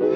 [0.00, 0.08] 今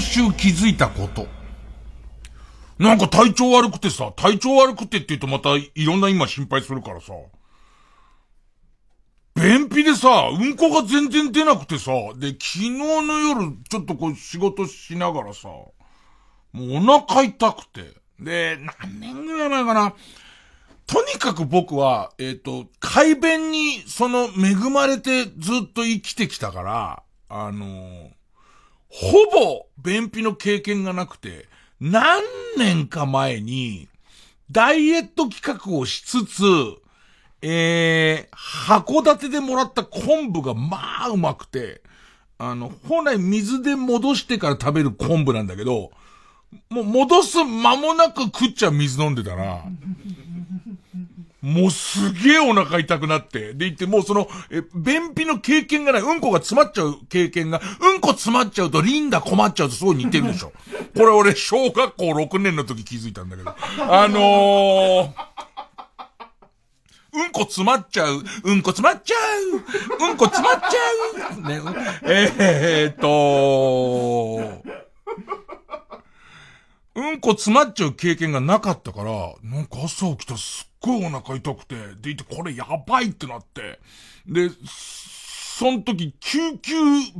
[0.00, 1.37] 週気づいたこと。
[2.78, 7.12] なんか体調悪くてさ、体調悪くてって言うとまたいろんな今心配するからさ。
[9.34, 15.72] 便秘でさ、うんこが全然出なくてさ、で、昨日の夜ちょっとこう仕事しながらさ、も
[16.54, 17.94] うお腹痛くて。
[18.20, 19.94] で、何年ぐらい前かな。
[20.86, 25.30] とにかく僕は、えっ、ー、と、快便に、その、恵まれてず
[25.64, 28.10] っと生きてきたから、あのー、
[28.88, 31.46] ほぼ、便秘の経験がなくて、
[31.80, 32.22] 何
[32.56, 33.88] 年か前に、
[34.50, 36.42] ダイエット企画をしつつ、
[37.42, 41.82] えー、函館でもらった昆布がまあうまくて、
[42.38, 45.90] あの、本来水で戻してから食べる昆布なんだけど、
[46.70, 49.64] もう戻す間もなく食っちゃ水飲んでたら、
[51.40, 60.52] もうすげえお腹痛くなって、で言って、もうその、え、便秘の経験がない、うんこが詰まっちゃう経験が、うんこ詰まっちゃうとリンダ困っちゃうとすごい似てるでしょ。
[60.96, 63.54] これ俺、小学校6年の時気づいたんだけど。
[63.78, 65.12] あのー、
[67.12, 68.24] うんこ詰まっちゃう。
[68.44, 70.06] うんこ詰まっちゃう。
[70.10, 70.78] うんこ詰まっちゃ
[71.36, 71.42] う。
[71.42, 71.62] ね、
[72.02, 74.62] えー、っと、
[76.96, 83.80] うんこ詰まっちゃう経験がなかったから、なんか朝起きたらすっごいお腹痛くて、でいてこれやばいってなって、
[84.26, 84.50] で、
[85.58, 86.74] その時救急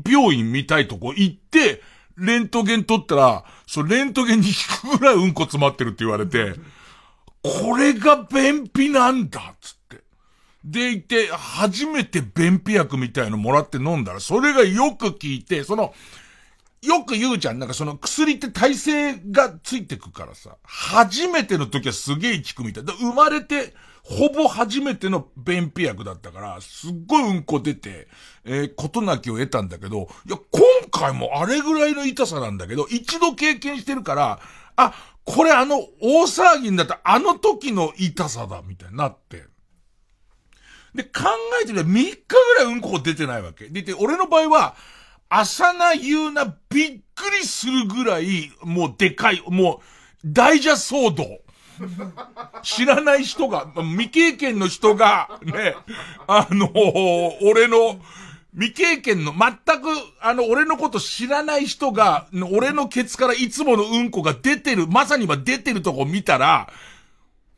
[0.09, 1.83] 病院見たいとこ行って、
[2.17, 4.55] レントゲン取ったら、そう、レントゲンに引
[4.91, 6.55] くぐらいうんこ詰まってるって言われて、
[7.43, 10.03] これが便秘なんだつって。
[10.65, 15.95] でいて、初めて便秘薬みたいのもらって飲んだら、それがよく効いて、その、
[16.83, 17.59] よく言うじゃん。
[17.59, 20.57] なんかその薬って耐性がついてくからさ。
[20.63, 22.85] 初めての時はすげえ効くみたい。
[22.85, 28.09] 生まれて、ほぼ初めての便秘薬だったから、すっごいうんこ出て、
[28.45, 34.41] えー、ことなきを得たんだけど、いや、今回もあれぐらいの痛さなんだけど、一度経験してるから、
[34.77, 34.95] あ、
[35.25, 39.45] これあの、大騒ぎになったあの時の痛さだ、みたいになって。
[40.95, 41.25] で、考
[41.63, 43.69] えてみたら3日ぐらいうんこ出てないわけ。
[43.69, 44.75] でで、俺の場合は、
[45.29, 49.87] 朝な言うなびっくりするぐらい、もうでかい、もう、
[50.25, 51.41] 大蛇騒動。
[52.63, 55.75] 知らない人が、未経験の人が、ね、
[56.27, 56.71] あの
[57.43, 58.01] 俺の、
[58.53, 59.89] 未経験の、全く、
[60.21, 66.69] あの、俺のこと知らない人が、俺のケツからいつものうんこが出てる、まさには出てるとこ見たら、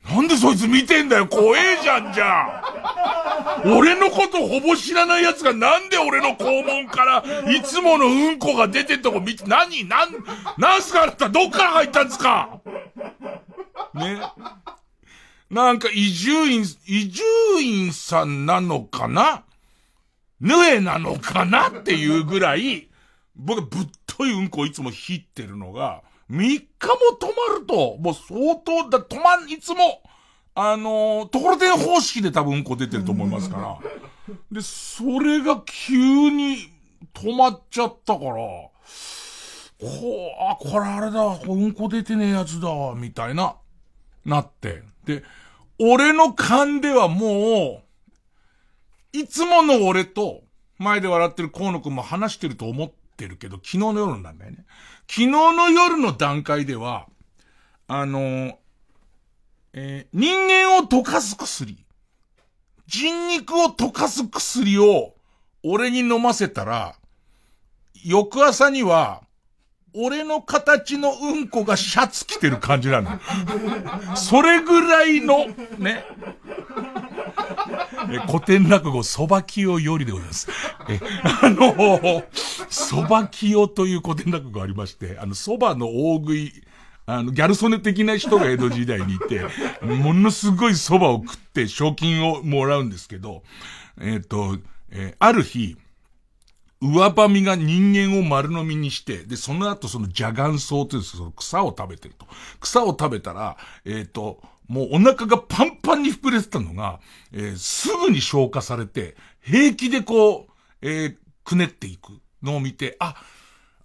[0.09, 1.27] なんでそいつ見てんだよ。
[1.27, 7.23] 怖えじゃんじゃん俺のことほぼ知らない奴がなんで俺の肛門から
[7.53, 10.09] いつものうんこが出てんとこ見て、何なん、
[10.59, 12.61] なんすかあなたどっから入ったんですか？
[13.95, 14.21] ね。
[15.51, 17.23] なんか移住院、移住
[17.61, 19.45] 院さんなのかな？
[20.41, 21.69] ヌエなのかな？
[21.69, 22.89] っていうぐらい、
[23.37, 30.03] 僕ぶっというんこいつも引ってるのが、3日も泊まると、もう相当だ、泊まん、いつも、
[30.55, 33.79] あのー、ところてん方式で多分うんこ出てると思いますから。
[34.53, 35.97] で、それが急
[36.31, 36.71] に
[37.15, 38.71] 止まっちゃったから、こ
[39.81, 39.91] う、
[40.41, 43.57] あ、これあれだ、うんこ出てねえやつだ、みたいな、
[44.25, 44.83] なって。
[45.05, 45.25] で、
[45.81, 47.83] 俺の勘ではも
[49.13, 50.43] う、いつもの俺と、
[50.79, 52.93] 前で笑ってる河野くんも話してると思っ
[53.25, 54.65] ってるけど、昨日の夜なんだよね。
[55.07, 57.07] 昨日の夜の段階では、
[57.87, 58.59] あの、
[59.75, 61.85] えー、人間を溶かす薬。
[62.87, 65.15] 人肉を溶かす薬を
[65.63, 66.97] 俺に飲ませたら、
[68.03, 69.23] 翌朝には、
[69.93, 73.11] 俺の形のうんこがシャツ着てる感じなの。
[74.17, 75.49] それぐらいの、
[75.79, 76.05] ね。
[78.09, 80.49] え古典落語、蕎麦清よりでございます。
[80.89, 81.01] え、
[81.43, 81.75] あの、
[82.71, 86.53] 蕎麦清という古典落語がありまして、あの、蕎麦の大食い、
[87.07, 89.43] あの、ギャル曽根的な人が江戸時代にいて、
[89.83, 93.43] ものすごい蕎麦を食って賞金をもらうんですけど、
[94.01, 94.59] えっ、ー、と、
[94.91, 95.77] えー、ある日、
[96.83, 102.27] 上ばみが人間を丸飲みにして、で、その後その邪眼草というその草を食べてると。
[102.59, 107.01] 草を食べたら、えっ、ー、と、もうお腹がパンパンに膨れてたのが、
[107.33, 113.17] えー、すぐに消化されて、平気でこう、えー、くねっていくのを見て、あ、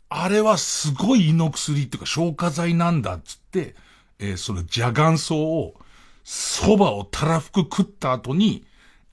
[0.10, 3.74] あれはすごい胃の薬っていうか消化剤なんだっつって、
[4.20, 5.74] えー、その邪眼草を
[6.24, 8.64] 蕎麦をたらふく食った後に、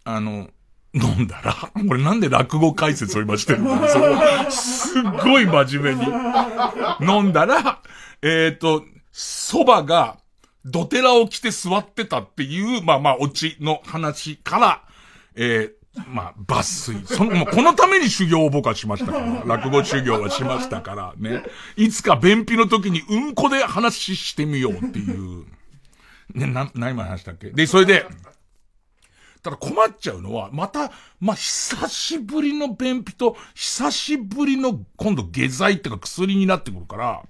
[0.05, 0.51] あの、
[0.93, 3.81] 飲んだら、これなんで落語解説を今してるの？
[4.53, 6.13] すっごい真面目に。
[7.01, 7.81] 飲んだら、
[8.21, 10.19] えっ、ー、と、蕎麦が、
[10.65, 14.85] ドテラを着て座ってたっていう、まあまあ、オチの話から、
[15.35, 17.03] えー、まあ、抜粋。
[17.05, 19.43] その、もうこのために修行を僕はしましたから。
[19.47, 21.43] 落語修行はしましたからね。
[21.77, 25.47] いつか便秘の時にうんこで話してみようっていう。
[26.35, 27.51] ね、な、何まで話したっけ？
[27.51, 28.07] で、それで、
[29.43, 37.23] ただ困っちゃうのは、また、まあ、久しぶりの便秘と、久しぶりの今度下剤っていうか薬になってくるから、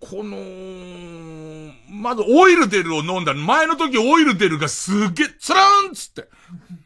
[0.00, 6.28] この、まずオイルデルを飲んだ前の時オイルデルがすげえ、つらーんつって。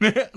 [0.01, 0.31] ね。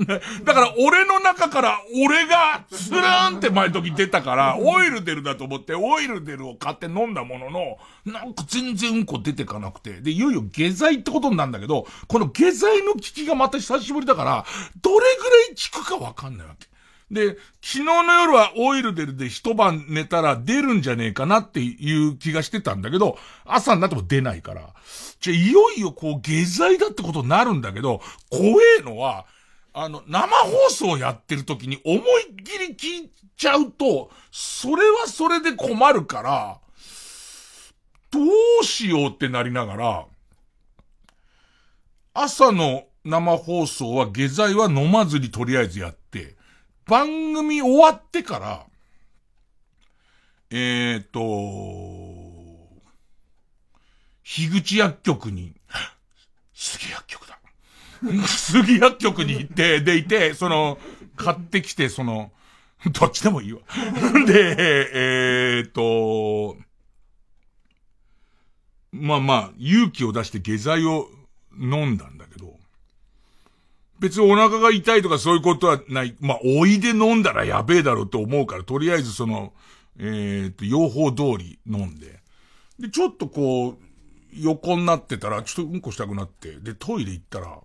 [0.43, 10.01] だから俺の中から俺がつらーんって前の時出たから、オイルデルだと思ってオイルデルを買って飲んだものの、なんか全然うんこ出てかなくて。
[10.01, 14.45] で、いよいよ下剤ってことになるんだけど、この下剤の効きがまた久しぶりだから、
[14.81, 15.05] どれぐら
[15.53, 16.67] い効くかわかんないわけ。
[17.11, 24.73] で、昨日の夜はオイルデルで一晩寝たら出るんじゃねえかなっていう気がしてたんだけど、朝になっても出ないから。
[25.19, 28.43] じゃいよいよこう下剤だってことになるんだけど、怖
[28.79, 29.25] えのは、
[29.73, 36.59] あの、生放送やってる時に思いっきり聞いちゃうと、それはそれで困るから、
[38.09, 38.19] ど
[38.61, 40.05] うしようってなりながら、
[42.13, 46.04] 朝の生放送は下剤は飲まずにとりあえずやって、
[46.85, 48.65] 番組終わってから、
[50.51, 51.19] えっ、ー、と、
[54.23, 55.55] 樋口薬局に、
[56.53, 57.39] 杉薬局だ。
[58.27, 60.77] 杉薬局に行って、でいて、その、
[61.15, 62.31] 買ってきて、その、
[62.91, 63.61] どっちでもいいわ。
[64.27, 64.55] で、
[65.57, 66.57] えっ、ー、と、
[68.91, 71.09] まあまあ、勇気を出して下剤を
[71.59, 72.09] 飲んだ、
[73.99, 76.15] 別にお腹が痛いとかそういうことはない。
[76.19, 79.53] まあ、おいで飲んだらやべえだろうと思うから、とりあえずその、
[79.99, 82.19] えっ、と、用法通り飲んで。
[82.79, 83.77] で、ちょっとこう、
[84.33, 87.57] 横になってたら、ちょっとうんこしたくなって、で、トイレ行ったら、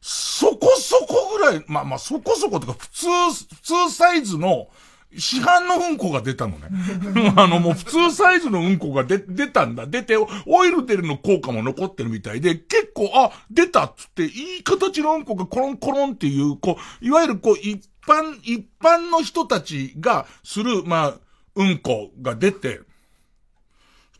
[0.00, 3.06] そこそこぐらい、まあまあそこそことか普通、
[3.54, 4.68] 普通サイズの
[5.16, 6.68] 市販のうんこが出たのね。
[7.36, 9.86] あの、もう普通サイズのうんこが出、出たんだ。
[9.86, 21.14] 出て、オイル出るの効果も残ってるみたいで、結構、あ、出たっつって、いい形のうんこがコロンコロンっていう、こう、いわゆるこう、一般、一般の人たちがする、まあ、
[21.56, 22.80] うんこが出て、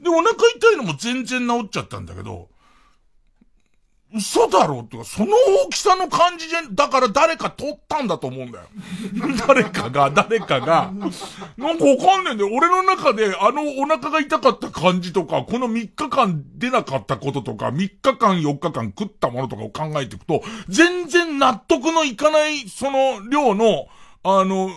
[0.01, 2.49] で、お腹痛いのも全然治っちゃったんだけど、
[4.15, 5.33] 嘘だろうってか、その
[5.67, 8.65] 大きさの感じじゃん、だから誰か撮ったんだと思うんだよ。
[9.49, 10.93] 誰かが、誰かが、
[11.57, 12.51] なんかわかんないんだよ。
[12.53, 23.87] 俺の中であのお腹が痛かった感じとか、この3日間出なかったこととか、3日間4日間食ったものとかを考えていくと、全然納得のいかないその量の、
[24.23, 24.71] あの、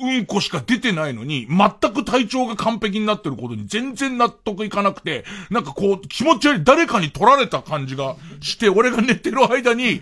[0.00, 10.00] うんこしか出てないのに、全く体調が完璧になってることに全然納得いかなくて、なんかこう、気持ち悪い、誰かに取られた感じがして、俺が寝てる間に、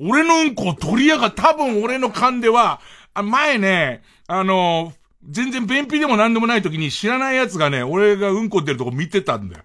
[0.00, 2.80] 俺のうんこを取りやが、多分俺の勘では、
[3.14, 4.92] あ前ね、あの
[5.30, 9.64] 全然便秘でも何でもない時に知らない奴がね、俺がうんこ出るとこ見てたんだよ。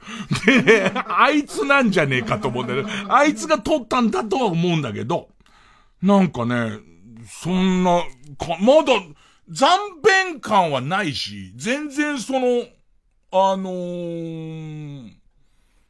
[0.63, 5.27] で、あいつなんじゃねえかと思うんだけど、あいつが取ったんだとは思うんだけど、
[6.01, 6.79] なんかね、
[7.27, 8.03] そんな、
[8.37, 8.93] か、まだ、
[9.49, 12.65] 残便感はないし、全然その、
[13.31, 15.13] あのー、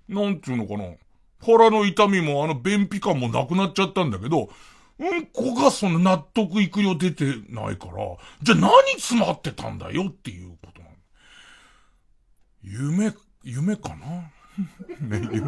[0.08, 0.96] なんていうのかな。
[1.42, 4.50] 腹の痛みもあの便秘感もなくなっちゃったんだけど、
[5.00, 10.96] うんこがその納得いくよ出てないから、じゃあ何詰まってたんだよっていうことなの。
[12.62, 13.14] 夢、
[13.44, 14.32] 夢かな
[15.02, 15.42] ね、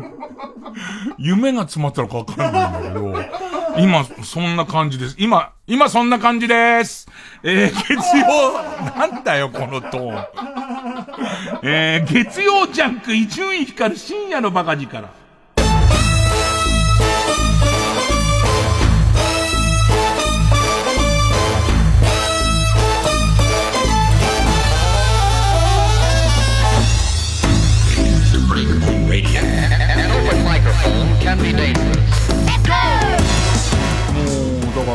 [1.17, 5.15] 夢が詰まったらかわかんないんだけど、今、そんな感じです。
[5.17, 7.07] 今、今そんな感じです。
[7.43, 8.53] えー、月曜、
[8.95, 10.27] なんだよ、このトーン。
[11.63, 14.91] えー、月曜ジャンク伊集院光る深夜のバカ力。
[14.91, 15.20] から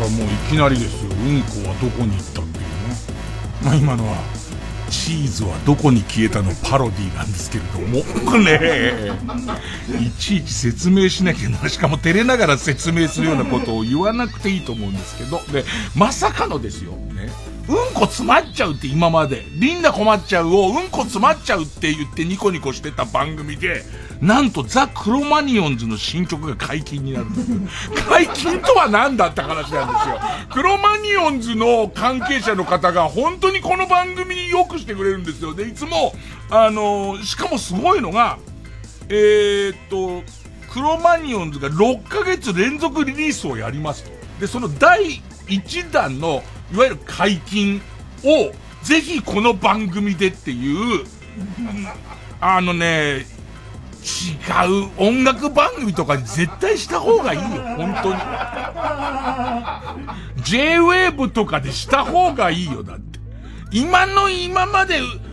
[0.09, 1.11] もういきなりですよ。
[1.11, 2.71] うんこはどこに行ったっていうね。
[3.63, 4.17] まあ今のは、
[4.91, 9.11] チーズはどこに消えたのパロディなんですけれども、ね
[10.01, 11.69] いちいち説明しなきゃな。
[11.69, 16.93] しかも照れながら説明するようなことを言わなくていいと思うんですけど、で、まさかのですよ。
[16.93, 17.31] ね。
[17.69, 23.85] うんこ詰まっちゃうって今まで、リンダ困っちゃうをうんこ詰まっちゃうって言ってニコニコしてた番組で、
[24.21, 27.51] なんとザ・クロマニオンズの新曲が解禁になるんです
[27.95, 28.03] よ。
[28.09, 30.21] 解禁とは何だって話なんですよ。
[30.51, 35.55] クロマニオンズの関係者の方が本当にこの番組によくしてくれるんですよ。
[35.55, 36.15] で、いつも、
[36.51, 38.39] あのー、しかもすごいのが、
[39.09, 40.23] えー、っと、
[40.73, 44.11] クロマニオンズが6ヶ月連続リリースをやりますと。
[44.41, 46.43] で、その第1弾の、
[46.73, 47.81] いわゆる解禁
[48.25, 51.05] を、ぜひこの番組でっていう、
[52.41, 53.27] あのね、
[54.07, 57.47] 違う音楽番組とかに絶対した方がいいよ、
[57.77, 58.21] 本当に。
[60.45, 63.19] J-Wave とかでした方がいいよ、だって。
[63.73, 65.27] 今の今まで、うん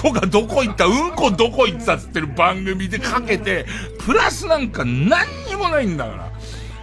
[0.00, 3.66] こがどこ行ったうんこどこ行ったっつってる番組でかけて、
[3.98, 6.28] プラスなんか何にもないんだから。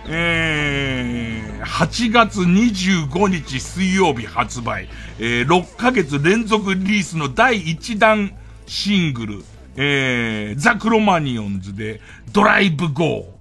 [0.07, 8.31] えー、8月25日水曜日発売、えー、6ヶ月連続リリースの第1弾
[8.67, 9.43] シングル、
[9.77, 11.99] えー、ザ・クロマニオンズで、
[12.31, 13.35] ドライブ・ゴー。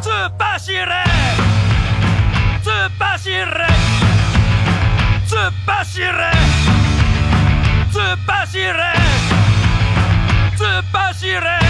[0.00, 0.86] 突っ走れ
[2.62, 3.36] 突っ走れ
[5.26, 6.06] 突っ走れ
[7.90, 8.72] 突っ走れ
[10.56, 11.65] 突っ走れ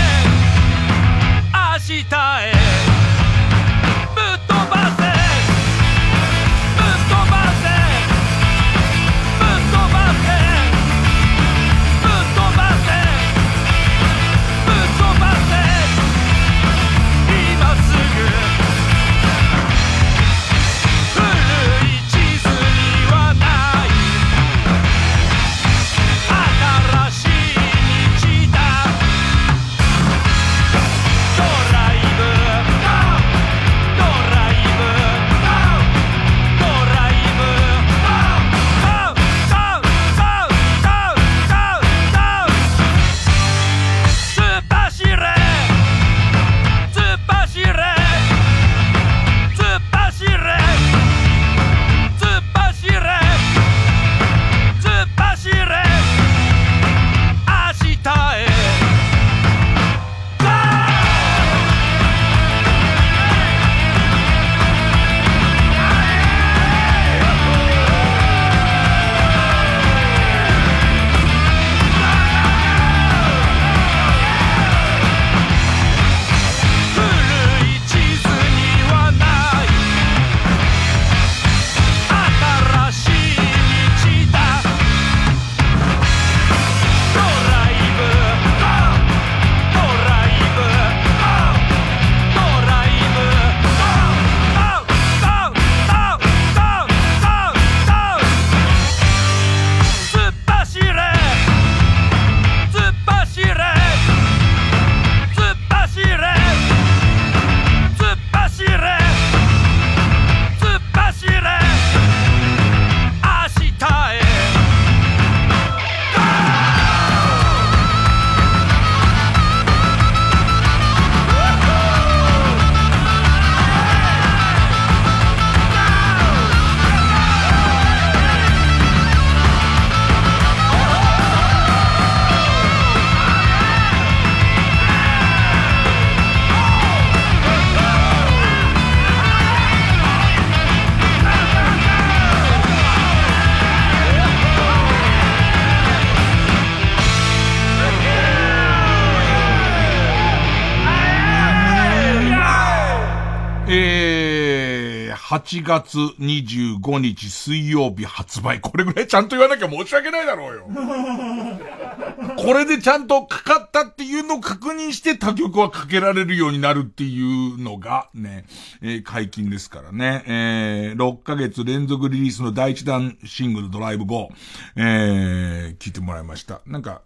[155.46, 158.60] 8月25日水曜日発売。
[158.60, 160.66] これぐらいちゃんと言わなきゃ申し訳ないだろうよ。
[162.36, 168.44] これでちゃんとかかったっていうのを確認して他曲はかけられるようになるっていうのがね、
[168.82, 170.24] えー、解禁ですからね。
[170.26, 174.28] えー、6ヶ月連続リリースの第一弾シングルドライブ5、
[174.74, 176.60] えー、聞いてもらいました。
[176.66, 177.02] なんか、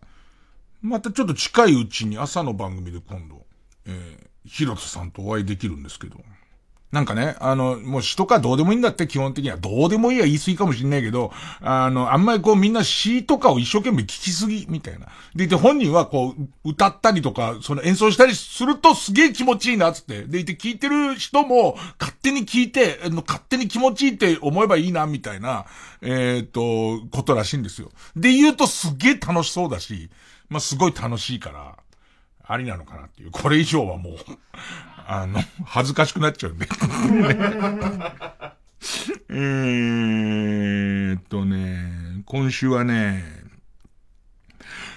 [0.80, 3.44] またちょっと近いうちに朝の番組で今度、
[3.84, 6.16] えー、ヒロトさんとお会いできるんですけど、
[6.92, 9.56] なんかね、あの、もう詩とかどうでもいいんだって基本的には。
[9.56, 15.06] どうでもいいは言い過ぎかもしんないけど、あの、あんまりこうみんな詩とかを一生懸命聞きすぎ、みたいな。
[15.36, 20.24] でいて本人はこう、歌ったりとか、その演奏したりするとすげえ気持ちいいな、つって。
[20.24, 25.66] でいて聞いてる人も勝手に聞いて、勝手に気持ちいいって思えばいいな、みたいな、
[26.02, 27.90] えっ、と、ことらしいんですよ。
[28.16, 30.10] で言うとすげえ楽しそうだし、
[30.48, 31.76] まあ、すごい楽しいから、
[32.52, 33.30] ありなのかなっていう。
[33.30, 34.14] これ以上はもう
[35.12, 36.68] あの、 恥ずかしくなっちゃうんで。
[39.28, 43.24] えーっとね、今週はね、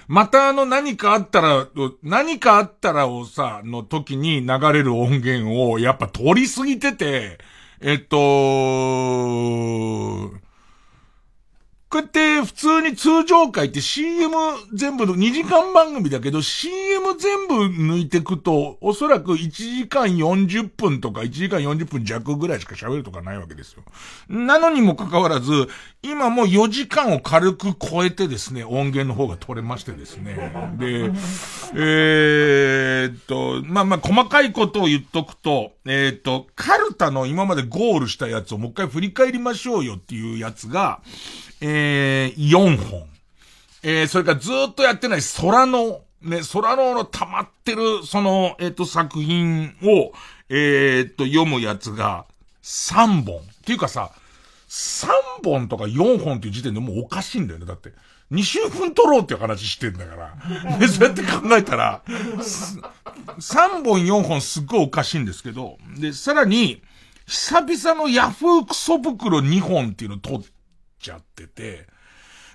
[0.06, 1.66] またあの何かあったら、
[2.02, 7.38] 何かあったらをさ、の時に流れる音源をやっぱ取りすぎてて、
[7.80, 8.16] えっと、
[11.94, 14.34] こうやって普通に通常回って CM
[14.74, 23.84] 全部の2時間番組だけど CM 全部抜いてくとおそらく1時間40分とか1時間40分弱ぐらいしか喋るとかないわけですよ。
[24.28, 25.68] なのにもかかわらず
[26.02, 30.34] 今もう4時間を軽く超えてですね音源の方が取れましてですね。
[30.76, 31.12] で、
[31.76, 41.00] えー、っと、まあまあ細かいことを言っとくと、えー、っと、カルタの今までゴールしたやつをもう一回振り返りましょうよっていうやつが、
[41.66, 43.06] えー、4本。
[43.82, 50.12] えー、それからずっとやってない空の、ね、空のの溜まってる、その、えっ、ー、と、作品を、
[50.50, 52.26] えっ、と、読むやつが
[52.62, 53.38] 3本。
[53.38, 54.10] っていうかさ、
[54.68, 55.08] 3
[55.42, 57.64] 本とか4本っていう時点でもうおかしいんだよね。
[57.64, 57.92] だって。
[58.30, 60.78] 2週分取ろうっていう話してんだから。
[60.78, 66.82] で、 そうやって考えたら、3本4本すっごいおかしいんですけど、で、さらに、
[67.26, 70.46] 久々のヤフークソ袋2本っていうのを取っ
[71.04, 71.86] ちゃってて、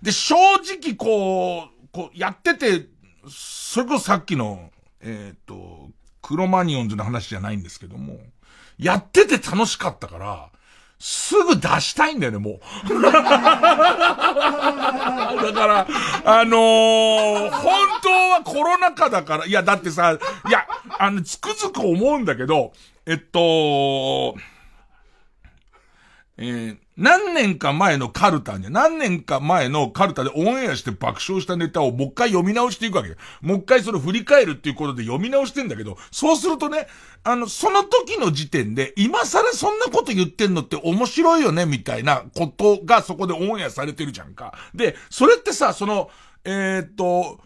[0.02, 2.88] で、正直こう、こう、やってて、
[3.30, 5.90] それこそさっきの、えっ、ー、と、
[6.22, 8.18] クロマニオンズの話じゃないんですけども、
[8.78, 10.50] やってて楽しかったから、
[11.00, 12.60] すぐ出したいんだよね、もう。
[13.02, 13.28] だか
[15.68, 15.88] ら、
[16.26, 22.74] あのー、本当はコロナ禍だから、いや、だってさ、いや、あの、つくづく思うんだけど、
[23.06, 24.36] えっと、
[26.38, 33.16] えー、何年か前のカルタに、何年か前のカルタでオンエアして爆笑したネタをもう一回読み直していくわけ。
[33.42, 36.88] もう一回それ振り返るっていうことで読み直してんだけど、そうするとね、
[37.24, 44.54] あの、その時の時点で、今更そんなこと言ってんのって面白いよね、みたいなことがそこでオンエアされてるじゃんか。
[44.76, 46.10] で、それってさ、その、
[46.44, 47.40] えー、っと、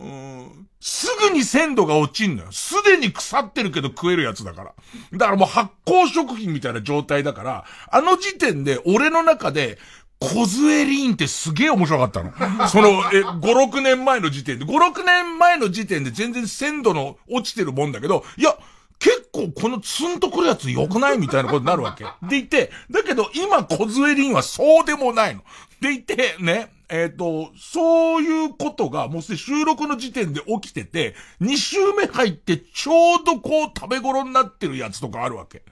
[0.00, 2.52] うん、すぐに鮮度が落ちんのよ。
[2.52, 4.74] すでに腐ってるけど食えるやつだから。
[5.12, 9.78] だからもう発酵食品みたいな状態だから、あの時点で俺の中で、
[10.18, 12.32] コズエリーンってすげえ面白かったの。
[12.68, 14.66] その、え、5、6年前の時点で。
[14.66, 18.54] 5、6年前の時点で全然鮮度の落ちてるもんだけど、いや、
[18.98, 22.04] 結構このツンとくるやつ良くないみたいなことになるわけ。
[22.28, 25.42] でいて、だけど今コズエリンはそうでもないの。
[25.80, 35.62] でいて、ね、えっ、ー、と、そういうことがもうすでに収録の時点で起きてて、2週目入ってちょうどこう食べ頃になってるやつとかあるわけ。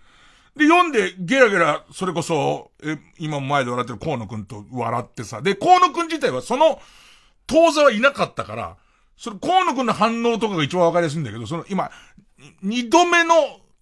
[0.56, 5.42] で、読んでゲラゲラ、それこそ、え、今も前で笑ってる河野くんと笑ってさ。
[5.42, 6.80] で、河野くん自体はその、
[7.46, 8.76] 当座はいなかったから、
[9.16, 11.90] それ河野くんの反応とかが一番わかりやすいんだけど、その今、
[12.62, 13.34] 二度目の、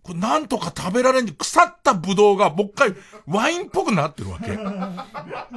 [0.07, 2.95] これなんとか食べられん腐ったブドウがもう一回
[3.27, 4.53] ワインっぽくなってるわけ。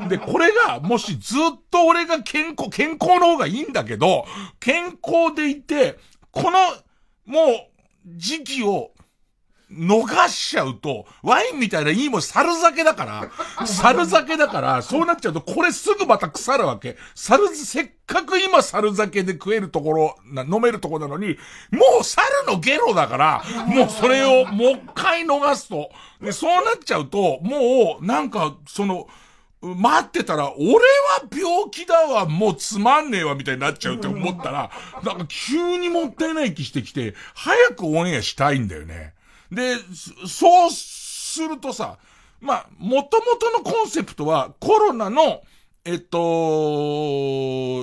[0.10, 4.26] で、これが、もしずっと俺が健康、健康の方がいいんだけど、
[4.60, 6.00] 健康でいて、
[6.32, 6.58] この、
[7.28, 7.70] もう、
[8.08, 8.92] 時期を
[9.72, 13.32] 逃しちゃうと、ワインみたいないいもん、猿酒だから、
[13.68, 16.98] 猿酒だから、そうなっちゃうと、これすぐまた腐るわけ。
[17.14, 21.38] 猿、せっかく今猿酒で食えるところ、な飲めるところなのに、
[21.72, 25.92] もう猿のゲロだから、もうそれをもう一回逃すと。
[26.20, 29.08] で、そうなっちゃうと、もう、なんか、その、
[29.62, 30.80] 待ってたら、俺は
[31.32, 34.72] 病気だわ、もうつまんねえわ、みたいになっちゃうって思ったら、
[35.04, 39.14] なんか急にもったいない気してきて、早くオンエアしたいんだよね。
[39.52, 39.76] で、
[40.28, 41.98] そうするとさ、
[42.40, 45.42] まあ、もともとのコンセプトはコロナの、
[45.84, 46.20] えっと、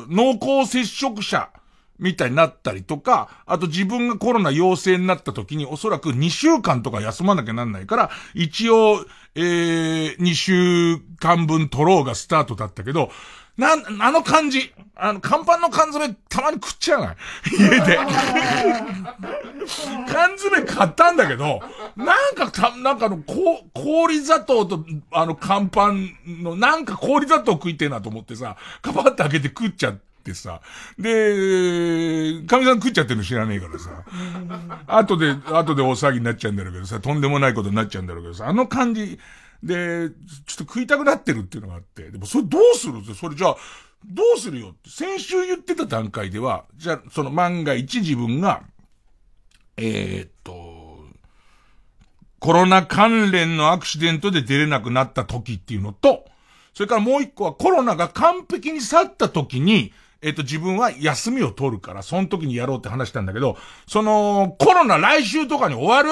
[0.08, 1.50] 濃厚接触者
[1.98, 9.04] みたいになったりとか、あと自分がコロナ陽性になった時におそらく2週間とか休まなきゃなんないから、一応、
[9.34, 13.10] えー、2週間分取ろうがスタートだったけど、
[13.56, 13.68] な、
[14.00, 14.72] あの感じ。
[14.98, 17.16] あの、乾パンの缶詰たまに食っちゃわない？
[17.58, 17.98] 家で。
[20.08, 21.60] 缶詰買ったんだけど、
[21.96, 26.10] なんかた、なんかの、こ、氷砂糖と、あの、乾パン
[26.42, 30.60] の、なんか氷砂糖食いてえなと思ってさ、カパって開けて食っちゃってさ。
[30.98, 34.04] で、神さん食っちゃってるの知らねえからさ。
[34.86, 39.18] 後で、後で大騒ぎになっちゃうんだろうけどさ、とんでもないことになっちゃうんだろうけどさ、あの感じ、
[39.62, 43.56] で、ちょっと食いたくなってるっていうのがあって、でもそれどうするって、それじゃあ、
[44.04, 48.62] どうするよって、先週言ってた段階では、じゃあ、その万が一自分が、
[49.76, 51.04] えー、っと、
[52.38, 56.26] コロナ関連のアクシデントで出れなくなった時っていうのと、
[56.74, 66.10] それからもう一個はコロナが完璧に去った時に、えっ、と、自分は休みを取るから、その時にやろうって話したんだけど、その、コロナ来週とかに終わる？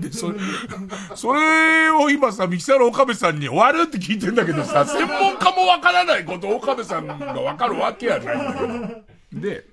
[0.00, 0.38] で、それ、
[1.14, 9.40] それを今さ、ミキサーの岡部さんに終わるって聞いてんだけどさ、専門家もわからないこと岡部さんがわかるわけやないんだけど。
[9.40, 9.64] で、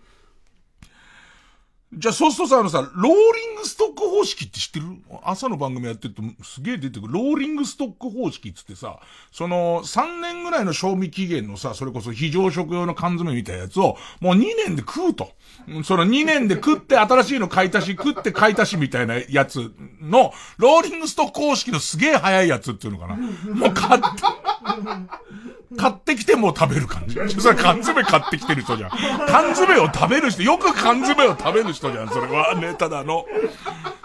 [1.98, 3.16] じゃあ、そうするとさ、あのさ、ローリ
[3.54, 4.86] ングストック方式って知ってる？
[5.24, 7.14] 朝の番組やってるとすげえ出てくる。
[7.14, 9.00] ローリングストック方式っつってさ、
[9.32, 15.32] その、3年ぐらいの賞味期限のさ、それこそ非常食用の缶詰みたいなやつを、もう2年で食うと。
[15.84, 23.16] その2年で食って新しいの買い足し、食って買い足しみたいなやつの、ローリングストック方式のすげえ早いやつっていうのかな。
[23.16, 24.08] もう買って、
[25.76, 27.16] 買ってきてもう食べる感じ。
[27.40, 28.90] それ缶詰買ってきてる人じゃん。
[29.28, 32.56] 缶詰を食べる人、よく缶詰を食べる人じゃん、それは。
[32.56, 33.26] ね、ただの。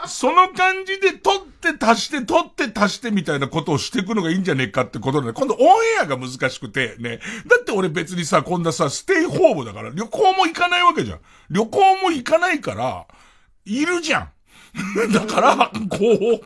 [0.07, 5.62] その感じで取って足して、取って足してみたいなことをしていくのがいいんじゃねえかってことで、今度オン
[5.99, 7.21] エアが難しくて、ね。
[7.47, 11.21] だって俺別にさ、こんなさ、ステイホームだから、旅行も行かないわけじゃん。
[11.51, 13.07] 旅行も行かないから、
[13.64, 14.33] いるじゃん。
[15.12, 15.57] だから、
[15.88, 16.41] こう、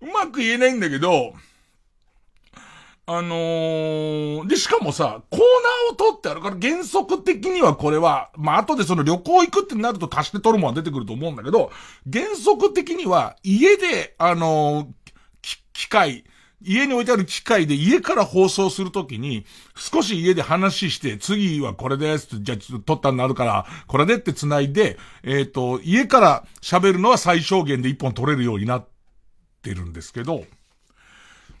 [0.00, 1.34] うまく言えないんだけど、
[3.08, 11.70] あのー、で、しかもさ、コーナーを取ってあるから原則的にはこれは、まあ、後でその旅行行くってなると足して取るもんは出てくると思うんだけど、
[12.12, 14.86] 原則的には家で、あのー、
[15.72, 16.24] 機械、
[16.60, 28.88] 家に置いてある機械で家から放送するときに、少し家で話して、次はこれですじゃあちょっと撮ったになるから、これでって繋いで、えっ、ー、と、家から喋るのは最小限で一本撮れるようになっ
[29.62, 30.44] てるんですけど、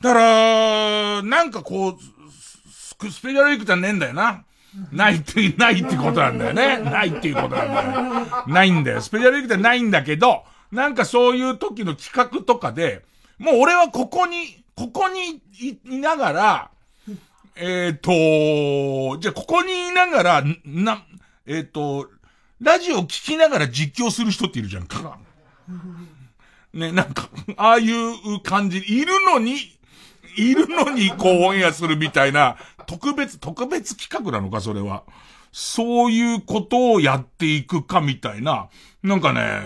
[0.00, 1.98] だから、なんかこう、
[2.32, 4.44] スペシャルウィークじゃねえんだよな。
[4.92, 6.78] ないって、ないってことなんだよね。
[6.78, 8.46] ないっていうことなんだよ。
[8.46, 9.00] ないんだよ。
[9.00, 13.04] スペシャルウィークじゃないんだけど、なんかそういう時の企画とかで、
[13.38, 16.70] もう俺はここに、ここにいいながら、
[17.56, 21.04] えっ、ー、と、じゃあここにいながら、な、
[21.46, 22.10] えっ、ー、と、
[22.60, 25.18] ラジオ聞きながら実況する人っているじゃんか。
[26.72, 29.75] ね、なんか、ああいう感じ、いるのに、
[30.36, 35.04] いるのにこうオンエアするみたいな、特別、特別企画なのか、それは。
[35.52, 38.68] そういうことをやっていくかみたいな、
[39.02, 39.62] なんかね、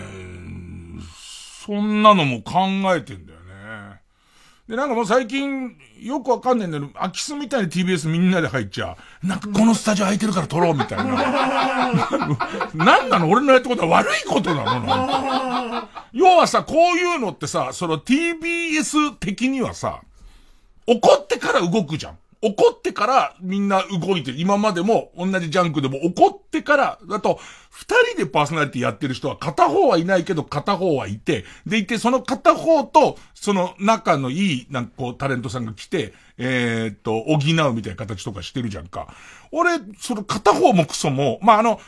[1.65, 2.61] そんなのも考
[2.95, 4.01] えてんだよね。
[4.67, 9.27] で、なんかもう最近、よくわかんないんだけど、空き巣みたいに TBS みんなで入っちゃう。
[9.27, 11.03] なんかこのスタジオ空いてるから撮ろうみたいな。
[12.73, 20.01] なんなの俺のやったことは悪いことなの要はさ、こういうのってさ、その TBS 的にはさ、
[20.91, 22.17] 怒ってから動くじゃん。
[22.43, 24.39] 怒ってからみんな動いてる。
[24.39, 39.13] 今までも同じジャンクでも怒ってから、だと、二人でパーソナリティやってる人は片方はいないけど片方はいて、でいてその片方と、その仲のいい、なんかこうタレントさんが来て、えー、っと、補うみたいな形とかしてるじゃんか。
[39.51, 41.79] 俺、その片方もクソも、まあ、あの、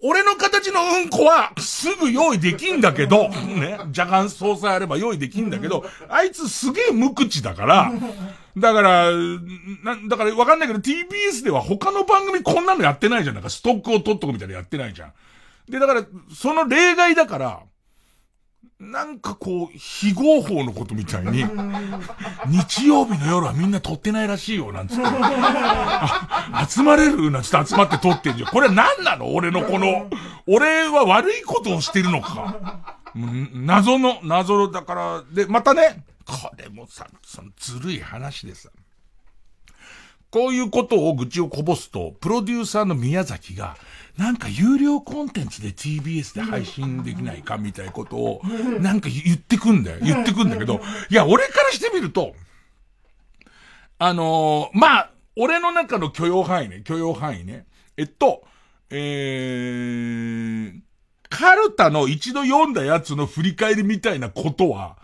[0.00, 7.92] 俺の形のうんこはすぐ用意できんだけど、ね、若干操作あれば用意できんだけど、あいつすげえ無口だから、
[8.56, 13.34] だから、な、だからわかんないけど TBS では他の番組こんなのやってないじゃん。
[13.34, 15.12] なんかストックを取っとくみたいなやってないじゃん。
[15.68, 17.60] で、だから、その例外だから、
[18.80, 21.44] なんかこう、非合法のことみたいに、
[22.46, 25.02] 日曜日の夜はみんな撮ってないらしいよ、なんつって。
[26.70, 28.50] 集まれるなんつって集まって撮ってんじゃん。
[28.50, 29.34] これは何なの？
[29.34, 30.08] 俺のこの、
[30.46, 33.00] 俺は悪いことをしてるのか。
[33.52, 38.70] 謎の、謎の、だから、で、またね、これもさ、そのずるい話でさ。
[40.30, 43.76] こういうことを愚痴をこぼすと、プロデューサーの宮崎が、
[44.18, 48.42] なんか有料コンテンツで TBS で配信できないかみたいなことを、
[48.80, 49.98] なんか言ってくんだよ。
[50.02, 52.34] 言ってくんだけど、いや、俺からしてみると、
[54.00, 57.66] あのー、まあ、俺の中の許容範囲ね、許容範囲ね。
[57.96, 58.42] えっと、
[58.90, 60.80] えー、
[61.30, 64.96] カルタの一度読んだやつの振り返りみたいなことは、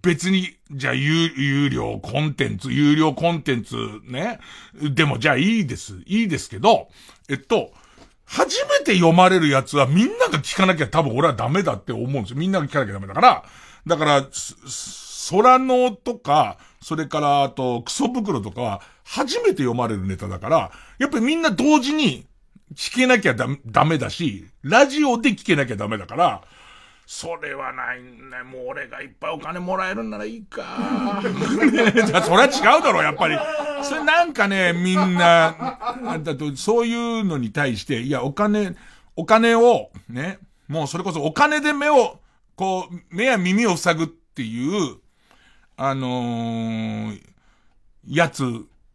[0.00, 4.38] 別に、じゃあ、有、有料コンテンツ、有料コンテンツね。
[4.80, 6.00] でも、じゃあいいです。
[6.06, 6.88] いいですけど、
[7.28, 7.72] えっと、
[8.32, 12.36] 初めて読まれるやつはみんなが聞かなきゃ多分俺はダメだって思うんですよ。
[12.36, 13.44] みんなが聞かなきゃダメだから、
[13.88, 14.26] だから、
[15.30, 22.24] 空のとか、それから、あと、クソ袋とかは、初めて読まれるネタだから、やっぱりみんな同時に
[22.76, 26.42] 聞けなきゃダメだし、ラジオで聞けなきゃダメだから、
[27.12, 28.44] それはないね。
[28.44, 31.20] もう俺がいっぱいお金もらえるんならいいか。
[32.06, 33.36] じゃあ、それは違うだろ、やっぱり。
[33.82, 35.76] それなんかね、みんな、
[36.22, 38.76] だと、そういうのに対して、いや、お金、
[39.16, 42.20] お金を、ね、もうそれこそお金で目を、
[42.54, 44.98] こう、目や耳を塞ぐっていう、
[45.76, 47.20] あのー、
[48.06, 48.44] やつ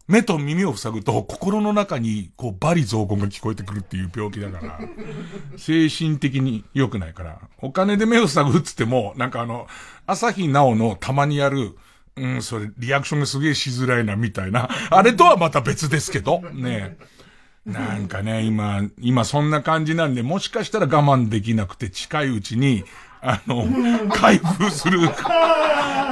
[0.08, 4.80] 目と耳を塞ぐと心の中にこうバリ雑言が聞こえてくるっていう病気だから、
[5.58, 9.66] 精神的に良くないから、お金で目を塞ぐっつっても、なんかあの、
[10.06, 11.76] 朝日奈央のたまにやる、
[12.16, 14.70] うん、それ、リアクションがすげえしづらいな、みたいな。
[14.90, 16.96] あれとはまた別ですけど、ね。
[17.66, 22.84] なんかね、今、今そんな感じなんで、もしかしたら我慢できなくて近いうちに、
[23.20, 23.66] あの、
[24.10, 25.00] 開封する、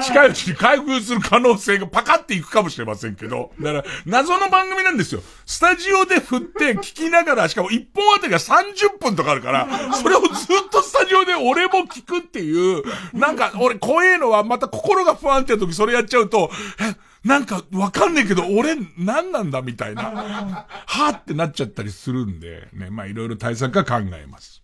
[0.07, 5.23] 近いうちに開封する可能性がパカっていくかもしれませんけど、だから、謎の番組なんですよ。
[5.47, 16.95] スタジオで振って聞きながら、しかも1本あたりが30分とかあるから、それをずっとスタジオで俺も聞くっていう、なんか、俺怖えのはまた心が不安定な時それやっちゃうと、え、
[17.27, 24.63] なんかわかんねえけど、俺何なんだみたいな、はぁってなっちゃったりするんで、ね、まあいろいろ対策は考えます。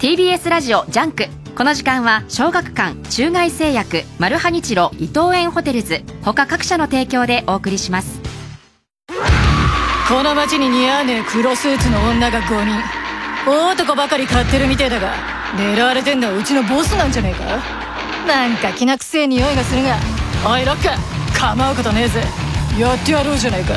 [0.00, 1.26] TBS ラジオジャンク。
[1.54, 6.02] この時間は小学館中外製薬マルハニチロ伊藤園ホテルズ。
[6.22, 8.18] 他各社の提供でお送りします。
[10.08, 12.82] この街に似合わねえ黒スーツの女が5人。
[13.46, 15.12] 大男ばかり狩ってるみてえだが
[15.58, 17.60] 狙われてんのはうちのボスなんじゃねえか？
[18.26, 19.98] なんかきなくせえ匂いがするが。
[20.50, 21.38] おいロック。
[21.38, 22.22] 構うことねえぜ。
[22.78, 23.74] やってやろうじゃないか。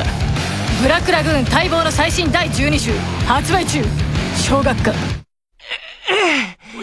[0.82, 2.92] ブラックラグーン待望の最新第12巻
[3.26, 3.84] 発売中。
[4.38, 5.13] 小学館。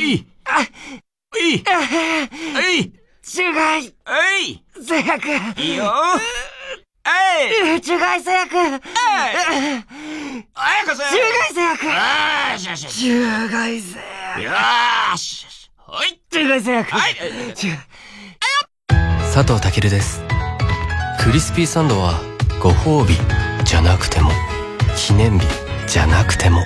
[0.01, 0.25] い
[1.33, 1.63] おい
[2.55, 3.93] おい中外
[4.83, 5.27] 製薬
[5.61, 5.73] い。
[5.73, 5.93] いよ。
[7.05, 7.81] えい。
[7.81, 8.77] 中外製薬えい。
[10.53, 11.91] 早くせ中外製薬よ
[12.57, 12.87] しよし。
[12.99, 14.51] 中外製薬よ
[15.17, 15.71] しよし。
[15.77, 16.21] はい。
[16.31, 17.15] 中外製薬はい。
[19.33, 20.21] 佐藤健です。
[21.23, 22.19] クリスピーサンドは
[22.61, 23.13] ご褒美
[23.63, 24.31] じゃなくても
[24.97, 25.45] 記念日
[25.87, 26.63] じゃなくても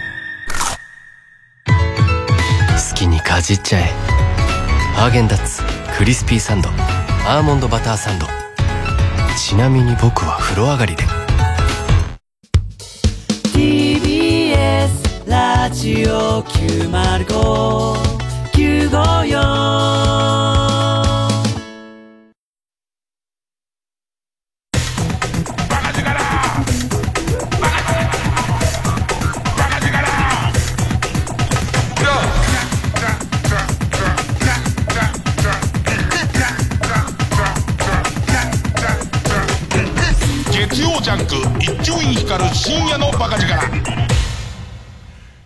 [3.25, 3.91] かじっちゃえ。
[4.93, 5.61] ハーゲンダッツ
[5.97, 6.69] クリスピーサンド
[7.27, 8.27] アーモンドバターサンド。
[9.37, 11.03] ちなみに僕は風呂上がりで。
[13.51, 17.95] TBS ラジオ905
[18.53, 21.04] 954
[41.65, 43.51] 伊集院光る深夜のバカ力。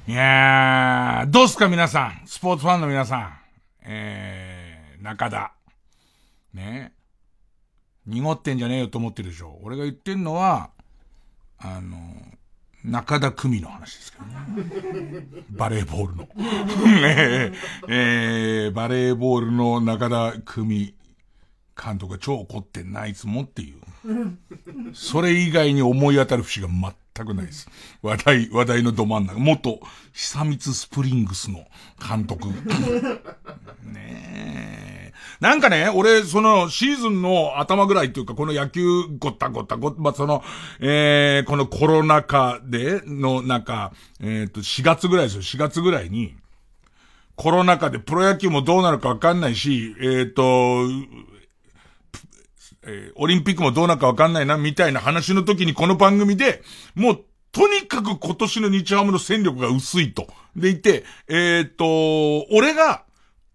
[0.05, 2.23] いやー、どうすか皆さん。
[2.25, 3.39] スポーツファンの皆さん。
[3.83, 5.53] えー、中田。
[6.53, 6.91] ね。
[8.05, 9.59] 濁ってんじゃねえよと思ってるでしょ。
[9.63, 10.71] 俺が言ってんのは、
[11.57, 11.97] あの、
[12.83, 15.25] 中田久美の話ですけどね。
[15.51, 16.23] バレーボールの。
[16.99, 17.53] ねえ、
[17.87, 20.93] えー、バレーボールの中田久美
[21.81, 23.79] 監督が超怒ってんな、いつもっていう
[24.93, 27.69] それ以外に思い当たる節が全くないです。
[28.01, 29.39] 話題、話題のど真ん中。
[29.39, 29.79] 元、
[30.13, 31.65] 久光スプリングスの
[32.07, 32.49] 監督。
[33.83, 35.13] ねえ。
[35.39, 38.83] なんかね、俺、その、シーズンの頭ぐらいっていうか、この野球
[39.19, 40.43] ごったごったごった、まあ、その、
[40.81, 46.35] えー、このコロナ禍での、なんか、えっ、ー、と、4月ぐらいですよ、4月ぐらいに、
[47.37, 50.87] コロナ禍でプロ野球もどうなるかわかんないし、えっ、ー、と、
[52.83, 56.63] えー、オリンピックもどうなるかわかんないな、みたいな話の時にこの番組で、
[56.95, 60.27] もう、とにかく今年の日ハムの戦力が薄いと。
[60.55, 63.03] でいて、えっ、と、俺が、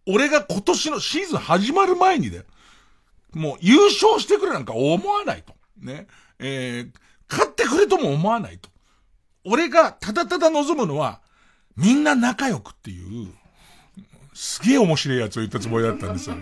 [0.06, 2.44] 俺が今年のシーズン始まる前にだよ。
[3.32, 5.54] もう優勝してくれなんか思わないと。
[5.80, 6.06] ね。
[6.38, 6.90] えー、
[7.30, 8.68] 勝ってくれとも思わないと。
[9.44, 11.20] 俺がただただ望むのは、
[11.76, 13.32] みんな仲良くっていう、
[14.34, 16.36] すげえ面白いやつを言ったつもりだったんですよ。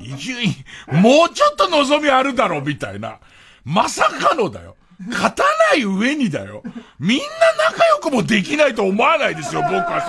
[0.00, 0.54] 伊集院、
[0.90, 3.18] もうちょっと望みあるだろ、みたいな。
[3.64, 4.76] まさかのだよ。
[5.10, 6.62] 勝たない上にだよ。
[6.98, 7.24] みんな
[7.70, 10.04] 仲良くもできないと思わないですよ、僕は。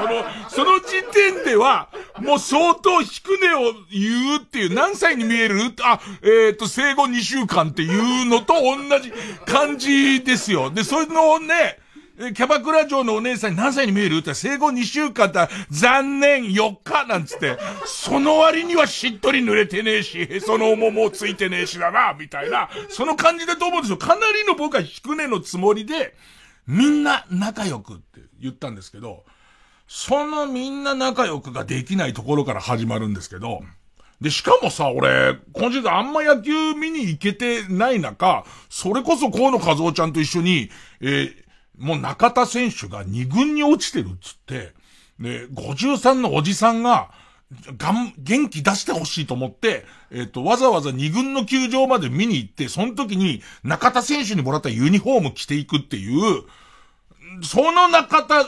[0.49, 5.59] その、その時点では、もう相当低値を言うっていう、何歳に見える？
[5.83, 9.13] あ、えっ、ー、と、生後2週間っていうのと同じ
[9.45, 10.71] 感じですよ。
[10.71, 11.77] で、それのね、
[12.19, 23.97] キャバクラ嬢のお姉さんに何歳に見えるって生後2週間だ、残念4日なんつって、その割にはしっとり濡れてねえし、へその桃もついてねえしだな、みたいな、その感じだと思うんですよ。
[23.97, 26.13] かなりの僕は低値のつもりで、
[26.67, 29.23] みんな仲良くって言ったんですけど、
[29.87, 33.61] そのみんな仲良くができないところから始まるんですけど、
[34.19, 41.48] で、しかもさ、俺、今シーズンあんま野球見に行けてない中、それこそ河野和夫ちゃんと一緒に、えー、
[41.79, 44.73] もう中田選手が2軍に落ちてるっつって、
[45.19, 47.11] で、53のおじさんが、
[47.77, 56.43] がん、元気出してほしいと思って、えっ、と、わざわざ2軍の球場まで見に行って、その時に中田選手にもらったユニフォーム着ていくっていう、
[57.41, 58.45] その中田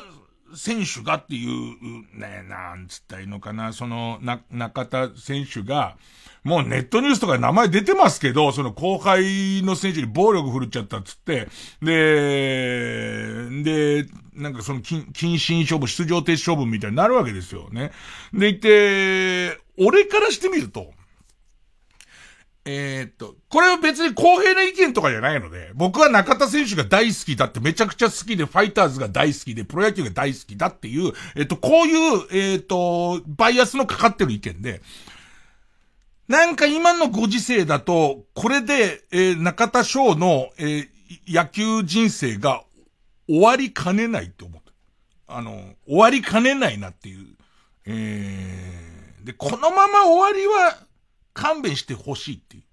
[0.56, 5.98] 選手がっていう、ね、なんつったらいいのかな、その、な、中田選手が、
[6.44, 11.48] もうネットニュースとか名前出てますけど、その後輩の選手に暴力振るっちゃったっつって、
[11.82, 17.92] で、で、なんかその禁、禁止処分、出場停止処分みたいになるわけですよね。
[18.34, 20.94] でいて、俺からしてみると、
[22.64, 34.82] えー、っと、これは別に公平な意見とかじゃないので、僕は中田選手が大好きだってめちゃくちゃ好きで、ファイターズが大好きで、プロ野球が大好きだっていう、えっと、こういう、えー、っと、バイアスのかかってる意見で、
[36.28, 40.88] なんか今のご時世だと、これで、えー、中田翔の、えー、
[41.28, 42.64] 野球人生が
[43.28, 44.62] 終わりかねないって思っ
[45.28, 45.36] た。
[45.36, 47.26] あの、終わりかねないなっていう。
[47.86, 50.78] えー、で、このまま終わりは、
[51.34, 52.64] 勘弁してほしいっていう。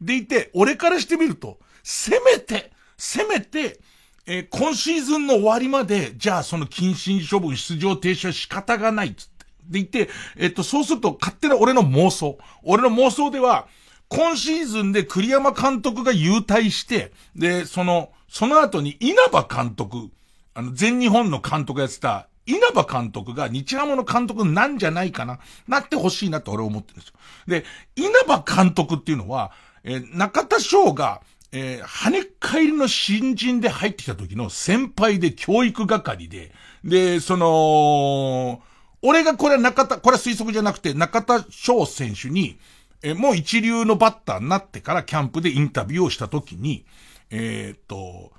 [0.00, 3.80] でいて、俺からしてみると、せめて、せめて、
[4.26, 9.36] えー、今シーズンの終わりまで、じゃあその謹慎処分出場停止は仕方がないっつって。
[9.68, 12.38] でいて、えっ、と、そうすると勝手な俺の妄想。
[12.62, 13.66] 俺の妄想では、
[14.08, 20.10] 今シーズンで栗山監督が優退して、で、その、その後に稲葉監督、
[20.54, 27.14] あの、全日本の監督やってた、稲葉監督が日ハムの監督なんじゃないかな、なってほしいなって俺思ってるんですよ。
[27.46, 27.64] で、
[27.96, 29.52] 稲葉監督っていうのは、
[29.84, 36.52] えー、中田翔が、えー、跳ね返りの新人で入ってきた時の先輩で教育係で、
[36.84, 38.62] で、その、
[39.02, 42.58] 俺がこれは中田、これは推測じゃなくて中田翔選手に、
[43.02, 46.84] えー、もう一流のバッターになってからキャンプでインタビューをした時に、
[47.30, 48.32] えー、っと、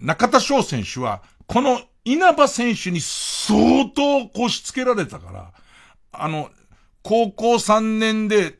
[0.00, 1.80] 中田翔選手は、この
[2.12, 5.52] 稲葉選手に相当こしつけられたから、
[6.10, 6.50] あの、
[7.02, 8.56] 高校3年で、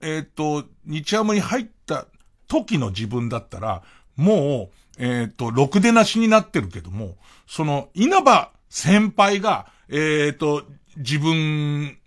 [0.00, 2.06] えっ、ー、と、日ハムに入った
[2.46, 3.82] 時の自分だったら、
[4.16, 10.64] もう、えっ、ー、と、ろくでなしになってるけども、その、稲葉先輩が、えっ、ー、と、
[10.96, 11.98] 自分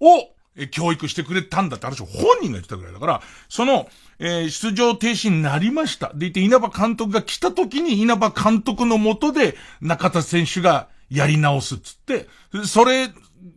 [0.00, 0.30] を、
[0.70, 3.86] 教育してくれたんだって話を本人が言ってたぐらいだから、その、
[4.18, 6.08] えー、出場停止になりました。
[6.08, 12.26] で言って稲葉監督が来た時に稲葉監督のもとで中田選手がやり直すっつって、
[12.66, 13.08] それ、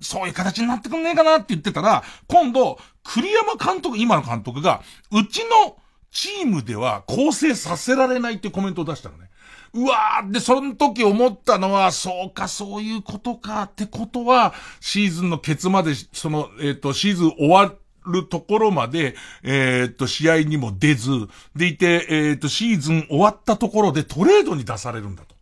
[0.01, 5.77] そういう形になってくんねえかなって言ってたら、今度、栗山監督、今の監督が、うちの
[6.11, 9.29] チームでは構成させられないってコメントを出したのね。
[9.73, 21.11] うわーで、その時思ったのは、そうか、そういうことか、ってことは、シーズンのケツまで、その、えっ、ー、と、シーズン終わっるところまで、えっ、と、試合にも出ず、
[21.55, 25.35] でいて、えっ、と、シーズン終わったところでトレードに出されるんだと。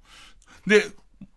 [0.65, 0.85] で、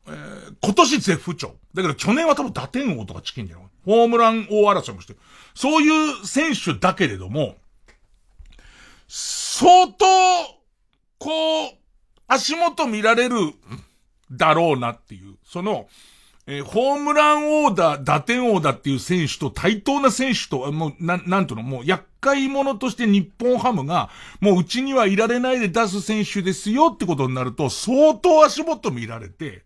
[0.07, 1.55] えー、今年絶不調。
[1.75, 5.19] だけど去年は多分打点王とかチキンじゃないホームラン王争いもしてる。
[5.55, 7.57] そういう選手だけれども、
[9.09, 10.05] 相当、
[11.19, 11.71] こう、
[12.27, 13.37] 足元見られる
[14.31, 15.89] だろうなっていう、その、
[16.53, 24.11] えー、ホームラン王だ、打点王だっていう選手と対等な選手と、もう、なん、なんとの、もう厄介者として日本ハムが、
[24.41, 29.63] もううちにはいられないで出す選手ですよってことになると、相当足元見られて、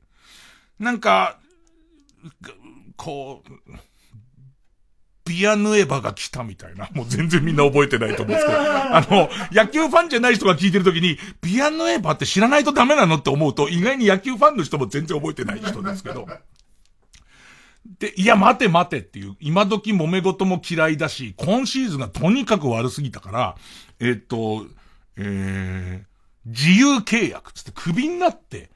[0.78, 1.38] なんか、
[2.96, 3.72] こう、
[5.24, 6.90] ビアヌエバが来たみたいな。
[6.92, 8.58] もう全然みんな覚えてないと思うんですけど。
[8.58, 16.28] あの、野球ファンじゃない人が聞いてるときに、ビアヌエバって知らないとダメなのって思うと、意外に野球ファンの人も全然覚えてない人ですけど。
[17.86, 23.56] で、いや、待て待てっていう、今時揉め事も嫌いだし、今シーズンがとにかく悪すぎたから、
[24.00, 24.66] えっと、
[25.16, 28.70] えー、自由契約つってクビになって、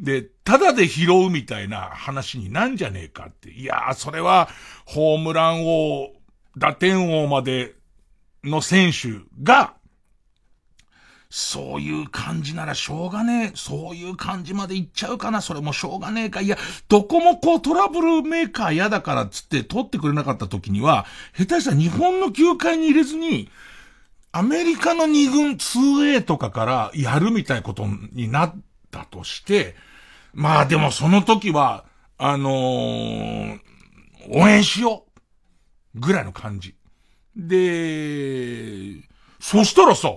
[0.00, 3.50] で、ただで拾うみたいな話になんじゃねえかって。
[3.50, 4.48] いやー、それは、
[4.86, 6.12] ホームラン王、
[6.56, 7.74] 打点王まで
[8.42, 9.74] の選手が、
[11.36, 13.56] そういう感じならしょうがねえ。
[13.56, 15.42] そういう感じまでいっちゃうかな。
[15.42, 16.42] それもしょうがねえか。
[16.42, 23.50] いや、どこもこうトラブルメーカー嫌だからっつって取ってくれなかった時には、下手したら日本の球界に入れずに、
[24.30, 28.54] アメリカの2軍 2A とかからやるみたいなことになっ
[28.92, 29.74] たとして、
[30.34, 31.84] まあでもその時は、
[32.16, 33.60] あのー、
[34.28, 35.04] 応援しよ
[35.96, 36.76] うぐらいの感じ。
[37.34, 39.02] で、
[39.40, 40.14] そしたらさ、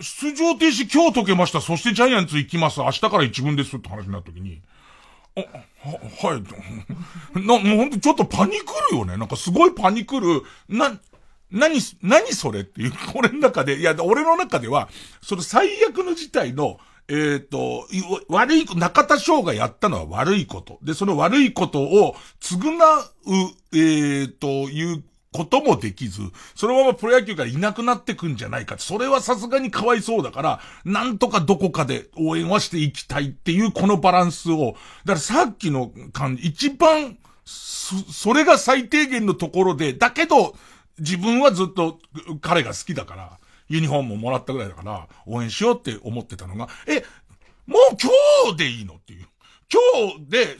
[0.00, 1.60] 出場停止今日解けました。
[1.60, 2.80] そしてジャイアンツ行きます。
[2.80, 4.62] 明日から一軍ですって話になった時に、
[5.36, 6.42] は、はい。
[7.46, 9.16] な、もうほんとちょっとパニクるよね。
[9.16, 10.42] なんかすごいパニクる。
[10.68, 10.98] な、
[11.50, 14.88] 何、何それっていう、これの中で、いや、俺の中では、
[15.22, 16.78] その最悪の事態の、
[17.08, 17.88] えっ、ー、と、
[18.28, 20.78] 悪い、中田翔がやったのは悪いこと。
[20.82, 22.78] で、その悪いことを償う、
[23.72, 25.02] えっ、ー、と、いう
[25.32, 26.22] こともできず、
[26.54, 28.76] そのままプロ野球からいなくなってくんじゃないか。
[28.78, 34.74] それはさすがにかわいそうだから、なんとかどこかで応援はしていきたいっていうこのバランスを、
[35.04, 40.56] だからさっきの感じ、一番、それが最低限のところで、だけど、
[40.98, 41.98] 自分はずっと
[42.40, 47.04] 彼が好きだから、ユニフォームももらったぐらいだから、応援しようって思ってたのが、え、
[47.66, 48.10] もう今
[48.52, 48.94] 日でいいの？
[48.94, 49.26] っていう。
[49.72, 50.56] 今日で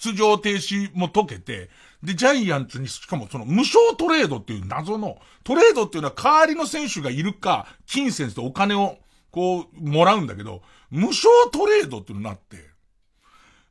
[0.00, 1.68] 出場停止も解けて、
[2.02, 8.98] で、ジャイアンツに、しかもその無償トレードっていう謎の、トレードっていうのは代わりの選手がいるか、金銭でお金を、
[9.30, 12.56] こう、もらうんだけど、無償トレードっていうのになって、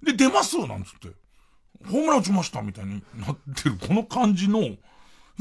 [0.04, 1.10] で、出ますなんつって、
[1.88, 4.68] ホームラン打ちましたみたいになってる、この感じの、や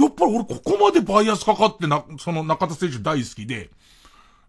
[0.07, 3.71] っぱり俺ここまでバイアスかかってな、その中田選手大好きで、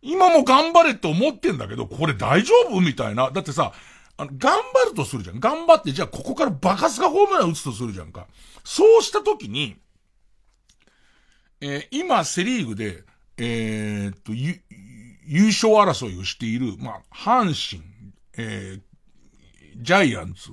[0.02, 3.32] 今も頑張れって思ってんだけど、これ大丈夫みたいな。
[3.32, 3.74] だってさ、
[4.20, 5.40] あの、頑張るとするじゃん。
[5.40, 8.28] 頑張って、じゃあここからバカスカホームラン打つとするじゃんか。
[8.66, 9.78] そうしたときに、
[11.62, 13.06] えー、今、セリーグで、
[13.38, 17.82] えー、っと、優勝争いをしている、まあ、阪神、
[18.38, 18.82] えー、
[19.78, 20.52] ジャイアンツ、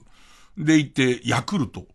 [0.57, 1.87] でいて、ヤクルト。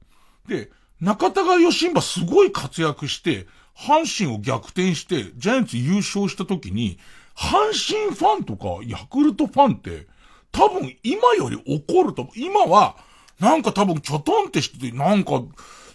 [0.47, 3.47] で、中田が吉馬すごい活躍して、
[3.78, 6.99] 阪神を逆転して、ジャイアンツ優勝した時に、
[7.34, 10.11] 阪神ファンとかヤクルトファンって、
[10.52, 12.97] 多分今より怒ると、今は、
[13.39, 15.43] なんか多分ちょとんってしてて、なんか、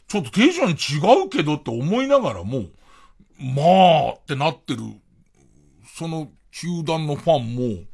[0.08, 2.64] ちょっとテンション違うけどって思いながらも、
[3.38, 3.62] ま
[4.10, 4.82] あってなってる、
[5.96, 7.84] その球団のファンも、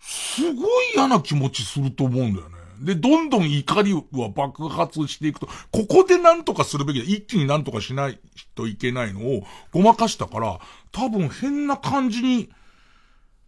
[0.00, 2.56] すごい嫌な気持ちすると思うんだよね。
[2.80, 7.04] で、どんどん怒りは爆発していくと、ここでなんとかするべきだ。
[7.04, 8.18] 一気になんとかしない
[8.54, 10.60] といけないのをごまかしたから、
[10.90, 12.50] 多分変な感じに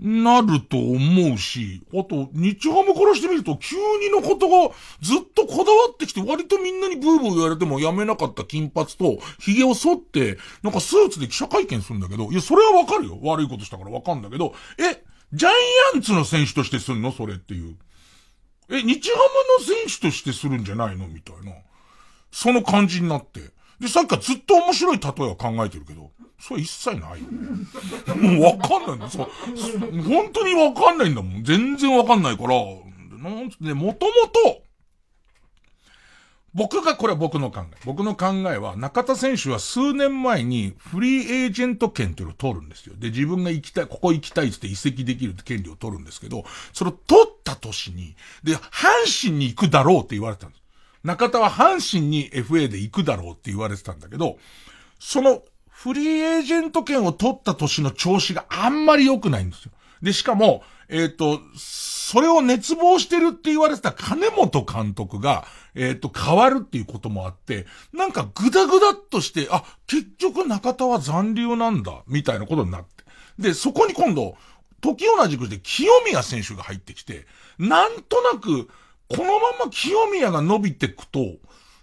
[0.01, 13.19] なると思うし、あと、日ハムからしてみると、急にのことがずっとこだわってきて、割とみんなにブーブー言われてもやめなかった金髪と、髭を剃って、なんかスーツで記者会見するんだけど、いや、それはわかるよ。
[13.23, 15.53] 悪いことしたからわかんだけど、え、ジャイ
[15.95, 17.11] アンツの選手としてすんの？
[17.11, 17.77] それっていう。
[18.71, 19.17] え、日ハ
[19.59, 21.09] ムの選手としてするんじゃないの？
[21.09, 21.53] みたいな。
[22.31, 23.41] その感じになって。
[23.81, 27.27] で、さっきからずっと面白い例えは考えてるけど、それ一切ないよ。
[28.17, 29.11] もうわかんないんだ。
[29.11, 29.29] そう。
[30.03, 31.45] 本当にわかんないんだもん。
[31.45, 32.55] 全然わかんないから、
[33.19, 34.13] なんつって、もとも
[34.53, 34.63] と、
[36.55, 37.77] 僕が、これは僕の考え。
[37.85, 42.95] 僕の考えは、中田選手は数年前にフリーエージェント権っていうのを取るんですよ。
[42.97, 48.15] で、自分が行きたい、ここ行きたいって移籍できるって権利を取るんですけど、それを取った年に、
[48.45, 50.64] で、阪神に行くだろうって言われたんです。
[51.05, 54.39] 中田は阪神に FA で行くだろうって言われてたんだけど、
[54.99, 59.73] そのフリーエージェント権を取った年の調子があんまり良くないんですよ。
[60.03, 73.05] で、しかも、えっ、ー、と、それを熱望してるって言われてた金本監督が、えっ、ー、と、変わるっていうこともあって、なんかグダグダっとして、あ、結局中田は残留なんだ、みたいなことになって。
[73.39, 74.37] で、そこに今度、
[74.81, 77.27] 時同じくして清宮選手が入ってきて、
[77.59, 78.69] なんとなく、
[79.09, 81.21] このまま清宮が伸びてくと、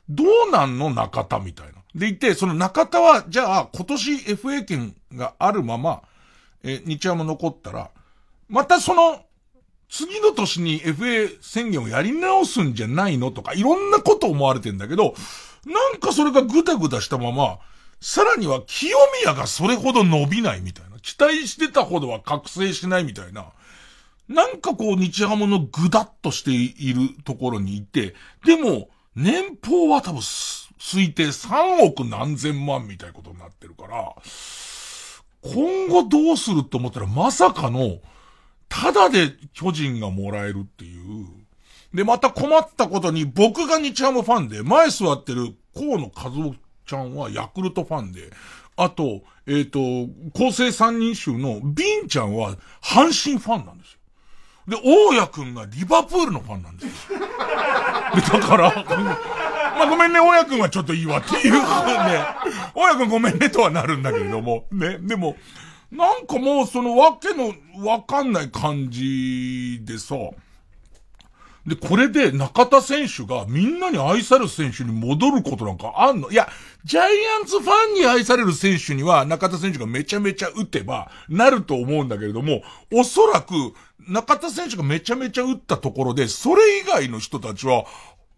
[0.10, 0.90] どうなんの？
[0.90, 1.74] 中田みたいな。
[1.96, 6.02] でいて、その中田は、じゃあ、今年 FA 権があるまま、
[6.64, 7.90] え、日ハム残ったら、
[8.50, 9.26] またその、
[9.90, 13.32] 次の年に FA 宣言をやり直すんじゃないの？
[13.32, 15.16] とか、いろんなこと思われてんだけど、
[15.66, 17.60] なんかそれがぐだぐだしたまま、
[18.00, 21.00] さらには清宮がそれほど伸びないみたいな。
[21.00, 23.52] 期待してたほどは覚醒しないみたいな。
[24.28, 28.16] なんかこう日ハムのぐだっとしているところにいて、
[28.46, 34.16] でも、年俸は多分、推定3億何千万みたいなことになってるから、
[35.44, 38.00] 今後どうすると思ったらまさかの、
[38.70, 41.28] ただで巨人がもらえるっていう。
[41.94, 46.56] で、また困ったことに僕が日ハムファンで、前座ってる河野和夫
[46.86, 48.32] ちゃんはヤクルトファンで、
[48.78, 54.00] あと、えっ、ー、と、構成三人衆のビンちゃんは阪神ファンなんですよ。
[54.72, 57.20] で、大家くんがリバプールのファンなんですよ。
[58.16, 58.72] で、だから、
[59.76, 61.60] まあ、ごめんね、大家くんはちょっといいわっていうね。
[62.74, 64.98] 大家くんごめんねとはなるんだけれども、ね。
[65.02, 65.36] でも、
[65.92, 67.54] なんかもうそのわけの
[67.86, 70.16] わかんない感じでさ、
[71.68, 76.32] で、これで中田選手がみんなに愛される選手に戻ることなんかあんの？
[76.32, 76.48] いや、
[76.84, 77.04] ジャイ
[77.40, 83.54] アンツファンに愛される選手には中田選手がめちゃめちゃ打てばなると思うんだけれども、おそらく
[84.08, 87.86] 中田選手がめちゃめちゃ打ったところで、それ以外の人たちは、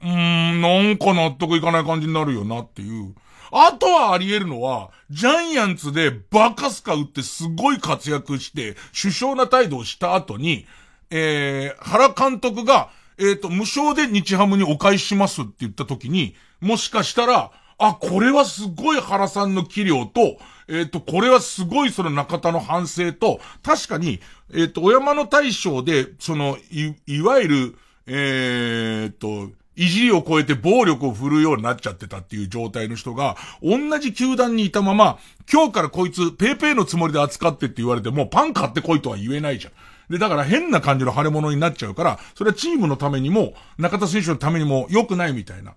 [0.01, 3.15] うーん、なんか納得いかない感じになるよなっていう。
[3.51, 10.65] あとはあり得るのは、ジャイアンツでバカスカ打ってすごい活躍して、首相な態度をした後に、
[11.11, 12.89] えー、原監督が、
[13.19, 24.19] えっ、ー、と、無償で日ハムにお返ししますって言った時に、もしかしたら、あ、これはすごい原さんの器量と、えっ、ー、と、これはすごいその中田の反省と、確かに、
[24.53, 35.17] えっ、ー、と、お山の大将で、その、い、いわゆる、えっと、いじりを超えて暴力を振るうようになっちゃってたっていう状態の人が、同じ球団にいたまま、
[35.51, 39.73] 今日からこいつ、ペーペーのつもりで扱ってって言われても、パン買ってこいとは言えないじゃん。
[40.11, 45.73] で、だから変な感じの腫れ物になっちゃうから、それはチームのためにも、中田選手のためにも良くないみたいな。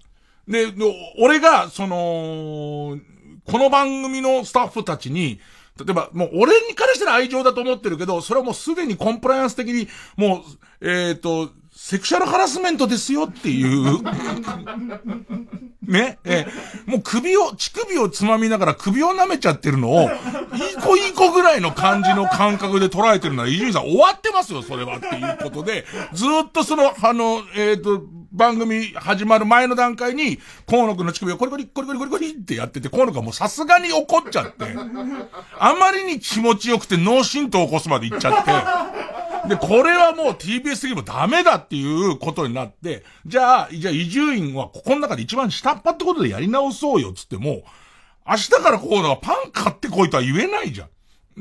[0.49, 0.73] で、
[1.19, 2.99] 俺が、その、
[3.45, 5.41] この番組のスタッフたちに、
[5.79, 10.45] 例えば、もう俺にからしたら愛情だと思ってるけど、それはもうすでにコンプライアンス的に、も
[10.81, 14.03] う、えっ、ー、と、セクシャルハラスメントですよっていう。
[15.87, 16.47] ね、え
[16.87, 20.09] もう首を、乳首をつまみながら首を舐めちゃってるのを、いい
[20.83, 28.03] 子いい子ぐらいの感じの感覚で捉えてるのは、伊集院さん終わってますよ、それはっていうことで、ずっとその、あの、えっ、ー、と、
[28.37, 34.77] 番組始まる前の段階に、河野くんの乳首をコリコリ、コリコリコリコリってやってて、河野くんもうさすがに怒っちゃって、
[35.59, 47.63] あまりに気持ちよくて脳震盪を起こすまで行っちゃって、で、これはもう TBS 的にもダメだっていうことになって、じゃあ、じゃあ伊集院はここの中で一番下っ端ってことでやり直そうよっつっても、
[48.29, 50.89] 明日からこうのがパン買ってこいとは言えないじゃん。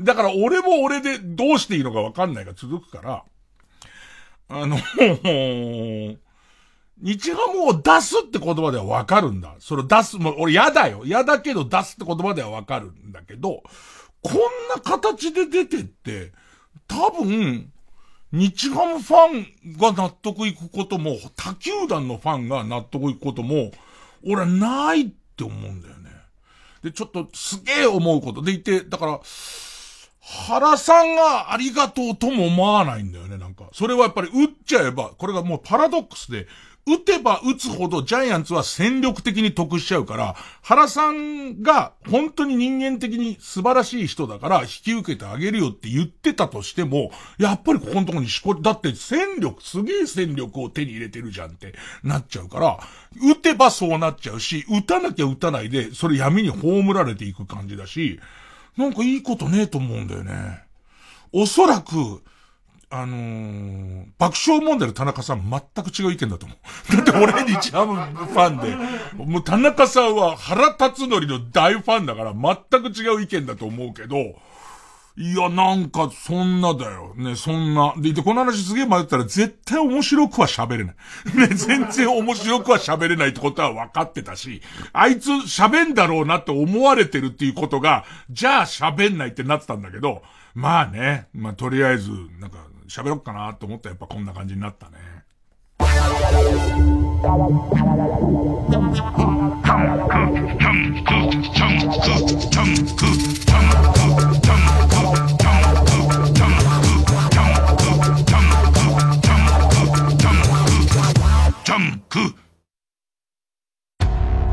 [0.02, 3.24] だから俺も俺でどうしていいのかわかんないが続くから、
[4.48, 4.76] あの、
[7.02, 9.54] 日ハムを出すって言葉ではわかるんだ。
[9.58, 11.02] それ出す、もう俺嫌だよ。
[11.04, 13.62] 嫌だけど出すって言葉ではわかるんだけど、
[14.22, 14.34] こん
[14.74, 16.32] な形で出てって、
[16.88, 17.70] 多分、
[18.32, 23.70] 日ハムファンが納得いくことも、他球団のファンが納得いくことも、
[24.24, 26.10] 俺はないって思うんだよね。
[26.82, 29.20] で、ちょっとすげえ思うことでいて、だから、
[30.20, 33.68] 原さんがありがとうとも思わないんだよね、なんか。
[33.72, 36.48] それはやっぱり打っちゃえば、これがもうパラドックスで、
[36.88, 51.74] 打てば打つほどジャイアンツは戦力的に得しちゃうから、原さんが本当に人間的に素晴らしい人だから引き受けてあげるよって言ってたとしても、やっぱりここのとこにしこ、だって戦力、すげえ戦力を手に入れてるじゃんって
[52.04, 52.78] なっちゃうから、
[53.32, 58.20] 打てばそうなっちゃうし、打たなきゃ打たないで、それ闇に葬られていく感じだし、
[58.76, 60.62] なんかいいことねえと思うんだよね。
[61.32, 62.22] おそらく、
[62.88, 66.58] あのー、爆笑問題の田中さん全く違う意見だと思う。
[66.96, 71.20] だって俺日ハムファンで、もう田中さんは腹立つの
[71.50, 74.16] 大ファンだから全く違う意見だと思うけど、
[75.18, 77.14] いや、なんか、そんなだよ。
[77.16, 77.94] ね、そんな。
[77.96, 80.94] で、この話すげえ迷ったら絶対面白くは喋れない。
[81.34, 84.60] ね、全然面白くは喋れないってことは分かってたし、
[84.92, 90.22] あいつ喋んだろうなって思われてるっていうことが、じゃあ喋んないってなってたんだけど、
[90.54, 94.96] まあね、まあとりあえず、なんか、喋ろっかなと思ったらやっぱこんな感じになったね。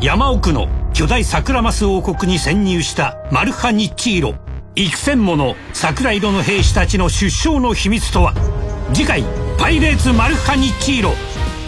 [0.02, 4.36] 山奥の巨大桜マス王国に潜入したマルハニッチーロ
[4.76, 8.34] 幾千もの桜色の兵士たちの出生の秘密とは？
[8.92, 9.24] 次回
[9.60, 11.12] 「パイレーツマルハニチーロ」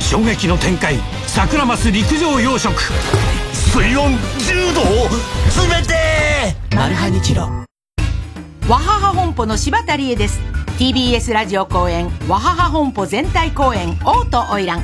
[0.02, 0.98] 衝撃の展開。
[1.28, 2.72] 桜マス陸上養殖。
[3.54, 6.76] 水温10度冷て！
[6.76, 7.44] マルハニチロ。
[7.44, 10.40] わはは本舗の柴田理恵です。
[10.80, 14.82] TBS ラジオ公演わはは本舗全体公演「王と花魁」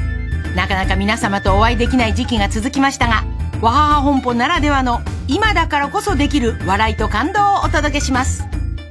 [0.55, 3.23] なかなか皆様とお会いできない時期が続きましたが
[3.61, 8.41] わはは本舗ならではの今だからこそできる笑いと感動をお届けします。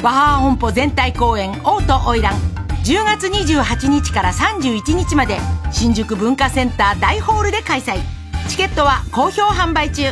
[0.00, 2.30] わはは本舗全体公演「王と花魁」
[2.84, 5.40] 10月28日から31日まで
[5.72, 7.98] 新宿文化センター大ホールで開催。
[8.48, 10.04] チケットは好評販売中。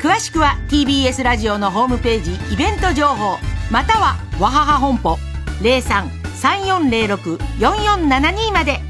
[0.00, 3.38] 詳しくは TBS ラジオのホームページイベント情報。
[3.70, 5.16] またはわはは本舗
[5.62, 8.80] 0334064472まで。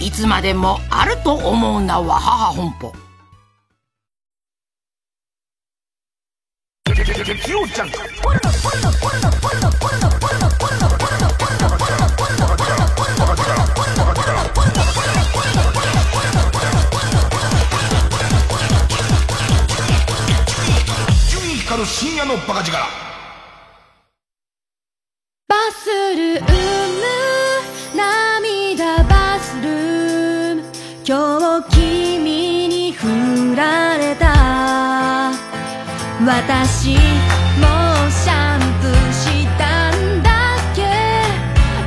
[0.00, 3.05] いつまでもあると思うなわはは本舗。
[7.14, 9.16] 激おじルノポルノポル
[36.26, 36.98] 私もう
[38.10, 40.82] シャンプーしたんだっけ？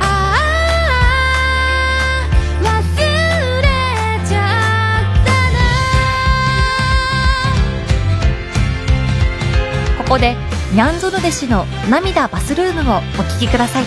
[0.00, 0.02] あ
[2.58, 2.68] あ忘
[3.60, 3.64] れ
[4.26, 4.38] ちゃ
[5.02, 5.30] った
[9.98, 10.04] な。
[10.04, 10.34] ここで
[10.72, 13.84] ニャンゾル弟子の涙バスルームをお聞きください。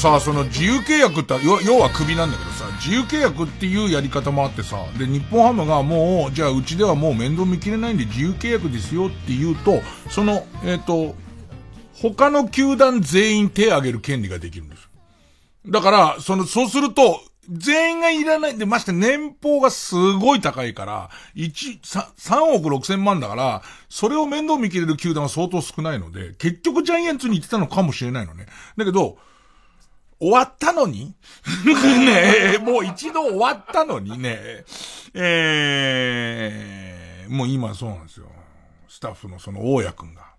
[0.00, 11.14] さ、その自由契約って、要要はクビなんだけどさ、自由契約っていうやり方もあってさ、で、日本ハムがもう、じゃあうちではもう面倒見きれないんで自由契約ですよって言うと、その、えっ、と、
[11.92, 14.88] 他の球団全員手を挙げる権利ができるんです。
[15.66, 17.20] だから、その、そうすると、
[17.50, 18.56] 全員がいらない。
[18.56, 21.80] で、まして年俸がすごい高いから、1、
[22.16, 28.46] 3, 億6千万だから、それを面倒見きれる球団は相当少ないので、結局ジャイアンツに行ってたのかもしれないのね。
[28.78, 29.18] だけど、
[30.20, 31.14] 終わったのに？
[31.64, 34.64] ねえ、もう一度終わったのにね、
[35.14, 36.52] え
[37.24, 38.26] えー、もう今そうなんですよ。
[38.86, 40.29] スタッフのその大家くんが、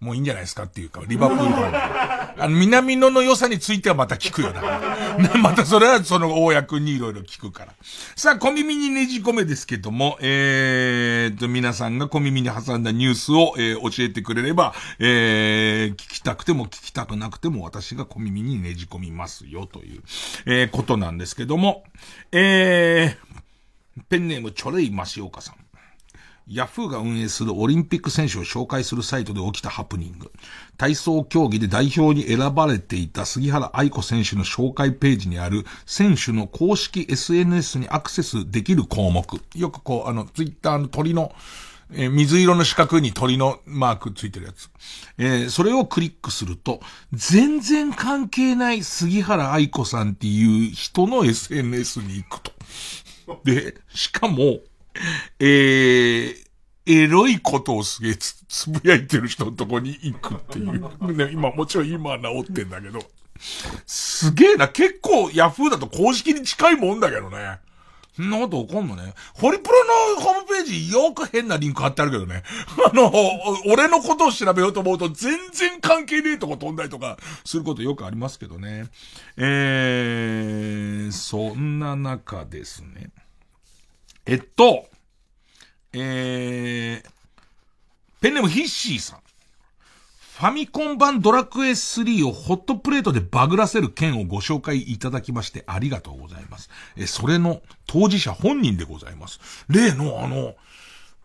[0.00, 2.42] もういいんじゃないですかっていうか、リバプールファン。
[2.42, 5.18] あの、南野の良さについてはまた聞くよだから。
[5.20, 7.74] ねまたそれはその大家くんにいろいろ聞くから。
[8.16, 20.02] さあ、小耳にねじ込めですけども、えーと、皆さんが小耳に挟んだニュースを、えー教えてくれれば、えー、聞きたくても聞きたくなくても私が小耳にねじ込みますよという、
[20.46, 21.84] えー、ことなんですけども、
[22.30, 25.59] えー、ペンネームチョレイマシオカさん。
[26.52, 30.32] ヤフーが運営するオリンピック選手を紹介するサイトで起きたハプニング。
[30.76, 39.24] 体操競技で代表に選ばれていた杉原愛子選手の紹介ページにある選手の公式 SNS にアクセスできる項目。
[39.54, 41.32] よくこう、あの、ツイッターの鳥の、
[41.92, 44.70] えー水色の四角に鳥のマークついてるやつ。
[45.18, 46.80] えーそれをクリックすると、
[47.12, 52.52] 全然関係ない杉原愛子さんっていう人の SNS に行くと。
[53.44, 54.58] で、しかも、
[55.38, 56.34] えー、
[56.86, 60.72] エロいことをすげえつつぶやいてる人のとこに行くっていう。
[61.14, 63.00] ね、今、もちろん今は治ってんだけど。
[63.86, 67.58] すげえな、結構ヤフーだと公式に近いもんだけどね。
[68.16, 69.14] そんなこと起こんのね。
[69.34, 69.84] ホリプロ
[70.16, 72.42] のホームページよく変なリンク貼ってあるけどね。
[72.92, 73.10] あの、
[73.66, 78.88] 俺のことを調べようと思うと全然関係ねえとこ飛んだりとかすることよくありますけどね。
[79.36, 83.10] えー、そんな中ですね。
[84.30, 84.86] えっと、
[85.92, 87.10] えー、
[88.20, 89.18] ペンネームヒッシーさん。
[90.38, 96.70] ファミコン版ドラクエ3をホットプレートでバグらせる件をご紹介いただきましてありがとうございます。
[96.96, 99.40] え、それの当事者本人でございます。
[99.68, 100.54] 例のあの、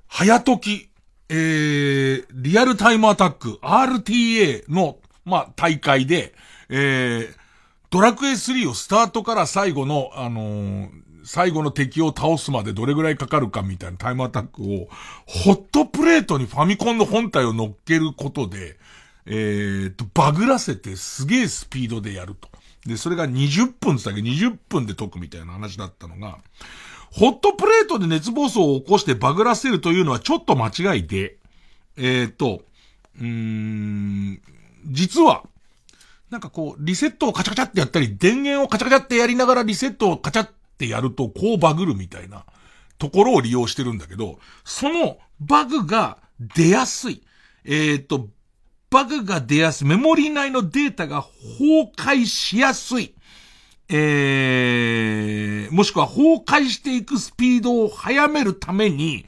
[0.07, 0.89] 早時、
[1.29, 6.33] えー、リアルタイムアタック、RTA の、まあ、大会で、
[6.69, 7.35] えー、
[7.91, 14.88] ドラクエ3をスタートから最後の、あのー最後の敵を倒すまでどれぐらいかかるかみたいなタイムアタックを、
[15.26, 18.78] ホットプレートにファミコンの本体を乗っけることで、
[19.26, 22.47] えー、と、バグらせてすげえスピードでやると。
[22.86, 26.38] で、それが20分って言ったけ20分で解くみたいな話だったのが、
[27.11, 31.38] ホットプレートで熱暴走を起こしてバグらせるというのはちょっと間違いで、
[31.97, 32.61] えー、と、
[33.19, 34.41] うーん、
[34.86, 35.43] 実は、
[36.30, 42.45] なんかこう、リセットをカチャカチャってやったり、電源をカチャカチャってやりながらリセットをカチャっってやると、こうバグるみたいな
[42.97, 47.23] ところを利用してるんだけど、そのバグが出やすい。
[47.63, 48.28] えっ、と、
[48.89, 49.88] バグが出やすい。
[49.88, 51.26] メモリ内のデータが
[51.59, 53.15] 崩壊しやすい。
[53.88, 59.26] えー、もしくは崩壊していくスピードを速めるために、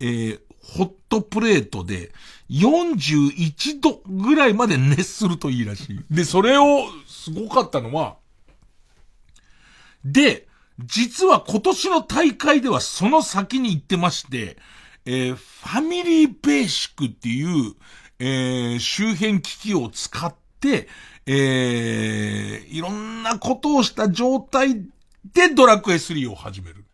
[0.00, 2.12] えー、ホットプレートで
[2.50, 6.00] 41度ぐらいまで熱するといいらしい。
[6.10, 8.16] で、それを、すごかったのは、
[10.04, 10.48] で、
[10.86, 14.56] 実は今年の大会ではその先に行ってまして、
[15.04, 17.74] えー、ファミリーベーシックっていう、
[18.18, 20.88] えー、周辺機器を使って、
[21.26, 24.82] えー、いろんなことをした状態
[25.32, 26.84] でドラクエ3を始める。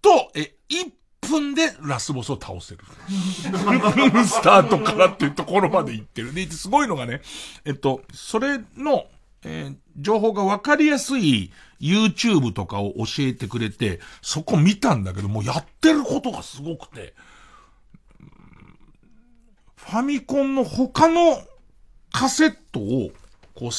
[0.00, 0.92] と、え、1
[1.28, 2.80] 分でラスボスを倒せる。
[4.26, 6.32] スタートからっていうところまで行ってる。
[6.32, 7.20] で、すごいのがね、
[7.64, 9.06] えっと、それの、
[9.44, 17.14] えー、情報がわかりやすい YouTube とかを教えてくれて、そこ見たんだけど、もうやってることがすごくて、
[19.76, 21.40] ファミコンの他の
[22.12, 23.10] カセットを
[23.54, 23.72] こう刺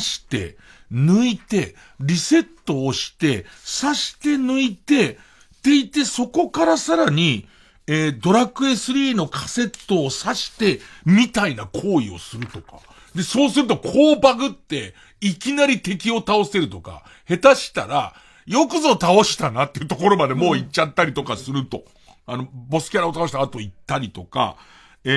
[0.00, 0.56] して、
[0.92, 3.46] 抜いて、リセットをして、
[3.80, 5.18] 刺して抜いて、
[5.62, 7.48] でいて、そこからさらに、
[7.88, 12.80] えー、ドラクエ3のカセットを刺して、みたいな行為をするとか。
[13.14, 18.14] で、そうすると、こうバグって、いきなり敵を倒せるとか、下手したら、
[18.46, 21.84] よくぞ倒したなっていうところまでもう行っちゃったりとかすると。
[22.26, 24.56] あの、ボスキャラを倒した後行ったりとか、
[25.04, 25.10] え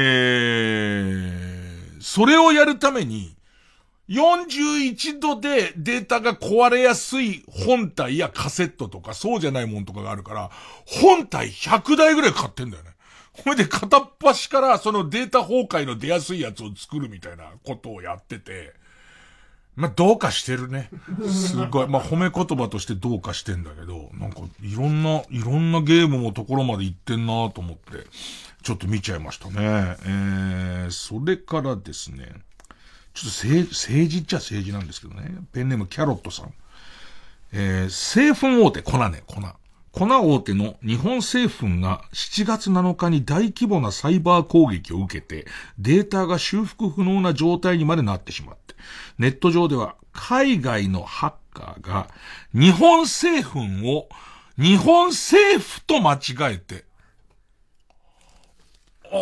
[1.97, 3.35] ー、それをやるために、
[4.09, 10.49] 41度でデータが壊れやすい本体やカセットとかそうじゃないもんとかがあるから、
[10.85, 12.89] 本体100台ぐらい買ってんだよね。
[13.43, 18.73] ほいで片っ端からそのデータ崩壊の出やすいやつを作るみたいなことをやってて、
[19.79, 20.89] まあ、どうかしてるね。
[21.25, 21.87] すごい。
[21.87, 28.05] まあ、褒め言葉としてどうかしてんだけど、なんか、いろんな、いろんなゲームもところまで行ってんなと思って、
[28.61, 29.53] ちょっと見ちゃいましたね。
[29.55, 32.25] えー、それからですね、
[33.13, 35.33] ちょっと政政治っちゃ政治なんですけどね。
[35.53, 36.53] ペンネームキャロットさん。
[37.53, 39.41] えー、製粉大手、粉ね、粉。
[39.91, 45.47] 粉大手の日本製粉が7月7日に大規模なサイバー攻撃を受けて、
[45.79, 48.75] データが修復不能な状態にまでなってしまって、
[49.19, 52.07] ネット上では海外のハッカーが
[52.53, 54.09] 日本製粉を
[54.57, 56.85] 日本政府と間違えて、
[59.11, 59.19] あー!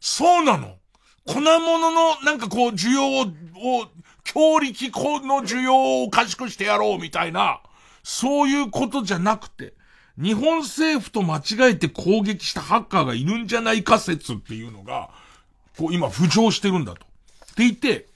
[0.00, 0.76] そうなの？
[1.26, 3.26] 粉物のなんかこう需要を、
[4.24, 4.90] 強力
[5.26, 7.60] の需要をおかしくしてやろうみたいな、
[8.02, 9.74] そういうことじゃなくて、
[10.16, 15.10] 日本政府と間違えて攻撃したハッカーがいるんじゃないか説っていうのが、
[15.78, 17.06] こう今浮上してるんだと。
[17.06, 18.06] って言って、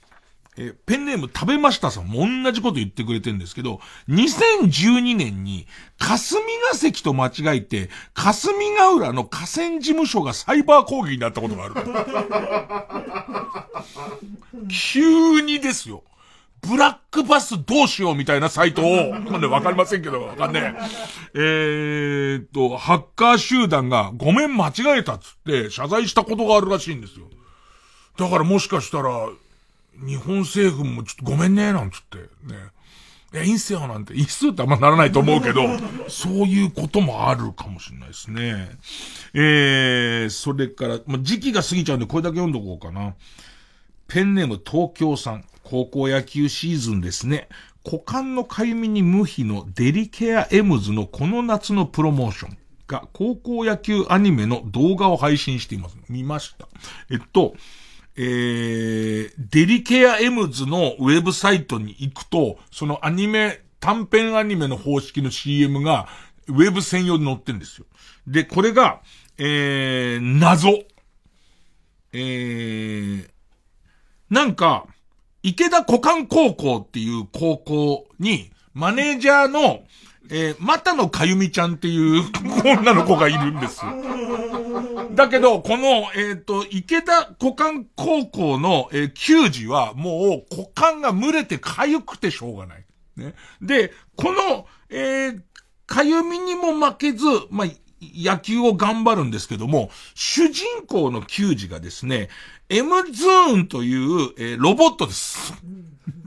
[0.57, 6.41] えー、ペンネーム食べましたさんも同じこと言ってくれてるんですけど、2012年に霞
[6.71, 11.75] が関と間違えて、霞ヶ浦の河川事務所がサイバー攻撃になったことがある。
[14.69, 16.03] 急にですよ。
[16.61, 20.79] ブラックバスどうしようみたいなサイトを、まだわかりませんけど、わかんねえ。
[21.35, 27.25] えー、っと、ハッカー集団がごめん間違えたっつって謝罪したことがあるらしいんですよ。
[28.17, 29.29] だからもしかしたら、
[30.05, 32.73] 日本政府もちょっとごめんね、なんつって、ね。
[33.33, 34.13] え、いいんすよ、なんて。
[34.13, 35.61] いいっすってあんまならないと思うけど、
[36.07, 38.69] そういうこともあるかもしれないですね。
[39.33, 43.15] えー、それから、まあ、時期が過ぎちゃうんでこれだけ読んどこうかな。
[44.07, 45.45] ペンネーム東京さん。
[45.63, 47.47] 高校野球シーズンですね。
[47.85, 52.57] 股間のかゆみに無比のデリケアエムズのこの夏のプロモーション
[52.87, 55.97] が高校野球アニメの動画を配信しています。
[56.09, 56.67] 見ました。
[57.09, 57.55] えっと、
[58.15, 66.07] えー、デリケアエムズのウェブサイトに行くと、そのアニメ、短編アニメの方式の CM が、
[66.47, 67.85] ウェブ専用に載ってるんですよ。
[68.27, 69.01] で、これが、
[69.37, 70.69] えー、謎。
[72.11, 73.27] えー、
[74.29, 74.85] なんか、
[75.41, 79.83] 池田古館高校っていう高校に、マネージャーの、
[80.29, 82.23] えー、またのかゆみちゃんっていう
[82.63, 83.91] 女の子がいるんですよ。
[85.13, 92.85] だけど、この、えっ、ー、と、池田股間高校の、えー、球児は、もう、股間が蒸れて痒くてしょうがない。
[93.15, 93.35] ね。
[93.61, 95.41] で、この、えー、
[95.87, 97.67] 痒みにも負けず、まあ、
[98.01, 102.29] 野球を頑張るんですけども、主人公の球児がですね、
[102.69, 105.53] M ズーンという、えー、ロボットです。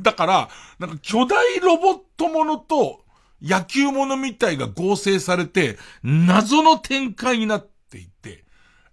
[0.01, 3.05] だから、なんか巨大ロボットものと
[3.43, 7.76] 野球ものみたいが合成されて、謎の展開になって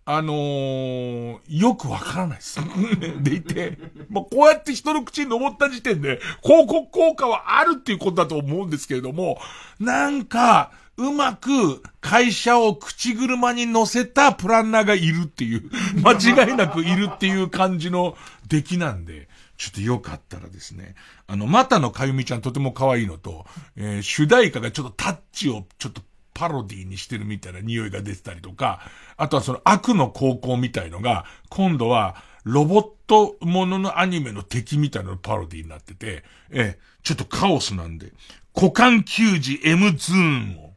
[0.06, 2.60] あのー、よくわからないです。
[3.22, 3.78] でいて、
[4.10, 9.40] まあ、こうやって人の口に登った時点で、広告効果はあるっていうことだと思うんですけれども、
[9.80, 15.70] なんか、うまく会社を口車に乗せたプランナーがいるっていう、
[16.04, 18.16] 間違いなくいるっていう感じの
[18.48, 19.28] 出来なんで、
[19.58, 20.96] ちょっとよかったらですね、
[21.26, 23.46] あの、またのかゆみちゃんとても可愛いのと、
[23.76, 26.02] えー、主題歌がちょっとタッチをちょっと
[26.34, 28.82] パロディにしてるみたいな匂いが出てたりとか、
[29.18, 38.12] あとはその悪の高校みたいのが、今度はロボットもののアニメの敵みたいなのパロディになってて、え、ちょっとカオスなんで、
[38.56, 40.74] 股間球児 M ズーンを、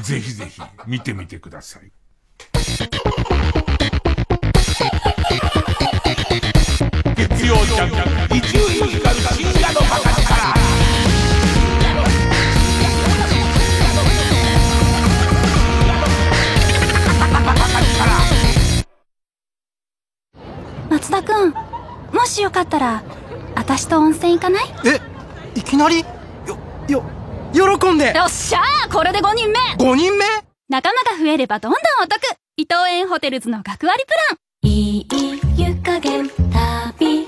[0.00, 1.92] ぜひぜひ見てみてください。
[7.16, 10.23] 月曜ジャンク、伊集院光深夜のバカ
[22.12, 23.02] もしよかったら
[23.54, 24.64] 私と温泉行かない？
[24.86, 25.00] え
[25.58, 26.04] いきなり？
[26.46, 27.04] よよ
[27.78, 28.12] 喜んで。
[28.16, 29.58] よっしゃーこれで5人目。
[29.78, 30.24] 5人目？
[30.68, 32.20] 仲間が増えればどんどんお得。
[32.56, 34.38] 伊藤園ホテルズの学割プラン。
[34.62, 35.06] いい
[35.56, 36.28] 湯加減
[36.98, 37.23] 旅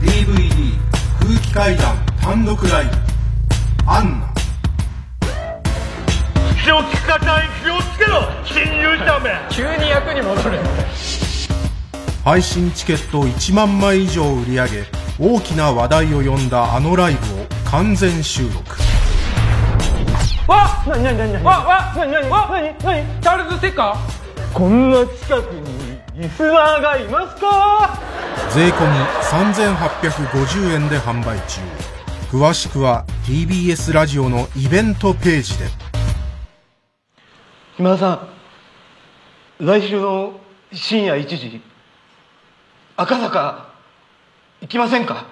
[0.00, 0.78] DVD
[1.18, 2.90] 空気階段単独ライブ
[3.90, 4.32] アンナ。
[6.62, 9.32] 気をつけろ侵入者め。
[9.50, 10.58] 急に役に戻る。
[12.24, 14.84] 配信チケット1万枚以上売り上げ
[15.18, 18.76] 大きな話題を呼んだあのライブを完全収録。
[20.46, 24.20] わなになになにわわなになにわなになにチャールズ・ッカー
[24.52, 25.69] こんな近くに
[26.20, 27.98] リスナーがいますか？
[28.52, 28.74] 税込
[29.30, 31.62] 3850円で販売中。
[32.30, 35.64] 詳しくは TBS ラジオのイベントページで。
[37.78, 38.28] 今田さ
[39.58, 40.38] ん来週の
[40.70, 41.62] 深夜1時
[42.98, 43.70] 赤坂
[44.60, 45.24] 行きませんか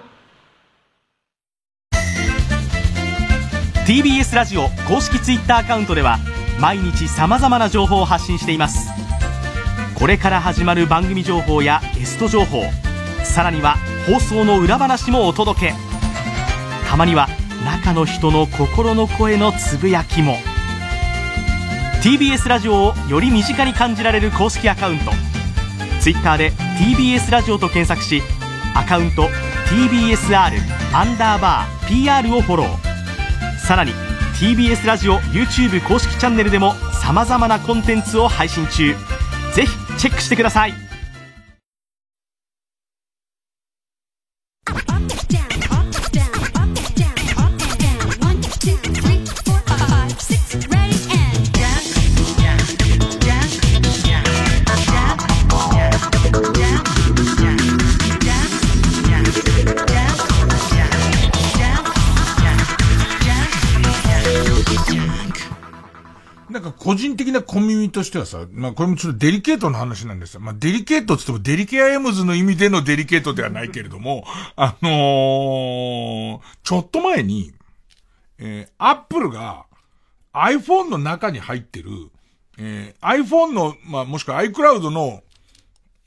[3.85, 6.17] ？TBS ラジオ公式 Twitter アカウントでは
[6.59, 8.89] 毎日さまざまな情報を発信しています
[9.99, 12.63] これから始まる番組情報やゲスト情報
[13.25, 13.75] さらには
[14.07, 15.73] 放送の裏話もお届け。
[16.89, 17.27] たまには
[17.65, 20.37] 中の人の心の声のつぶやきも。
[22.01, 25.11] TBS ラジオをより身近に感じられる公式アカウント。
[25.99, 28.23] Twitter で TBS ラジオと検索し
[28.73, 29.27] アカウント
[29.67, 30.51] TBSR
[30.93, 33.57] アンダーバー PR をフォロー。
[33.59, 33.91] さらに
[34.39, 38.95] TBS ラジオ YouTube 公式チャンネルでもさまざまなコンテンツを配信中。
[39.53, 40.88] ぜひチェックしてください。
[66.59, 70.41] なんか個人的な小耳としてはさ、まあこれもちょっとデリケートな話なんですよ。
[70.41, 74.25] まあデリケートって言ってもデリケアエムズの意味でのデリケートではないけれども、
[74.57, 77.53] あのー、ちょっと前に、
[78.39, 79.67] えー、アップルが
[80.33, 81.91] iPhone の中に入ってる、
[82.57, 85.23] えー、iPhone の、まあ、もしくは iCloud の、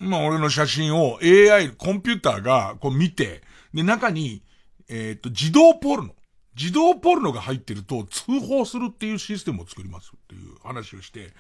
[0.01, 3.41] まあ、俺の写真を AI、コンピューターがこう見て、
[3.73, 4.43] で、中に、
[4.91, 6.15] えっ、と、自動ポルノ。
[6.57, 11.33] 自動ポルノが入ってると通報するっていうシステムを作りますっていう話をして、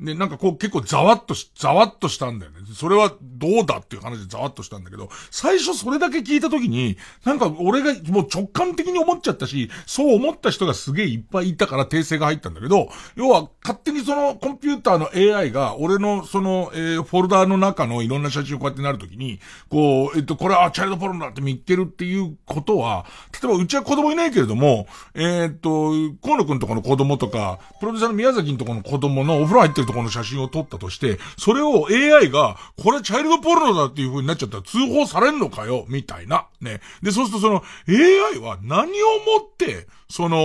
[0.00, 2.58] で、なんかこう結構ざわっとし、ざわっとしたんだよね。
[2.74, 19.38] それはどうだっていう話でざわっとしたんだけど、最初それだけ聞いた時に、なんか俺がもう直感的に思っちゃったし、そう思った人がすげえいっぱいいたから訂正が入ったんだけど、要は勝手にそのコンピューターの AI が俺のその、えー、フォルダーの中のいろんな写真をこうやってなる時に、
[19.68, 25.92] こう、えっと、これはチャイルドポルノだって見っけるっていうことは、例えばうちは子供いないけれども、えー、っと、
[26.22, 36.46] 河野くんとこの子供とか、プロデューサーの宮崎のとこの子供のお風呂入ってるところの写真を撮ったとして、それを AI が、これチャイルドポルノだっていう風になっちゃったら通報されんのかよ、みたいな。
[36.60, 36.80] ね。
[37.02, 40.38] で、そうするとその AI は何をもって、その、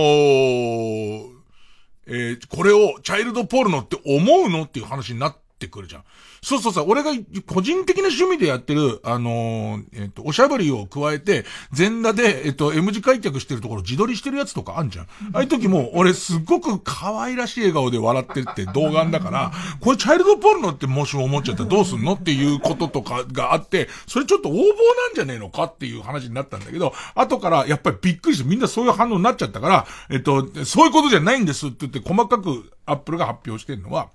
[2.08, 6.04] えー、これをチャイルドポルノって思うのっていう話になってくるじゃん。
[6.42, 7.12] そうそうそう、俺が
[7.46, 15.04] 個人的な趣味でやってる、あのー、えっ、と、おしゃべりを加えて、全裸で、えっ、と、M 字開脚してるところ自撮りしてるやつとかあんじゃん。
[15.32, 34.10] ああいう時も、俺すっごく可愛らしい笑顔で笑ってって動画だから、これチャイルドポルノってもし思っちゃったらどうすんのっていうこととかがあって、それちょっと横暴なんじゃねえのかっていう話になったんだけど、後からやっぱりびっくりしてみんなそういう反応になっちゃったから、えっと、そういうことじゃないんですって言って細かくアップルが発表してるのは、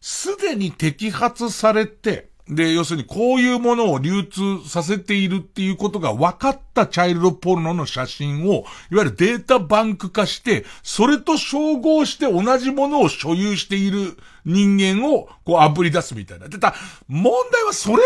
[0.00, 16.48] すでに摘発されて、で、要するにこういうものを流通させているっていうことが分かったチャイルドポルノの写真を、いわゆるデータバンク化して、それと照合して同じものを所有している人間をこう炙り出すみたいな。
[16.48, 16.74] で、た、
[17.06, 18.04] 問題はそれもい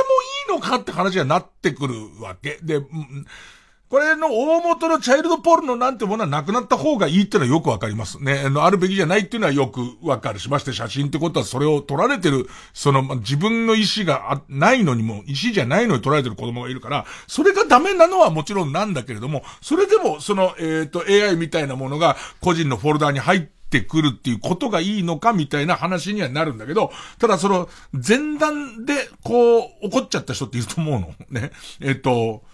[0.51, 2.59] いのかって話になってくるわけ。
[2.63, 2.83] で、
[3.95, 8.43] これの大元のチャイルドポールノなんてものはなくなった方がいいってのはよくわかりますね。
[8.45, 31.15] あの、あるべきじゃないっていうのはよくわかるしまして写真ってことはそれを撮られてる、その、自分の意思がないのにも、意思じゃないのに撮られてる子供がいるから、それがダメなのはもちろんなんだけれども、それでも、その、えっ、ー、と、AI みたいなものが個人のフォルダーに入って、てくるっていうことがいいのかみたいな話にはなるんだけど、ただその、前段で、こう、怒っちゃった人っていると思うの。
[31.31, 31.51] ね。
[31.81, 32.45] えっ、と、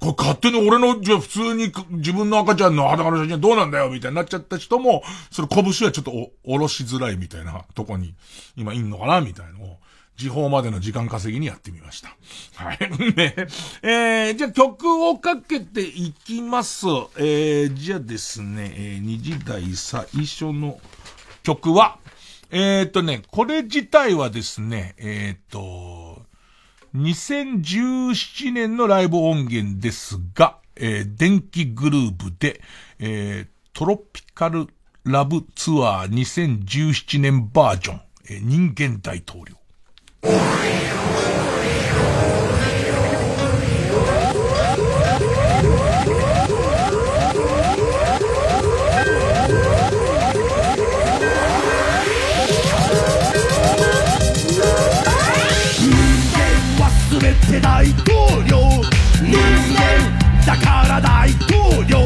[0.00, 8.14] これ勝手に俺の、じゃ普通に自分の赤ちゃんの裸の写真どうなんだよみたいになっちゃった人も、それ拳はちょっとお、おろしづらいみたいなとこに
[8.56, 9.78] 今いんのかなみたいのを、
[10.16, 12.16] 時報までの時間稼ぎにやってみました。
[12.56, 12.78] はい。
[13.14, 13.34] ね。
[13.82, 16.86] えー、じゃあ曲をかけていきます。
[17.16, 20.80] えー、じゃあですね、えー、二時代最初の
[21.44, 21.98] 曲は、
[22.50, 26.07] えー、っとね、これ自体はですね、えー、っと、
[26.98, 32.60] 2017年のライブ音源ですが、えー、電気グルーブで、
[32.98, 34.66] えー、トロピカル
[35.04, 39.54] ラブツアー2017年バージョン、えー、人間大統領。
[57.48, 58.58] 忘れて大統領
[59.22, 59.38] 人
[59.74, 59.80] 間
[60.46, 61.98] だから大統領。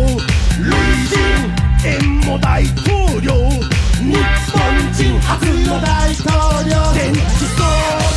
[0.60, 0.70] 類
[1.08, 1.18] 人
[1.84, 3.34] 縁も大統領
[3.98, 4.14] 日
[4.52, 6.28] 本人初の大統
[6.70, 6.92] 領。
[6.94, 7.66] 電気ソー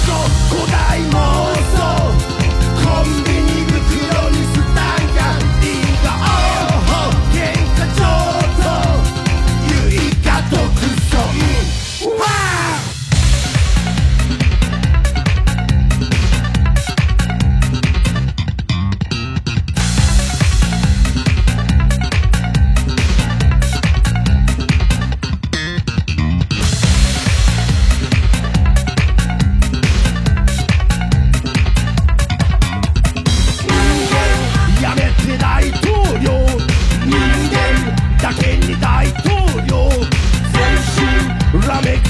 [0.07, 0.13] ド
[0.55, 1.54] 古代も。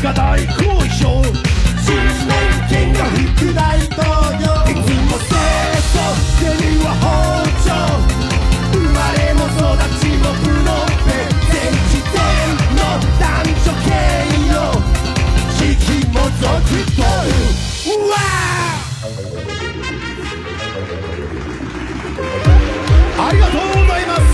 [0.05, 0.53] が大好
[0.85, 1.25] 評。
[1.81, 1.97] 新
[2.27, 2.37] 年
[2.69, 3.97] 権が副大統
[4.37, 5.33] 領いつも清
[5.81, 5.97] 楚
[6.37, 7.03] 手には包
[7.65, 7.67] 丁。
[8.71, 9.57] 生まれも育
[9.97, 10.69] ちもプロ
[11.05, 11.09] ペ
[11.49, 11.57] 全
[11.89, 12.21] 時点
[12.77, 12.81] の
[13.17, 13.89] 男女系
[14.53, 14.55] よ。
[15.57, 16.45] 時期も続
[16.95, 17.01] 投
[17.89, 18.13] うわ
[23.17, 24.24] ありがとうございます。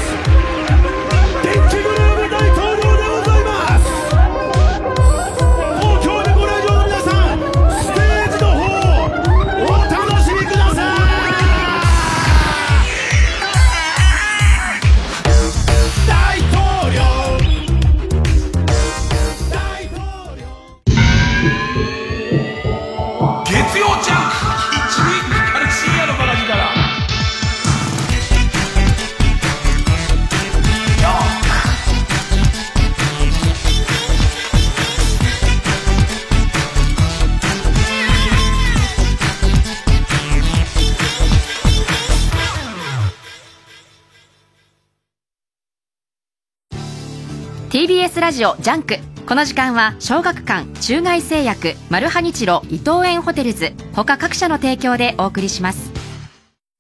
[48.22, 55.92] ラジオジャンクこの時間は小学館中外製薬マルハニチロ伊藤園ホテルズ他各社の提供でお送りします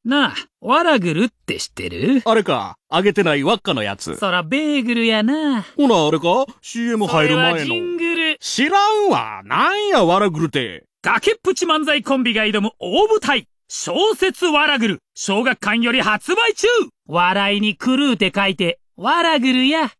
[0.05, 2.21] なあ、ワラグルって知ってる？
[2.25, 4.17] あれか、揚げてない輪っかのやつ。
[4.17, 5.61] そら、ベーグルやな。
[5.61, 7.65] ほな、あれか ?CM 入る前の。
[7.65, 8.37] ジングル。
[8.39, 9.41] 知らんわ。
[9.43, 10.85] なんや、ワラグルって。
[11.03, 13.47] 崖っぷち漫才コンビが挑む大舞台。
[13.67, 14.99] 小説ワラグル。
[15.15, 16.67] 小学館より発売中
[17.07, 19.91] 笑いに狂うて書いて、ワラグルや。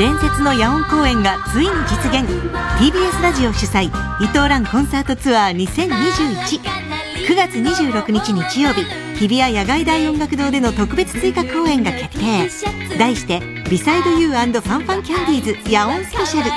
[0.00, 2.26] 伝説の野音公演がついに実現。
[2.78, 3.90] TBS ラジオ主催
[4.24, 8.84] 伊藤蘭コンサートツアー20219月26日日曜日
[9.18, 12.48] 日比谷野外大音楽堂での特別追加公演が決定。
[12.96, 16.50] 題して「ビサイドユーファンファンキャンディーズ野音スペシャル」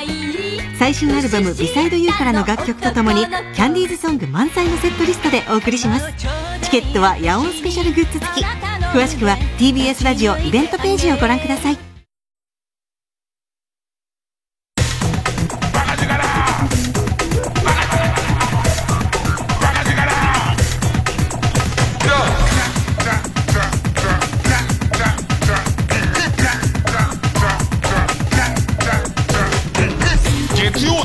[0.80, 6.06] 最新アルバム「ビサイドユーからの楽曲とともにキャンディーズソング満載のセットリストでお送りします。
[6.62, 8.46] チケットは野音スペシャルグッズ付き。
[8.46, 11.93] 詳しくは TBS ラジオイベントページをご覧ください。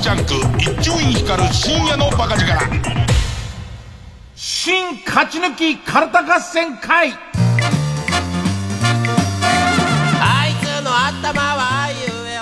[0.09, 2.48] ジャンク一丁院光る深夜のバカ力。
[4.34, 7.12] 新勝ち抜きカルタ合戦会。
[10.18, 11.57] あいつの頭は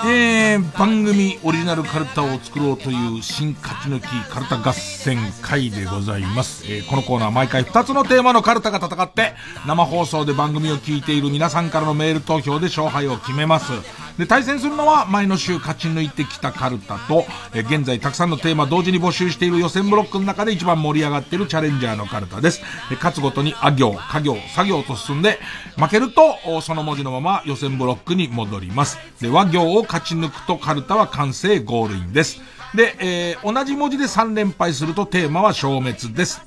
[0.05, 6.65] えー、番組オリジナルカルタを作ろうという新勝ち抜きカルタ合戦会でございます。
[6.65, 9.33] えーこのコーナー毎回2つのテーマのカルタが戦って、
[9.65, 13.71] 生放送で番組を聞いている皆さんからのメール投票で勝敗を決めます。
[14.17, 22.61] で、対戦するのは前の週勝ち抜いてきたカルタと、えー現在たくさんのテーマ同時に募集している予選ブロックの中で一番盛り上がっているチャレンジャーのカルタです。
[22.89, 25.39] で勝つごとにあ行、家行、作業と進んで、
[25.77, 28.97] 負けると、その文字のまま予選ブロックに戻ります。
[29.21, 32.39] で、和行を勝勝ち抜くとカルタは完成ゴールインです。
[32.75, 36.41] で、えー同じ文字で3連敗するとテーマは消滅です。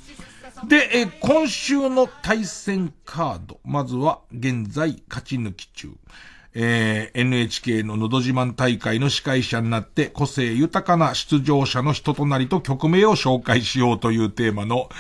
[0.69, 3.59] で、えー今週の対戦カード。
[3.65, 5.89] まずは、現在、勝ち抜き中。
[6.55, 14.91] えー NHK ののど自慢大会の司会者になって、個性豊かな出場者の人となりと曲名を紹介しようというテーマの、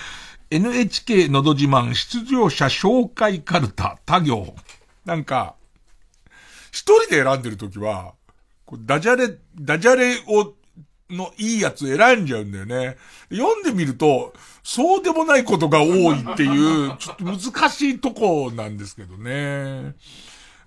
[0.51, 4.57] NHK のど自慢出場者紹介カルタ、他行。
[5.05, 5.55] なんか、
[6.73, 8.15] 一人で選んでるときは、
[8.79, 10.55] ダジャレ、ダジャレを、
[11.11, 12.97] のいいやつ選んじゃうんだよね。
[13.31, 19.95] 読んでみると、そうでもないことが多いっていう、ちょっと難しいとこなんですけどね。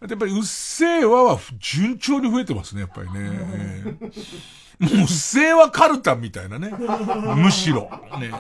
[0.02, 3.98] やっぱり、うっせぇわは順調に増えてますね、やっぱりね。
[4.82, 6.70] ええもう、うっせぇわカルタみたいなね。
[7.36, 7.90] むしろ。
[8.20, 8.32] ね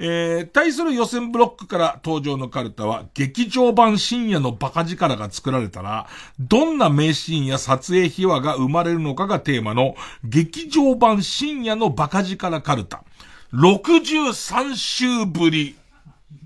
[0.00, 6.06] えー対する予選ブロックから登場のカルタは、劇場版深夜のバカ力が作られたら、
[6.38, 13.02] どんな名シーンや撮影秘話が生まれるのかがテーマの、劇場版深夜のバカ力カルタ。
[13.52, 15.76] 63週ぶり。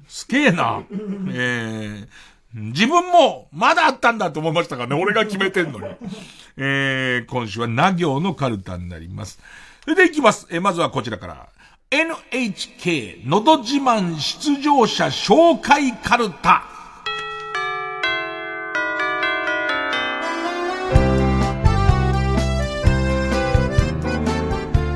[0.08, 0.82] すげえな。
[1.30, 5.02] えー自分も、まだあったんだと思いましたからね。
[5.02, 5.86] 俺が決めてんのに。
[6.58, 9.40] えー、今週は、な行のカルタになります。
[9.84, 10.46] それでいきます。
[10.50, 11.48] えーまずはこちらから。
[11.90, 16.62] NHK のど自慢出場者紹介カルタ。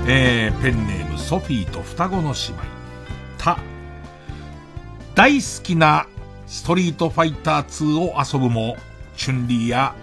[0.08, 2.62] えー、ペンネームソフィーと双子の姉妹。
[3.38, 3.58] た。
[5.14, 6.06] 大好きな
[6.46, 8.76] ストリートファイター2を遊ぶも、
[9.16, 9.94] チュンリーや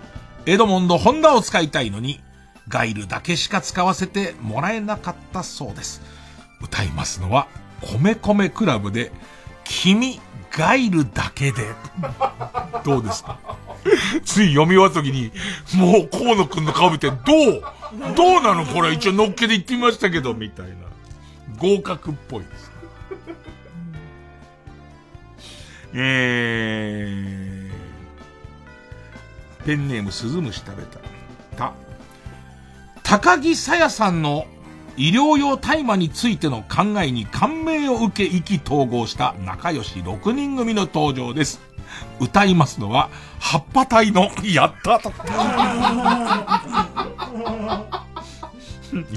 [0.45, 2.21] エドモンド・ホンダを使いたいのに、
[2.67, 6.01] ガイルだけしか使わせてもらえなかったそうです。
[6.61, 7.47] 歌いますのは、
[7.81, 9.11] 米米クラブで、
[9.63, 10.19] 君、
[10.51, 11.63] ガイルだけで。
[12.83, 13.39] どうですか
[14.23, 15.31] つい読み終わった時に、
[15.75, 17.23] もう河野くんの顔見て、どう？
[18.15, 18.93] どうなのこれ？
[18.93, 20.73] 一応乗っけで言ってみましたけど、みたいな。
[21.57, 22.62] 合格っぽいです。
[25.93, 30.99] えー、ペンネーム鈴虫食べた。
[31.55, 31.73] た。
[33.03, 34.45] 高木さやさんの
[34.97, 41.61] 医療用大麻についての考えに感銘を受け意気投合した仲良し6人組の登場です。
[42.19, 43.09] 歌いますのは、
[43.39, 45.11] 葉っぱ隊のやったと。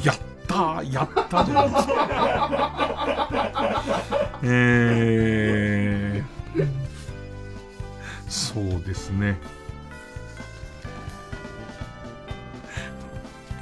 [0.03, 0.17] やっ
[0.47, 3.29] たやったじゃないですか。
[4.43, 6.16] えー、
[8.29, 9.39] そうですね。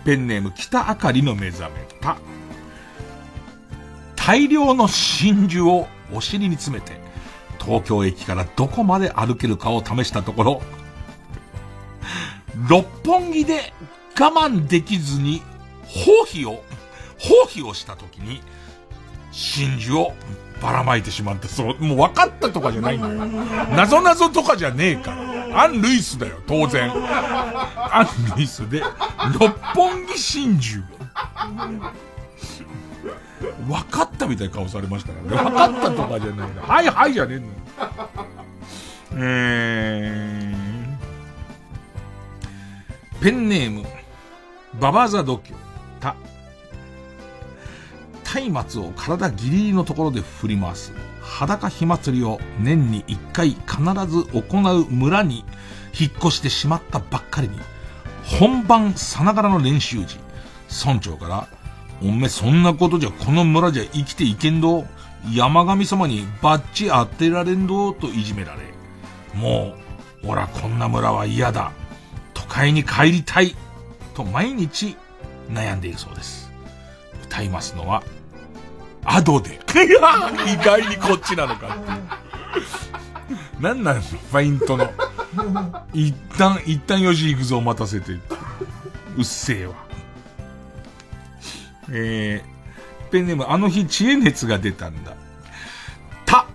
[0.05, 2.19] ペンネーム北あかりの目覚めた。
[4.16, 7.01] 大量の真珠をお尻に詰めて、
[7.59, 10.62] 東京駅からどこまで歩けるかを試したところ、
[12.69, 13.73] 六本木で
[14.19, 15.43] 我慢できずに、
[15.85, 16.62] 放棄を、
[17.19, 18.43] 放棄をした時に、
[19.33, 20.15] 真珠を
[20.61, 21.49] ばらまいてしまった。
[21.49, 23.15] そう、もう分かったとかじゃないんだよ。
[23.77, 25.63] 謎謎とかじゃねえから。
[25.65, 26.91] アン・ルイスだよ、当然。
[26.93, 28.83] アン・ルイスで、
[29.39, 30.85] 六本木真珠。
[33.69, 35.51] 分かったみたいな顔されましたからね。
[35.51, 36.63] 分かったとかじゃないんだ。
[36.63, 37.53] はいはいじゃねえんだよ。
[39.17, 43.85] えー、ペンネーム、
[44.81, 45.57] ババザ度胸、
[46.01, 46.17] た、
[48.51, 50.93] 松明を体ギリギリのところで振り回す。
[51.20, 55.44] 裸火祭りを年に一回必ず行う村に
[55.98, 57.59] 引っ越してしまったばっかりに、
[58.24, 60.19] 本番さながらの練習時、
[60.85, 61.48] 村長から、
[62.02, 64.86] おめそんなことじゃこの村じゃ生きていけんど、
[65.32, 68.61] 山神様にバッチ当てられんどといじめられ、
[69.35, 69.74] も
[70.23, 71.73] う、俺はこんな村は嫌だ。
[72.35, 73.55] 都会に帰りたい。
[74.15, 74.97] と毎日
[75.51, 76.51] 悩んでいるそうです。
[77.24, 78.02] 歌いますのは、
[79.05, 79.61] アドで。
[80.47, 82.25] 意外にこっちなのかっていう。
[83.61, 84.93] 何なんファイントの。
[85.93, 88.13] 一旦、一旦吉幾三を待たせて。
[89.17, 89.75] うっせえわ。
[91.91, 95.13] えー、ペンネーム、あの日知恵熱が出たんだ。
[96.25, 96.47] た、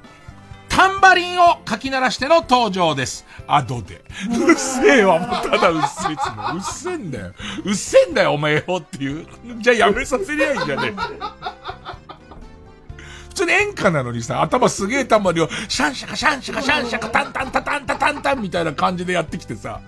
[0.67, 3.25] タンバリンをかき鳴らしての登場です。
[3.47, 4.01] アドで。
[4.29, 6.55] うっせえわ、もうただうっせえつの。
[6.55, 7.33] うっせえんだよ。
[7.63, 9.27] うっせえんだよ、お前よっていう。
[9.59, 11.38] じゃあやめさせりゃいいんじゃねえ。
[13.39, 19.81] 通に演歌なのにさ、頭すげえたまりを、シャンシャカシャンシャカシャンシャカタンタンタタンタタンタンみたいな感じでやってきてさ、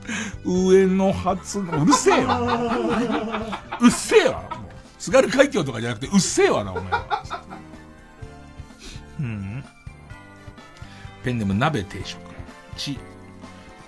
[0.45, 2.40] 上の発うるせえわ。
[3.82, 4.41] うっせえわ。
[4.41, 7.23] もう津軽海峡とかじゃなくて、うっせえわな、お前は。
[9.19, 9.64] うん。
[11.23, 12.19] ペンネーム鍋定食。
[12.78, 12.98] ち。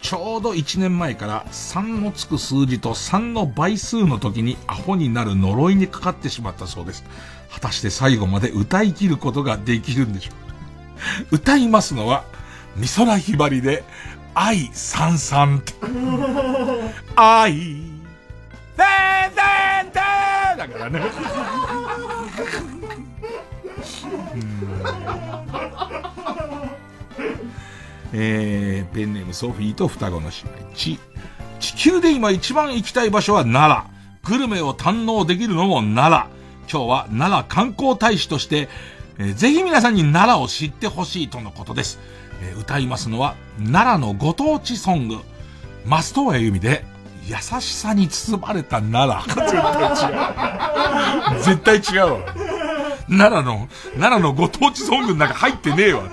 [0.03, 7.05] ちょうど1年前から3のつく数字と3の倍数の時にアホになる呪いにかかってしまったそうです。
[7.49, 10.31] 果たして最後まで歌い切ることができるんでしょ
[11.31, 11.37] う。
[11.37, 12.25] 歌いますのは、
[12.75, 13.85] 美空ひばりで、
[14.35, 15.73] 愛三三って。
[17.15, 18.83] 愛、でんで
[19.83, 21.01] んでんだからね。
[28.13, 30.75] えー、ペンネームソフィーと双子の姉妹。
[30.75, 30.99] 地。
[31.59, 33.93] 地球で今一番行きたい場所は奈良。
[34.29, 36.43] グルメを堪能できるのも奈良。
[36.69, 38.69] 今日は奈良観光大使として、
[39.17, 41.99] えー、ぜひ皆さんに奈良を知ってほしいとのことです。
[42.41, 45.17] えー、歌いますのは、奈良のご当地ソング、
[45.85, 46.85] 松任谷由実で、
[47.25, 49.35] 優しさに包まれた奈良。
[51.41, 51.81] 絶対違う。
[51.81, 52.35] 絶対違うわ。
[53.09, 56.03] 奈良の、奈良のご当地ソングの中入ってねえわ。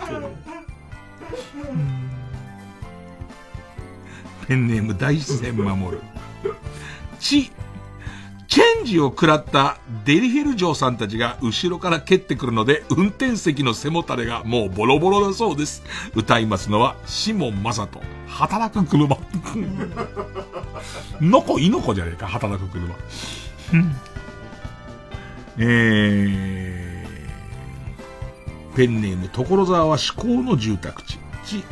[4.51, 6.03] ペンネーム大自然守る。
[7.21, 7.53] ち、
[8.49, 15.85] チェンジを食らったデリヘル嬢さんたちが後ろから蹴ってくるので、運転席の背もたれがもうボロボロだそうです。
[16.17, 19.17] 歌いますのは、シモン・マサト、働く車。
[21.23, 22.93] のこ、いのこじゃねえか、働く車。
[25.59, 31.21] えー、ペンネーム、所沢は至高の住宅地。
[31.45, 31.63] ち、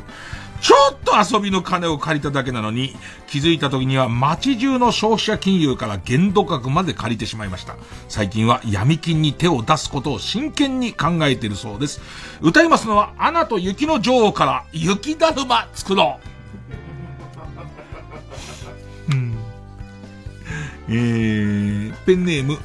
[0.60, 2.94] ちょっと遊びの金を借りただけなのに、
[3.26, 7.76] 気づいた時には街中の消費者金融から限度額まで借りてしまいました。
[8.09, 12.01] 最近は闇金に手を出すことを真剣に考えているそうです。
[12.40, 16.18] 歌いますのは、アナと雪の女王から雪だるま作ろ
[19.09, 19.12] う。
[19.14, 19.39] うん。
[20.89, 22.59] えー、ペンネーム、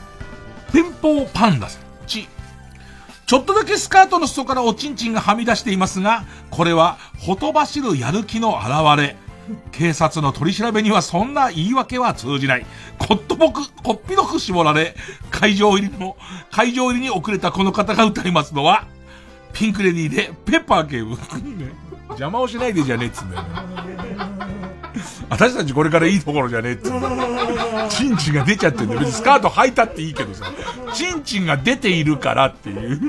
[0.71, 1.92] ペンポーパンダさん。
[3.33, 9.15] ち、ょっとだけスカートの裾からおちんちんがはみ出していますが、これは、ほとばしるやる気の表れ。
[9.71, 12.65] 警察の取り調べにはそんな言い訳は通じない。
[12.99, 14.95] こっとぼく、こっぴどく絞られ、
[15.31, 16.15] 会場入りの、
[16.51, 18.85] 会場入りに遅れたこの方が歌いますのは、
[19.51, 21.17] ピンクレディーでペッパー警部。
[22.09, 24.32] 邪魔をしないでじゃねえっつんだよね。
[25.29, 26.89] 私たちこれからいいところじゃねえって。
[27.89, 28.99] チンチンが出ちゃってんだよ。
[28.99, 30.45] 別にスカート履いたっていいけどさ。
[30.93, 32.99] チンチンが出ているからっていう。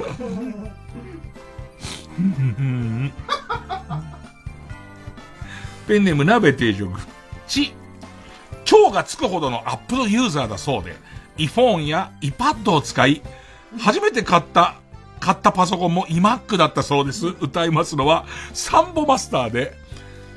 [5.86, 6.98] ペンネーム鍋定食。
[7.46, 7.74] ち、
[8.72, 10.96] 腸がつくほどのアップルユーザーだそうで、
[11.36, 13.22] iPhone や iPad を使い、
[13.78, 14.76] 初めて買った、
[15.20, 17.26] 買ったパソコンも iMac だったそうです。
[17.26, 19.76] 歌いますのは、サンボマスターで、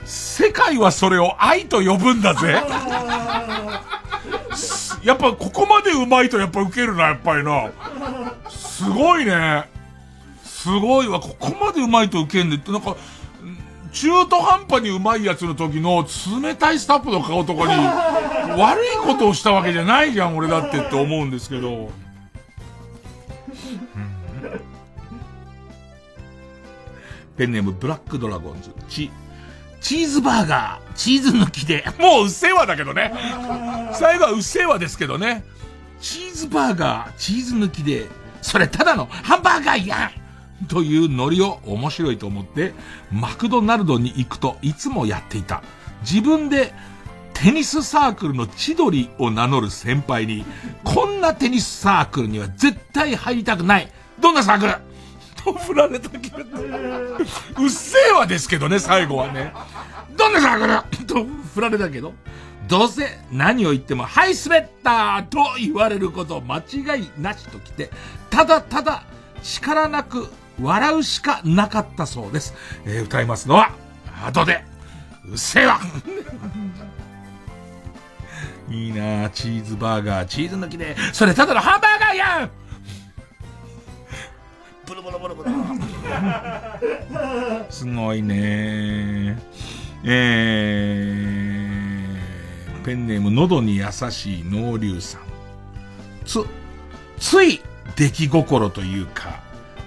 [0.07, 2.63] 世界はそれを愛と呼ぶんだぜ。
[5.03, 7.69] やっぱここまでうまいとやっぱ受けるな、やっぱりな。
[8.49, 9.69] すごいね。
[10.45, 11.19] すごいわ。
[11.19, 12.95] ここまでうまいと受けんでって、なんか、
[13.91, 16.05] 中途半端にうまいやつの時の
[16.41, 17.85] 冷たいスタッフの顔とかに、
[18.59, 21.89] 悪いことをしたわけじゃないじゃん、俺だってって思うんですけど。
[27.37, 28.71] ペンネームブラックドラゴンズ。
[28.89, 29.11] チ、
[29.87, 31.85] チーズバーガー、チーズ抜きで。
[31.97, 33.13] もううっせぇわだけどね。
[33.93, 35.45] 最後はうっせぇわですけどね。
[36.01, 38.09] チーズバーガー、チーズ抜きで。
[38.41, 40.11] それただのハンバーガーや
[40.61, 42.73] んというノリを面白いと思って、
[43.13, 45.63] マクドナルドに行くといつもやっていた。
[46.01, 46.73] 自分で
[47.33, 50.43] テニスサークルの千鳥を名乗る先輩に、
[50.83, 53.89] こんなテニスサークルには絶対入りたくない。
[54.19, 54.73] どんなサークル？
[54.73, 54.79] と
[55.53, 59.53] 振られたけど、うっせぇわですけどね、最後はね。
[60.15, 62.13] どんなサークルと振られたけど、
[62.67, 67.89] どうせ何を言っても、はい、滑ったと言われること間違いなしときて、
[68.29, 69.03] ただただ
[69.41, 70.27] 力なく
[70.61, 72.53] 笑うしかなかったそうです。
[72.85, 73.71] えー、歌いますのは、
[74.25, 74.63] 後で、
[75.29, 75.79] うっせぇわ。
[78.69, 82.51] いいなチーズバーガー、チーズ抜きで、それただのハンバーガーやん
[84.87, 85.49] ブルブルブルブル。
[87.69, 89.37] すごいね
[90.05, 95.21] えー、ペンネーム喉に優しい農流さん。
[96.25, 96.39] つ、
[97.19, 97.59] つい
[97.97, 99.41] 出来心というか、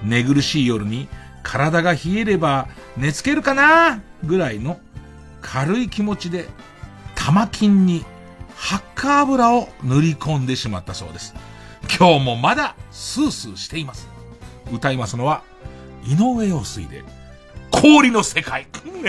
[0.05, 1.09] 寝苦しい夜に
[1.43, 2.68] 体が冷えれば
[2.98, 4.78] 寝つけるかなぐらいの
[5.40, 6.47] 軽い気持ちで
[7.14, 8.05] 玉金に
[8.55, 11.35] ハッカー油を塗り込んでしまったそうです。
[11.98, 14.19] 今日もまだスースーしています。
[14.72, 15.42] 歌いますのは、
[16.05, 17.05] 井上陽水で、
[17.70, 18.66] 氷の世界。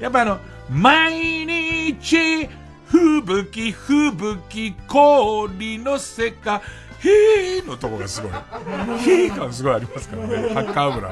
[0.00, 0.38] やっぱあの、
[0.70, 2.48] 毎日、
[2.86, 6.60] 吹雪吹雪氷の世界、
[7.00, 8.30] へーのとこがすごい。
[8.32, 10.54] へー感すごいありますからね。
[10.54, 11.08] ハッカー油。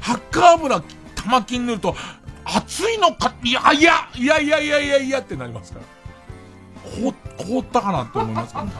[0.00, 0.82] ハッカー油、
[1.14, 1.96] 玉金塗ると、
[2.44, 5.84] 熱いのか、いや、いや、いやいやいやいやいやってなりますから。
[6.90, 7.14] 凍、
[7.44, 8.72] 凍ったかなって思いますけど、ね、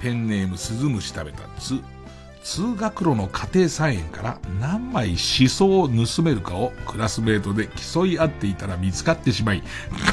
[0.00, 1.80] ペンネームスズムシ食べたつ、
[2.48, 9.62] 通学路の家庭菜園から何枚シソを盗めるかをクラスメートで競い合っていたら見つかってしまい、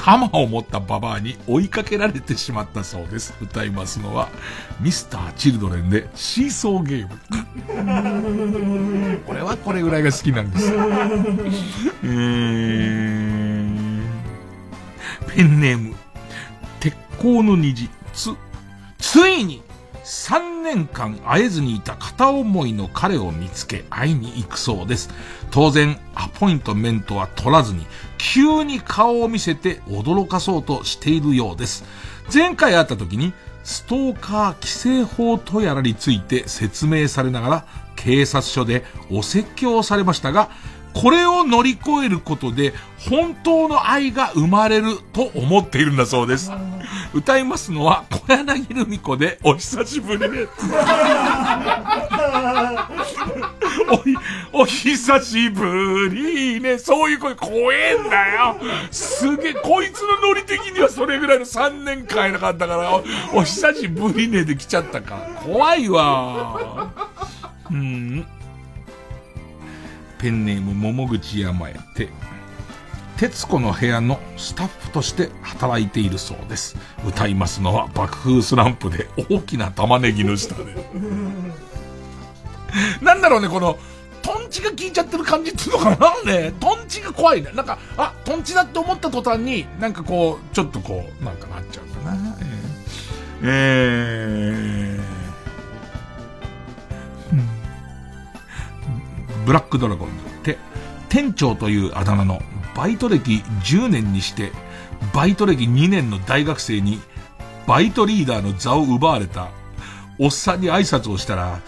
[0.04, 3.34] 鎌を持ったババアに追いかけられてしまったそうです。
[3.42, 4.28] 歌いますのは、
[4.82, 7.20] ミスター・チルドレンでシーソーゲーム。
[9.28, 10.74] 俺はこれぐらいが好きなんです。
[10.74, 14.02] えー、
[15.34, 15.96] ペンネーム、
[16.82, 18.32] 鉄鋼の虹、つ、
[18.98, 19.62] ついに
[20.06, 25.10] 3年間会えずにいた片思いの彼を見つけ会いに行くそうです。
[25.50, 27.88] 当然、アポイントメントは取らずに、
[28.20, 31.84] 急に顔を見せて驚かそうとしているようです。
[32.32, 33.34] 前回会った時に、
[33.64, 37.66] ストーカー規制法とやらについて説明されながら、
[37.96, 40.52] 警察署でお説教されましたが、
[40.96, 42.74] これを乗り越えることで
[43.10, 46.52] 本当の愛が生まれると思っているんだそうです。
[47.14, 50.52] 歌いますのは小柳ルミ子でお久しぶりです。
[54.54, 56.80] お、お久しぶりね。
[56.80, 58.56] そういう声怖えんだよ。
[58.90, 62.96] すげえ、こいつのノリ的にはそれぐらいの3年間いなかったから、
[63.34, 65.18] お、お久しぶりねで来ちゃったか。
[65.44, 66.90] 怖いわ。
[67.70, 68.26] うん。
[70.18, 72.10] ペンネーム桃口山へて、
[73.18, 76.76] 徹子の部屋のスタッフとして働いているそうです。
[77.08, 80.76] 歌いますのは爆風スランプで大きな玉ねぎの下で。
[83.02, 83.78] なんだろうね、この、
[84.22, 87.52] トンチが効いちゃってる感じっていうのかなね、トンチが怖いね。
[87.54, 92.38] なんか、あ、トンチだって思った途端に、なんかこう、ちょっとこう、なんかなっちゃうんだな。
[92.42, 95.05] えー、えー、
[99.46, 100.58] ブラックドラゴンズって、
[101.10, 102.42] 店長というあだ名の
[102.76, 104.52] バイト歴10年にして、
[105.14, 107.00] バイト歴2年の大学生に、
[107.68, 109.50] バイトリーダーの座を奪われた、
[110.20, 111.60] おっさんに挨拶をしたら、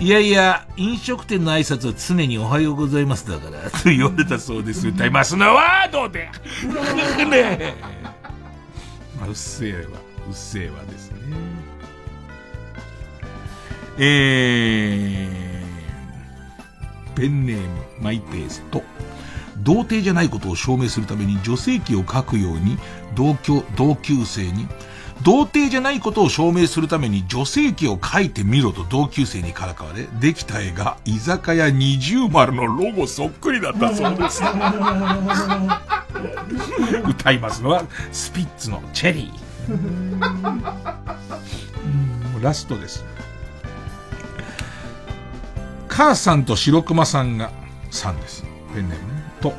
[0.00, 4.88] いやいや、飲食店の挨拶は常におはようございますだから、と言われたそうです。
[4.88, 6.30] 歌いますのは、どうで？
[7.28, 7.74] ね
[9.18, 9.78] まあ、うっせえわ、
[10.28, 11.18] うっせえわですね。
[13.98, 15.57] えー、
[17.18, 17.66] ペンネーム、
[18.00, 18.82] マイペースと、
[19.58, 22.78] 童貞じゃないことを証明するために女性器を書くように
[23.16, 24.68] 同居、同級生に、
[25.24, 34.42] 童貞じゃないことを証明するために女性器を書いてみろと同級生にからかわれ、できた絵が居酒屋二重丸のロゴそっくりだったそうです。
[37.08, 37.82] 歌いますのは
[38.12, 40.78] スピッツのチェリー。
[42.40, 43.04] ラストです。
[45.98, 47.50] 母さんと白熊さんが、
[47.90, 48.44] さんです。
[48.72, 49.22] ペンネームね。
[49.40, 49.52] と、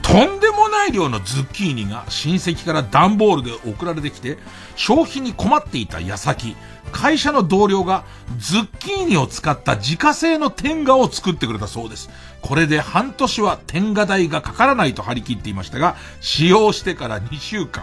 [0.00, 4.38] とんでもない量のズッキーニが親戚から段ボールで送られてきて、
[4.76, 6.54] 消費に困っていた矢先、
[6.92, 8.04] 会社の同僚が
[8.38, 12.10] ズッキーニを使った自家製の天下を作ってくれたそうです。
[12.42, 17.82] これで半年は天下代がかからないと張り切っていましたが、使用してから2週間。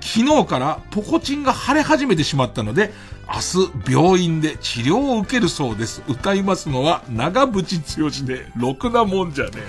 [0.00, 2.92] 昨日からポコチンが腫れ始めてしまったので、
[3.28, 6.02] 明日病院で治療を受けるそうです。
[6.08, 9.60] 歌いますのは長渕剛で、ろくなもんじゃねえ。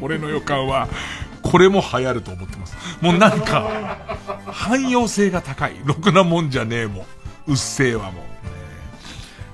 [0.00, 0.88] 俺の予感は、
[1.42, 2.76] これも流行ると思ってます。
[3.00, 3.96] もうなんか、
[4.46, 5.80] 汎用性が高い。
[5.84, 7.06] ろくなもんじゃねえもん。
[7.48, 8.24] うっせえわもう。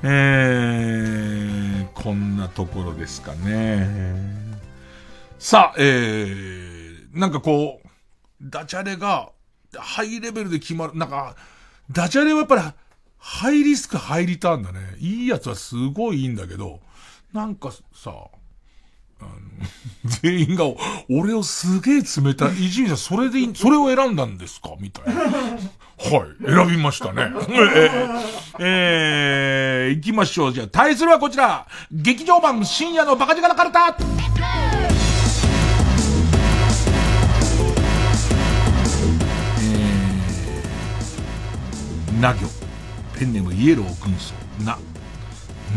[0.02, 3.88] えー、こんなところですかね。
[5.38, 7.88] さあ、えー、なんかこう、
[8.42, 9.30] ダジャレが、
[9.80, 11.36] ハイレベルで決まる、なんか、
[11.90, 12.62] ダジャレはやっぱり、
[13.18, 14.96] ハイリスクハイリターンだね。
[14.98, 16.80] いいやつはすごいいいんだけど、
[17.32, 18.12] なんかさ、
[19.20, 19.30] あの、
[20.22, 20.64] 全員が、
[21.10, 24.70] 俺をすげえ冷たい、伊集院さん、それでいい、それを選んだんですか？
[24.78, 25.22] みたいな。
[25.22, 27.22] はい、選びましたね。
[27.22, 30.52] えー、えー、行きましょう。
[30.52, 31.66] じゃあ、対するはこちら。
[31.90, 33.96] 劇場版深夜のバカ力カルタ
[42.20, 42.48] な行。
[43.18, 44.34] ペンネームイエロー軍曹。
[44.64, 44.78] な、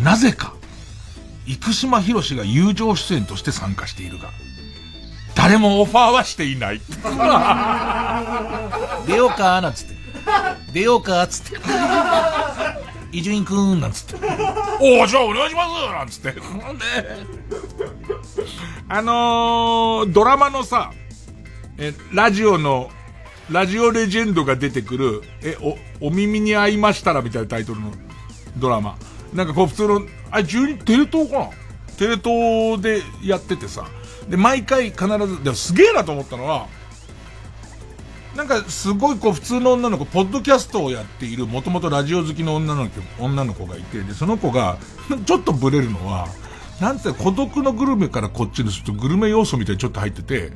[0.04, 0.54] なぜか、
[1.46, 4.30] 生島博士が友情出演として参加しているが、
[5.36, 6.82] 誰もオファーはしていない。
[9.08, 9.96] 出ようかなんつって。
[10.74, 11.58] 出ようかつって。
[13.12, 14.16] 伊集院くんなんつって。
[14.80, 16.36] おお、じゃあお願いしますなんつって。
[18.88, 20.92] あのー、ドラマのさ、
[21.78, 22.92] え、ラジオの、
[23.52, 25.58] ラジオレジェンドが出てくる、え、
[26.02, 27.92] お、お耳に合いましたらみたいなタイトルの
[28.58, 28.98] ドラマ。
[29.34, 30.02] なんかこう普通の、
[30.32, 31.50] あ、12、テレ東かな？
[31.98, 33.88] テレ東でやっててさ。
[34.28, 36.68] で、毎回必ず、でもすげえなと思ったのは、
[38.36, 44.78] なんかすごいこう普通の女の子、ポッドキャストをやっている、もともとラジオ好きの女の子、女の子がいて、で、その子が、
[45.26, 46.28] ちょっとブレるのは、
[46.80, 50.52] なんて孤独のグルメからこっちにするとグルメ要素みたいにちょっと入ってて、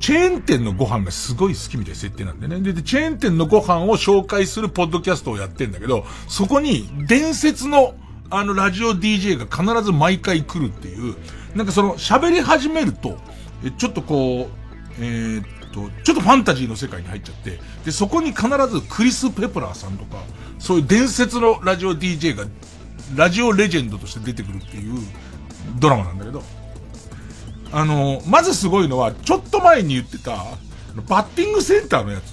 [0.00, 2.60] チェーン店のご飯がすごい好きみたいな設定なんでね。
[2.60, 7.94] で、チェーン店のご飯を紹介するポッドキャストをやってんだけど、そこに伝説の
[8.30, 11.16] あのラジオ DJ が必ず毎回来るっていう、
[11.54, 13.18] なんかその喋り始めると、
[13.64, 20.22] えちょっとこう、えー、っと、ちょっとファンタジーの世界に入っちゃって、で、そこに必ずクリス・ペプラーさんとか、
[20.58, 22.44] そういう伝説のラジオ DJ が、
[23.16, 24.98] ラジオレジェンドとして出てくるっていう
[25.78, 26.42] ドラマなんだけど、
[27.72, 30.44] あの、まずすごいのは、ちょっと前に言ってた、
[31.08, 32.32] バッティングセンターのやつ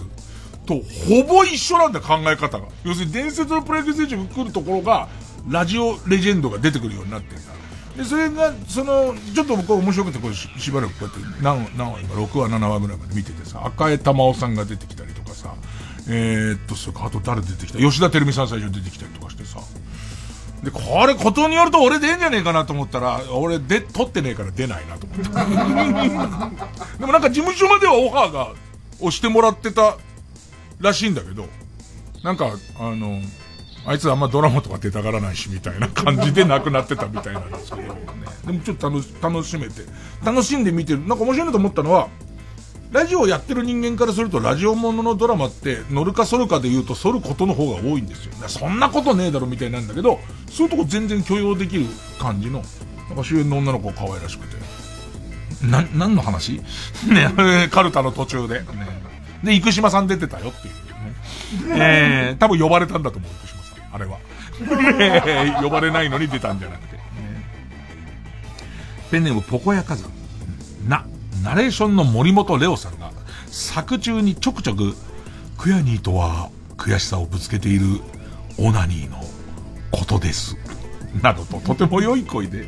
[0.65, 0.75] と
[1.07, 2.67] ほぼ一緒なんだ考え方が。
[2.83, 5.07] 要するに伝説のプロ野球選手が来るところが、
[5.49, 7.43] ラジオレジェンドが出てくるようになってんだ。
[7.97, 15.53] で、それが、その、ちょっと僕は面白くて、これしばらくこうやって、何、何話今、6話、7話ぐらいまで見ててさ、赤江玉緒さんが出てきたりとかさ、
[16.09, 17.79] えー、っと、それか、あと誰出てきた？
[17.79, 19.24] 吉田照美さん最初出てきたりとか、
[20.65, 25.23] で、これ、ことによると俺出んじゃねえかなと思ったら、俺で、撮ってねえから出ないなと思って。
[26.97, 28.49] でもなんか事務所まではオファーが
[28.99, 29.97] 押してもらってた
[30.79, 31.47] らしいんだけど、
[32.23, 33.21] なんか、あの、
[33.85, 38.01] あいつあんまドラマとか出たがらないし、みたいな感じで亡くなってたみたいなんですけどね。
[38.47, 39.83] でもちょっと楽し、楽しめて、
[40.23, 40.99] 楽しんで見てる。
[41.05, 42.07] なんか面白いなと思ったのは、
[42.95, 48.33] ラジオをやってる人間からすると、ラジオもののドラマって、乗るか反るかで言うと、反ることの方が多いんですよ。
[48.47, 50.17] そんなことねえだろみたいなんだけど、
[50.49, 52.63] そういうとこ全然許容できる感じの、
[53.09, 54.55] なんか主演の女の子が可愛らしくて。
[55.67, 56.61] な、何の話？
[57.11, 58.61] ね、カルタの途中で。
[58.61, 58.65] ね、
[59.43, 61.75] で、生島さん出てたよっていうね。
[61.77, 63.93] えー、多分呼ばれたんだと思う、生島さん。
[63.93, 64.19] あれは。
[65.61, 66.95] 呼ばれないのに出たんじゃなくて。
[66.95, 67.01] ね、
[69.11, 70.09] ペンネームポコヤ火山。
[70.87, 71.03] な、
[71.43, 73.11] ナレーションの森本レオさんが、
[73.47, 74.95] 作中にちょくちょく、
[75.57, 77.85] クヤニーとは悔しさをぶつけている
[78.57, 79.17] オナニーの
[79.91, 80.57] ことです。
[81.21, 82.67] などと、とても良い声で、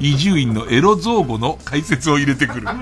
[0.00, 2.64] 伊集院のエロ造語の解説を入れてくる。
[2.66, 2.72] ね、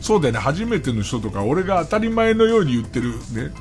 [0.00, 3.52] そうだよね、初めての人とか、俺が当たり前のように言ってる、ね。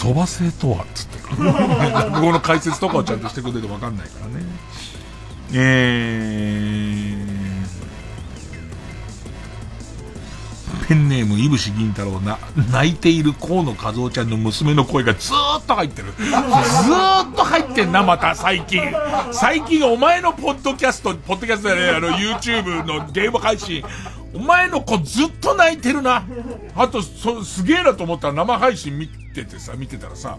[0.00, 1.18] 蕎麦製とはつって。
[1.28, 4.46] この解説とかをちゃんとしてくれるとわかんないからね。
[5.52, 6.99] えー、
[10.90, 12.36] ペンネーム、いぶし銀太郎な、
[12.72, 16.10] 泣いている河野和夫ちゃんの娘の声がずーっと入ってる。
[16.18, 18.82] ずーっと入ってんな、また、最近。
[19.30, 23.84] 最近、お前のポッドキャスト、ポッドキャストじゃねえ、あの、YouTube のゲーム配信、
[24.32, 26.26] お前の子ずっと泣いてるな。
[26.74, 30.38] あと、そ、すげえなと思ったら生配信見、ててさ、見てたらさ、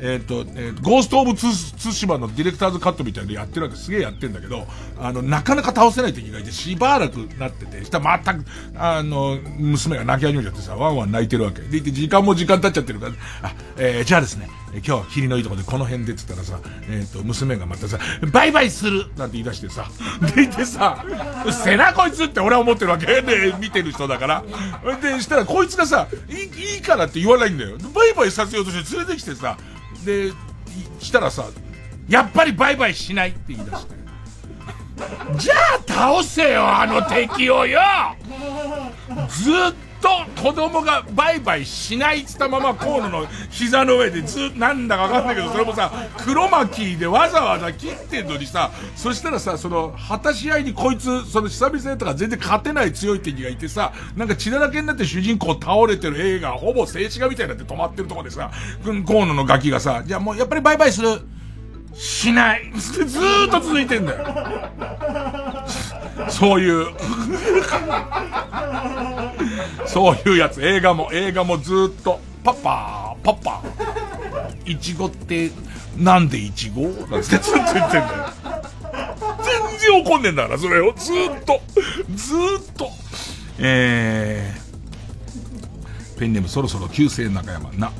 [0.00, 1.46] えっ、ー、と、えー、ゴースト・オブ・ツ
[1.76, 4.66] ツシマのディレクターズカットみたいなのやってるわけすげえやってんだけど、
[4.98, 8.46] あの、なかなか倒せない敵がいて、しばらくなってて、したら全く、
[8.76, 11.62] あの、娘が泣き始めちゃってさ、ワンワン泣いてるわけ。
[11.62, 13.12] でいて、時間も時間経っちゃってるから、
[13.42, 14.48] あ、えー、じゃあですね、
[14.80, 16.58] 今日、霧のいいとこでこの辺でっつったらさ、
[16.88, 17.98] えっ、ー、と、娘がまたさ、
[18.32, 19.90] バイバイするなんて言い出してさ、
[20.34, 21.04] でいてさ、
[21.50, 24.44] せなこいつって俺は思ってるわけで、見てる人だから。
[25.02, 27.76] で、したらこいつがさ、いいいからって言わないんだよ。
[27.94, 29.58] バイバイさせようとして連れてきてさ、
[30.06, 30.32] で、
[31.00, 31.44] したらさ、
[32.08, 34.02] やっぱりバイバイしないって言い出して。
[35.36, 37.80] じゃあ倒せよ、あの敵をよ
[39.28, 58.50] ずっとと子供がバイバイしないっつったまま河野の膝の上でずなんだかわかんないけど、それもさ、黒巻きでわざわざ切ってんのにさ、そしたらさ、その、果たし合いにこいつ、その久々やったから全然勝てない強い敵がいてさ、なんか血だらけになって主人公倒れてる映画、ほぼ静止画みたいになって止まってるとこでさ、
[59.06, 61.20] 河野のガキがさ、じゃあもうやっぱりバイバイする。
[61.94, 62.72] しない。
[62.74, 64.24] ずーっと続いてんだよ。
[66.28, 66.86] そういう
[69.86, 70.64] そういうやつ。
[70.64, 74.70] 映画も、映画もずーっと、パパー、パパー。
[74.70, 75.50] いちごって、
[75.96, 78.04] なんでいちごなんてずっと言ってんだよ。
[79.42, 80.92] 全然怒んねんだから、それを。
[80.96, 81.60] ずーっと、
[82.14, 82.90] ずーっと。
[83.58, 87.92] えー、ペンネームそろそろ旧姓中山な。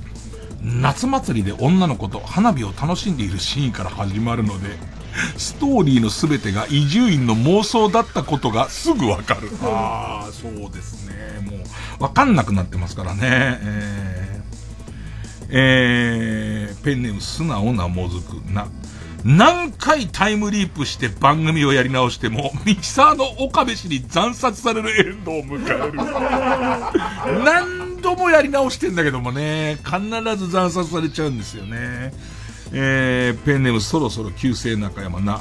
[0.64, 4.78] 夏祭りで女の子と花火を楽しんでいるシーンから始まるので、
[5.36, 9.48] ストーリーの全てが伊集院の妄想だったことがすぐわかる。
[9.62, 11.14] ああ、そうですね。
[11.50, 11.56] も
[12.00, 13.20] う、わかんなくなってますからね。
[13.22, 18.68] えー、えー、ペンネーム素直なもずくな。
[19.24, 25.98] 何回タイムリープして番組をやり直しても、ミキサーの岡部氏に惨殺されるエンドを迎える。
[28.02, 30.00] 度もやり直してんだけどもね、必
[30.36, 32.12] ず惨殺されちゃうんですよね。
[32.72, 35.40] えー、ペンネームそろそろ旧姓中山な。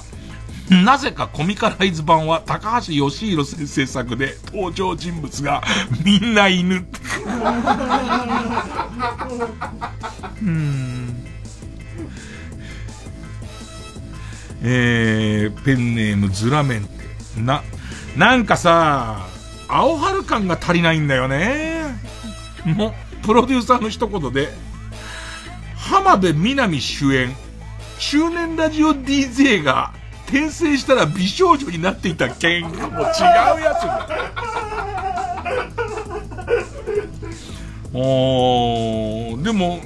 [0.69, 5.61] なぜかコミカライズ版は高橋義弘先生作で登場人物が
[6.05, 6.85] みんな犬。
[10.41, 11.23] うん
[14.63, 16.91] えー、ペンネームズラメンテ。
[17.41, 17.63] な、
[18.15, 19.27] なんかさ、
[19.67, 21.95] 青春感が足りないんだよね。
[22.69, 22.93] も、
[23.23, 24.49] プロデューサーの一言で、
[25.75, 27.35] 浜辺美波主演、
[27.99, 29.93] 中年ラジオ DJ が
[30.27, 34.07] 転生したら美少女になっていた件がもう違うやつだ。
[37.93, 39.81] おー、でも、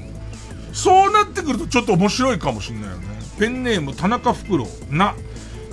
[0.71, 3.07] そうなってくるとちょっと面白いかもしんないよね。
[3.39, 4.95] ペンネーム田中フクロウ。
[4.95, 5.15] な、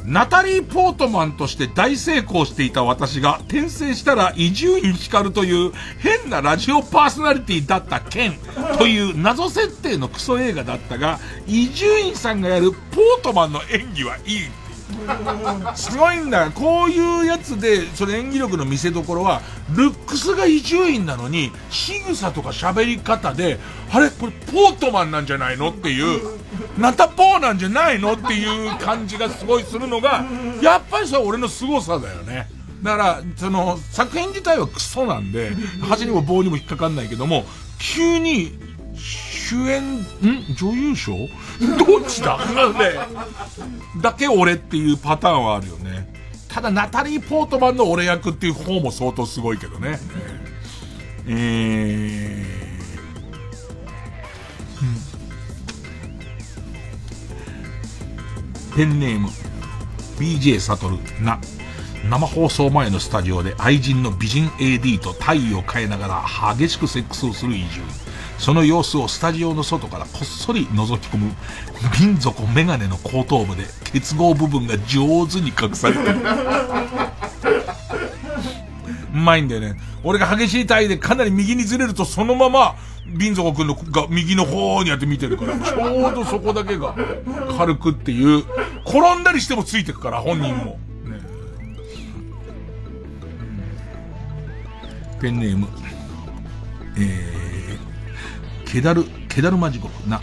[0.05, 8.35] ナタリー・ポートマンとして大成功していた私が転生したら伊集院光という変なラジオパーソナリティだった件
[8.79, 14.62] という謎設定のクソ映画だったが、伊集院さんがやるポートマンの演技はいい。
[15.75, 16.51] すごいんだ。
[16.51, 19.41] こういうやつで、それ演技力の見せ所は、
[19.75, 23.59] ルックスが伊集院なのに、仕草とか喋り方で、
[23.93, 26.21] あれこれポートマンなんじゃないのっていう、
[26.79, 30.25] ナタポーなんじゃないのっていう感じがすごいするのが、
[30.63, 32.49] やっぱりそれ俺の凄さだよね。
[32.83, 35.53] だから、その、作品自体はクソなんで、
[35.89, 37.45] 箸にも棒にも引っかかんないけども、
[37.79, 38.59] 急に、
[39.53, 40.07] 主演、ん？
[40.55, 41.13] 女優賞？
[41.77, 42.39] どっちだ？
[42.73, 42.93] ね。
[44.01, 46.11] だけ俺っていうパターンはあるよね。
[46.49, 49.99] ただ、ナタリー・ポートマンの俺役っていう方も相当すごいけどね。
[51.27, 59.29] えー、ペンネーム、
[60.19, 61.39] BJ サトル、な。
[62.09, 68.02] 生放送前のスタジオで愛人の美人 AD と体位を変えながら激しくセックスをする移住。
[68.43, 71.33] その様子をスタジオの外からこっそり覗き込む、
[72.01, 73.63] 民族メガネの後頭部で
[73.93, 76.19] 結合部分が上手に隠されてる。
[79.15, 79.77] うまいんだよね。
[80.03, 82.75] 俺が激しい体位でかなり右にずれるとそのまま、
[83.07, 86.97] 民族君のが右の方にやって見てるから、ちょうどそこだけが
[87.57, 88.45] 軽くっていう、
[88.85, 90.81] 転んだりしてもついてくから、本人も。
[91.05, 91.21] ね、
[95.21, 95.69] ペンネーム、
[96.99, 97.42] えー。
[98.73, 100.19] ケダル、ケダルマジゴな、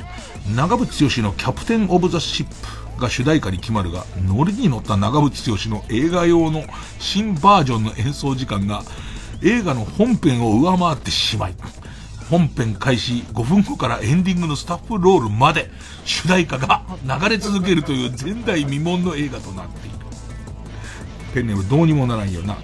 [0.56, 2.48] 長渕剛のキャプテンオブザシッ
[2.96, 6.64] プが主題歌に決まるが、ノリに乗った長渕剛の映画用の
[6.98, 8.82] 新バージョンの演奏時間が
[9.44, 11.54] 映画の本編を上回ってしまい、
[12.32, 15.70] 本編開始5分後からエンディングのスタッフロールまで
[16.04, 19.98] 主題歌が流れ続けるという前代未聞の映画となっている。
[21.36, 22.58] ペンネームどうにもならんよな。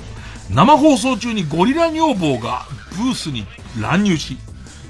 [0.49, 2.65] 生放送中にゴリラ女房が
[2.97, 3.45] ブースに
[3.79, 4.39] 乱入し、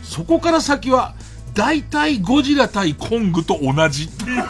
[0.06, 1.16] そこから先は
[1.54, 4.44] 大体ゴジラ対コングと同じっていう。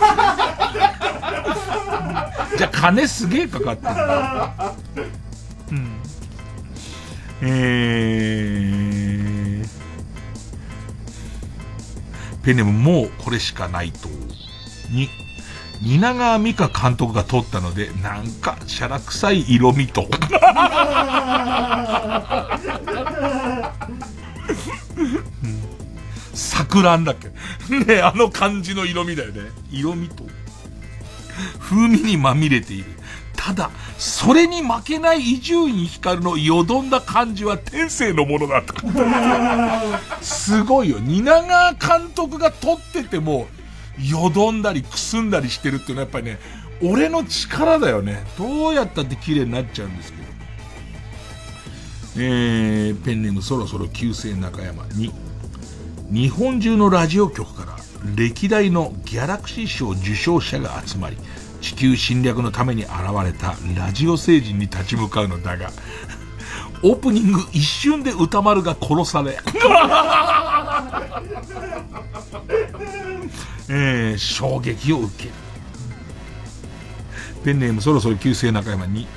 [2.58, 3.88] じゃあ金すげえかかって
[5.02, 5.08] る。
[5.72, 6.02] うん。
[7.42, 9.68] えー、
[12.44, 14.10] ペネムもうこれしかないと。
[14.90, 15.10] に、
[15.82, 20.08] 蜷川美香監督が撮ったので、なんか、シャラ臭い色味と。
[26.36, 27.30] 桜だっけ？
[27.86, 29.50] ねあの感じの色味だよね。
[29.72, 30.24] 色味と？
[31.60, 32.86] 風味にまみれている。
[33.36, 38.74] ただ、それに負けない伊集院光のよどんだ感じは天性のものだった。
[40.24, 41.00] すごいよ。
[41.00, 43.48] 蜷川監督が撮ってても、
[44.00, 46.40] よどんだりくすんだりしてるっていうのはやっぱりね、
[46.82, 48.24] 俺の力だよね。
[48.38, 50.24] どうやったって綺麗になっちゃうんですけど。
[52.18, 55.12] えー、ペンネームそろそろ旧姓中山に、
[56.12, 57.76] 日本中のラジオ局から
[58.16, 61.18] 歴代のギャラクシー賞受賞者が集まり、
[61.62, 62.92] 地球侵略のために現
[63.24, 65.72] れたラジオ星人に立ち向かうのだが、
[66.84, 69.40] オープニング一瞬で歌丸が殺され、
[73.68, 75.32] えー、衝撃を受ける。
[77.44, 79.08] ペンネームそろそろ旧姓中山に、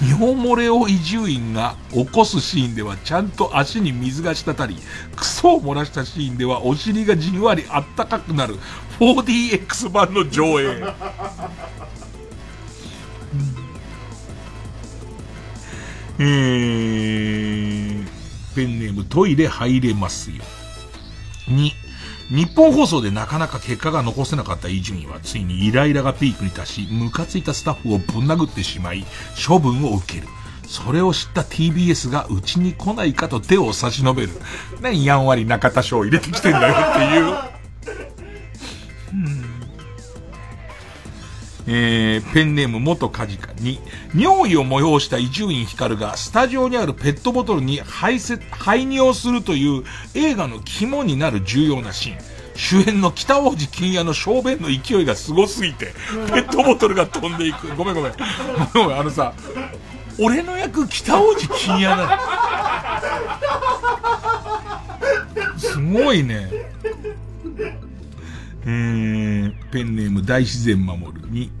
[0.00, 4.76] 日本漏れを伊集院が起こすシーンではちゃんと足に水が滴り、
[5.14, 8.56] クソを漏らしたシーンではお尻がじんわりあったかくなる
[9.00, 10.84] 4DX 版の上映。
[16.18, 18.06] えー、
[18.54, 20.42] ペンネームトイレ入れますよ。
[21.48, 21.70] 2、
[22.30, 29.04] 日本放送でなかなか結果が残せなかった伊集院はついにイライラがピークに達し、ムカついたスタッフをぶん殴ってしまい、
[29.46, 30.26] 処分を受ける。
[30.66, 34.30] それを知った TBS がうちに来ないかと手を差し伸べる。
[34.80, 37.56] 何やんわり中田翔入れてきてんだよっていう。
[41.68, 43.80] えー、ペンネーム元カジカに、
[44.14, 49.84] 尿意を催した伊集院光がスタジオにあるペットボトルに排泄、排尿するという
[50.14, 52.18] 映画の肝になる重要なシーン。
[52.56, 55.92] 主演の北王子金也の小便の勢いがすごすぎて、
[56.32, 57.68] ペットボトルが飛んでいく。
[57.76, 58.12] ごめんごめん。
[58.72, 59.34] ごめん、あのさ、
[60.18, 62.22] 俺の役北王子金也なの。
[65.58, 66.48] すごいね。
[68.66, 71.52] えー、ペンネーム大自然守るに、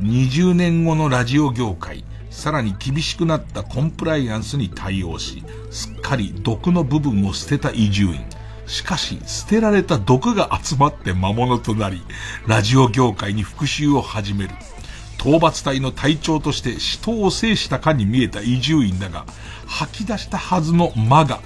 [0.00, 8.24] 20年後のラジオ業界、さらに厳しくなったコンプライアンスに対応し、すっかり毒の部分を捨てた伊集院。
[8.66, 12.00] しかし、捨てられた毒が集まって魔物となり、
[12.46, 14.50] ラジオ業界に復讐を始める。
[15.18, 19.26] 討伐隊の隊長として死闘を制したかに見えた伊集院だが、
[19.66, 21.40] 吐き出したはずの魔が、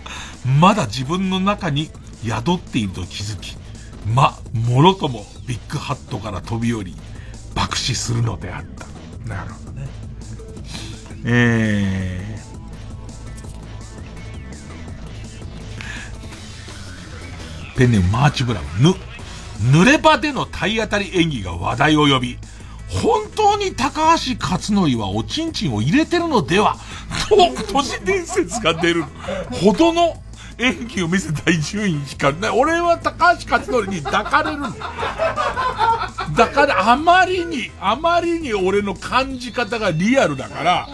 [0.60, 1.90] まだ自分の中に
[2.24, 3.56] 宿っていると気づき、
[4.06, 6.94] ま、もろともビッグハットから飛び降り、
[7.54, 8.86] 爆死するのであった。
[9.28, 9.88] なるほどね。
[11.24, 18.94] えー、ペンネームマーチブラウン、ぬ、
[19.80, 22.38] 濡れ場での体当たり演技が話題を呼び、
[22.88, 26.76] 本当に高橋克典はおちんちんを入れてるのでは？
[27.28, 27.36] と、
[27.72, 29.04] 都市伝説が出る
[29.50, 30.22] ほどの
[30.58, 32.36] 演技を見せた伊集院光。
[32.50, 34.70] 俺は高橋克典に抱かれるの。
[36.36, 40.88] だからあまりに、あまりに俺の感じ方がリアルだから、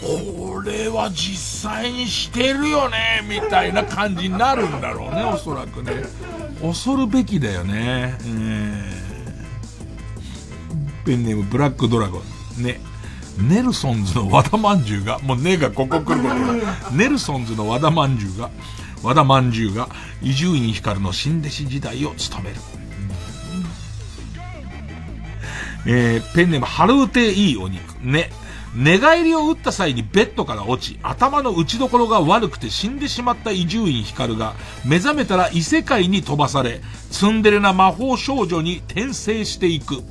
[0.00, 5.92] これは実際にしてるよね、みたいな感じになるんだろうね、おそらくね。
[6.62, 8.16] 恐るべきだよね。
[8.24, 12.22] えー、ペンネームブラックドラゴ
[12.58, 12.62] ン。
[12.62, 12.80] ね。
[13.38, 16.34] ネルソンズの和田まんじゅうが、もうねがここ来ること
[16.94, 18.50] ネルソンズの和田まんじゅうが、
[19.02, 19.88] 和田まんじゅうが
[20.22, 22.56] 伊集院光の新弟子時代を務める。
[25.86, 27.94] えー、ペンネーム、ハルーテいいお肉。
[28.02, 28.30] ね。
[28.72, 34.54] 寝返りを打った際にベッドから落ち、頭の打ちどころが悪くて死んでしまった伊集院光が、
[34.84, 40.04] 目覚めたら異世界に飛ばされ、ツンデレな魔法少女に転生していく。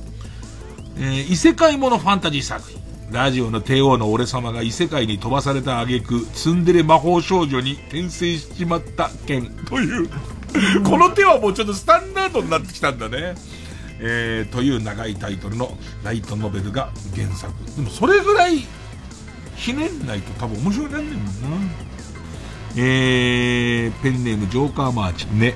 [0.98, 2.79] えー、異世界ものファンタジー作品。
[3.12, 10.08] ラジオの帝王の俺様が異世界に飛ばされた挙句、ツンデレ魔法少女に転生しちまった件という
[10.84, 13.34] この手はもうちょっとスタンダードになってきたんだね。
[14.02, 17.52] えー、という長いタイトルのライトノベルが原作。
[17.76, 18.60] でもそれぐらい
[19.56, 21.30] ひねんないと多分面白いなんねんもんな。
[22.76, 25.26] えー、ペンネームジョーカーマーチ。
[25.26, 25.54] ね。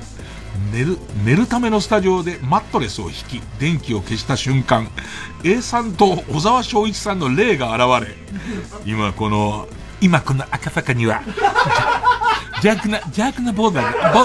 [0.72, 4.88] 寝る、寝るためのスタジオでマットレスを引き、電気を消した瞬間、
[5.42, 8.14] A さんと小沢昭一さんの霊が現れ、
[8.84, 9.68] 今この、
[10.00, 11.22] 今この赤坂には、
[12.62, 14.24] 邪悪な、邪悪なボーダーが、ボ、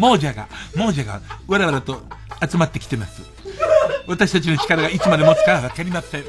[0.00, 2.02] ボ、亡者が、亡者が、我々と
[2.48, 3.22] 集まってきてます。
[4.06, 6.24] 私たちの力がいつまで持つかはわかりません。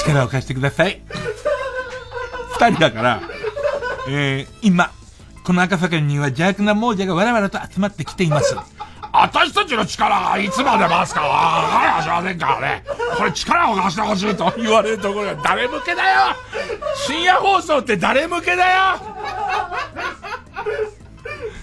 [0.00, 1.00] 力を貸してください。
[2.58, 3.22] 二人だから、
[4.08, 4.90] えー、今、
[5.44, 8.56] この赤坂には邪悪な亡者が我々と集まってきています。
[9.12, 12.84] 私たちの力がいつまで回すかわかりませんからね。
[13.16, 16.34] これ力を貸してほしいと言われるところが誰向けだよ
[17.06, 19.00] 深夜放送って誰向けだよ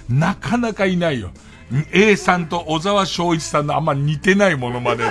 [0.08, 1.32] なかなかいないよ。
[1.94, 5.06] A さんと小沢昭一さんのあんま似てないものまで。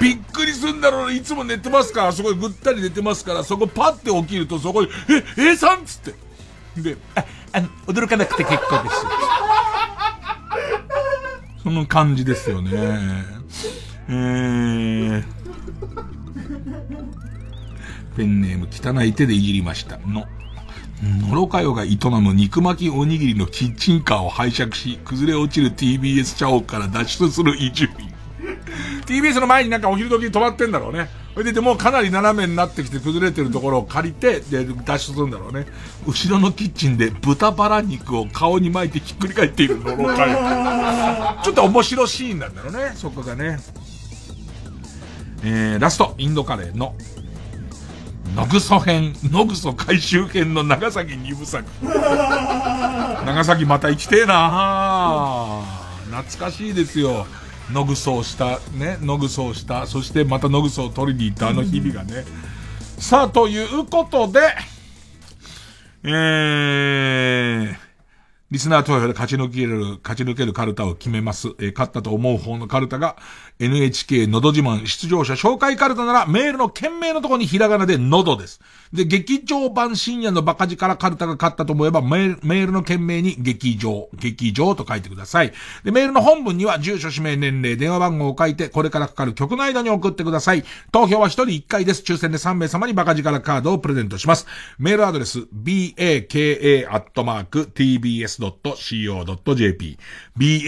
[0.00, 2.04] びっくりすんだろういつも寝てますか？
[2.04, 4.88] ら、そこでぐったり寝てますから、そこパッて起きるとそこに、
[5.38, 6.14] え、A さんっつって。
[6.80, 8.96] で、あ、あの、驚かなくて結構です。
[11.62, 12.70] その感じですよね。
[14.08, 15.24] えー、
[18.16, 19.98] ペンネーム汚い手でいじりました。
[19.98, 20.26] の。
[21.02, 28.15] のろかよが営む肉巻きおにぎりのキッチンカーを拝借し、崩れ落ちる TBS 社屋から脱出する移住民。
[29.06, 31.08] TBS の前になんかお昼時に止まってんだろうね。
[31.34, 35.66] それでもうかなり斜めになってきて崩れてるところを借りて、で、脱出するんだろうね。
[36.06, 41.42] 後ろのキッチンで豚バラ肉を顔に巻いてひっくり返っているのろかよ。
[41.44, 43.58] ちょっと面白シーンなんだろうね、そこがね。
[45.44, 46.94] えー、ラスト、インドカレーの、
[48.34, 51.64] 野ぐそ編、野ぐそ回収編の長崎二部作。
[51.82, 55.62] 長崎また行きてえな
[56.10, 57.26] 懐かしいですよ。
[57.72, 62.24] 野ぐそをした、ね、野ぐそをした、そしてまた野ぐそを取りに行ったあの日々がね。
[62.98, 64.40] さあ、ということで、
[66.04, 67.76] えー、
[68.50, 71.48] リスナー投票で勝ち抜ける、勝ち抜けるカルタを決めます。
[71.58, 73.16] えー、勝ったと思う方のカルタが、
[73.58, 78.60] NHK のど自慢出場者紹介カルタなら、メールの件名のとこにひらがなでのどです。
[78.92, 85.54] で、劇場版深夜のバカ力カルタが勝ったと思えば、メールメールの件名に劇場、劇場と書いてください。
[85.84, 90.62] で、メールの本文には、住所、氏名、年齢、電話番号を書いて、これからかかる曲の間に送ってください。
[90.92, 92.02] 投票は1人1回です。
[92.02, 94.46] 抽選で3名様にバカ力カードをプレゼントします。
[94.78, 96.36] メールアドレス、baka.tbs.co.jp
[100.36, 100.66] baka.tbs.co.jp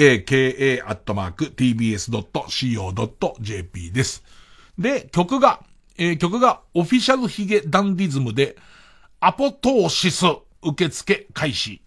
[3.93, 4.23] です。
[4.79, 5.61] で、曲が、
[5.97, 8.57] えー曲がオフィシャルヒゲダンディズムで、
[9.21, 10.25] アポトーシス
[10.63, 11.83] 受付開始。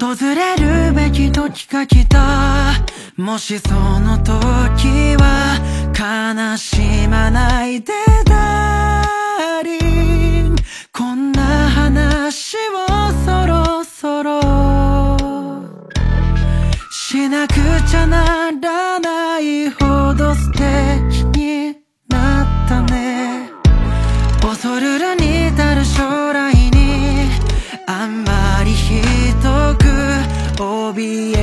[0.00, 2.72] 訪れるべき時が来た
[3.16, 4.32] もしその時
[5.16, 5.58] は
[6.00, 7.92] 悲しまないで
[8.24, 10.56] ダーリン。
[10.94, 12.88] こんな話を
[13.26, 14.40] そろそろ。
[16.90, 17.52] しなく
[17.86, 20.62] ちゃならないほど素敵
[21.38, 21.76] に
[22.08, 23.50] なったね。
[24.40, 27.28] 恐るるに至る将来に
[27.86, 29.02] あんまりひ
[29.42, 29.84] どく
[30.56, 31.39] 怯え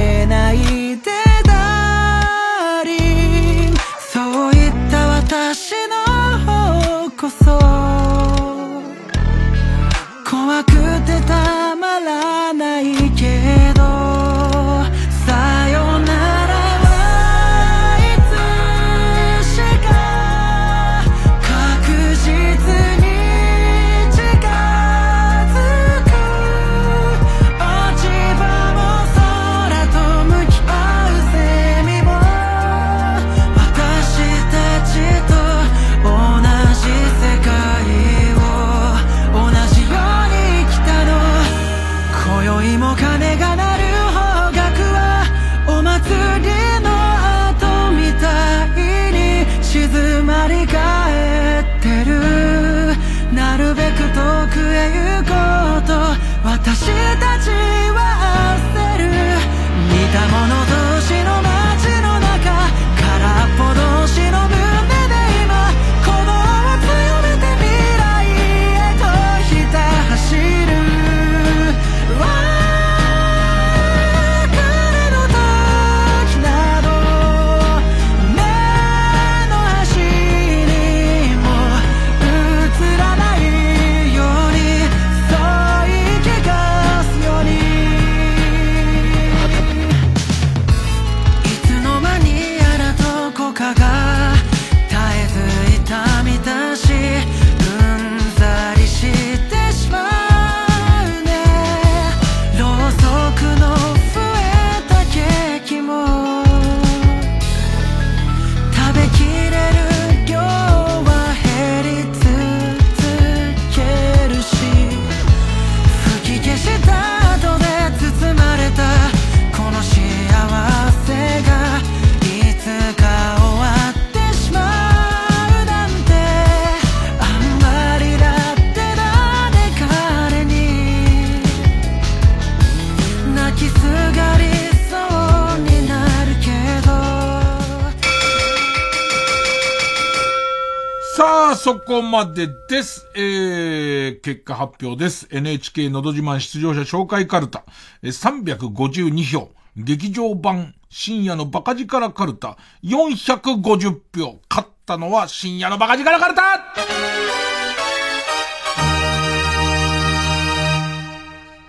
[141.88, 143.08] こまでです。
[143.16, 145.26] えー、結果発表です。
[145.32, 147.64] NHK のど自慢出場者紹介カルタ、
[148.04, 149.50] 352票。
[149.78, 154.38] 劇場版深夜のバカ力カルタ、450票。
[154.50, 156.42] 勝ったのは深夜のバカ力カルタ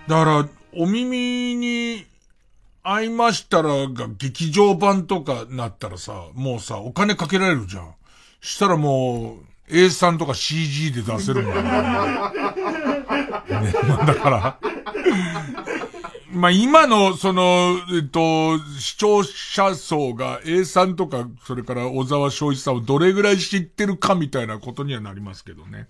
[0.09, 2.05] だから、お耳に
[2.83, 7.95] 合いましたらが劇場版とかなったらさ、もうさ、お金かけられるじゃん。
[8.41, 11.63] したらもう、A3 とか CG で出せるもんね。
[13.49, 14.59] ねまあだから、
[16.31, 25.89] まあ今の、その、えっと、視聴者層が A さんとか、それから小沢昭一さんをどれぐらい知ってるかみたいなことにはなりますけどね。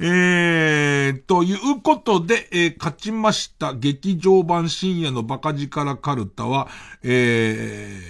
[0.00, 6.68] えー、ということで、えー勝ちました劇場版深夜のバカ力カルタは、
[7.02, 8.00] え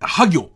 [0.00, 0.51] ー、ハ行。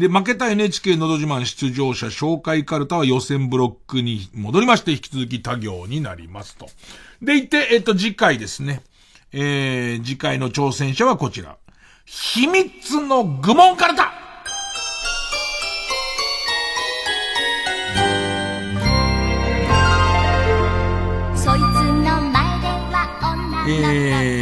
[0.00, 6.68] で、負けた NHK のど自慢出場者紹介カルタは予選ブロックに戻りまして、引き続き他行になりますと。
[7.20, 8.82] でいて、えっと、次回ですね。
[9.32, 11.58] えー、次回の挑戦者はこちら。
[12.06, 14.14] 秘密の愚問カルタ
[23.68, 24.39] えー、利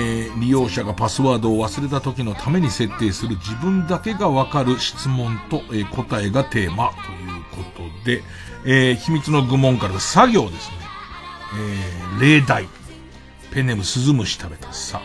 [0.59, 8.23] 用者がパスワードを忘れた時のために設定する自分だけがわかる質問と、えー答えがテーマということで、
[8.65, 10.77] えー、秘密の愚問から作業ですね。
[11.55, 12.69] えー、例題。
[13.51, 15.01] ペネムスズムシ食べたさ。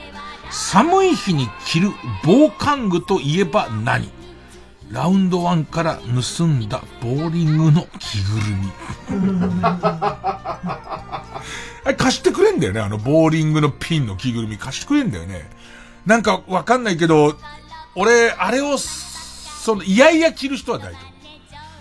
[0.52, 1.92] 寒い日に着る
[2.24, 4.12] 防寒具といえば何？
[4.92, 8.72] ラウンドワンから盗んだボーリングの着ぐるみ。
[11.86, 15.50] あれ貸してくれんだよね、あのボーリングのピンの着ぐるみ貸してくれんだよね。
[16.06, 17.36] なんかわかんないけど、
[17.96, 21.14] 俺、あれを、その、いやいや着る人は大丈夫。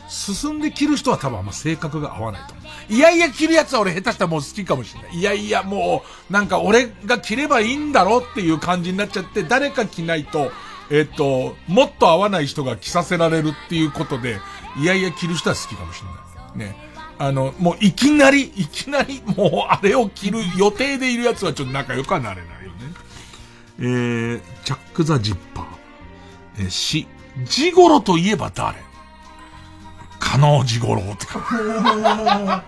[0.09, 2.93] 進んで着る人は多分あんま性格が合わないと思う。
[2.93, 5.17] いやいや着るやつは俺下手したらもう好きかもしれない。
[5.17, 10.53] いやいやもう、なんか俺が着ればいいんだろうっていう感じになっちゃって、誰か着ないと、
[10.91, 14.39] えっと、もっと合わない人が着させられるっていうことで、
[14.79, 16.73] いやいや着る人は好きかもしれない。
[16.73, 16.92] ね。
[17.23, 22.77] あの、もういきなり、いきなり、もうあれを着る予定でいるやつはちょっと仲良くはなれないよね。
[23.79, 25.67] えー、ジャック・ザ・ジッパー。
[26.59, 27.07] えー、し、
[27.45, 28.77] ジゴロといえば誰？
[30.19, 31.47] 加納ジゴロってか。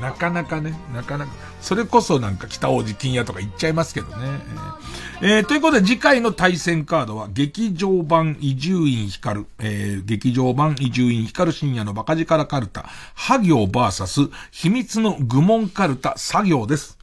[0.00, 1.32] なかなかね、なかなか。
[1.60, 4.14] それこそなんか北王子金屋とか言っちゃいますけどね。
[4.22, 4.83] えー
[5.26, 12.82] えーということで次回の対戦カードは劇場版伊集院光、えー劇場版伊集院光深夜のバカ力カルタ、
[13.14, 14.20] ハ行バーサス
[14.50, 16.98] 秘密の愚問カルタ作業です。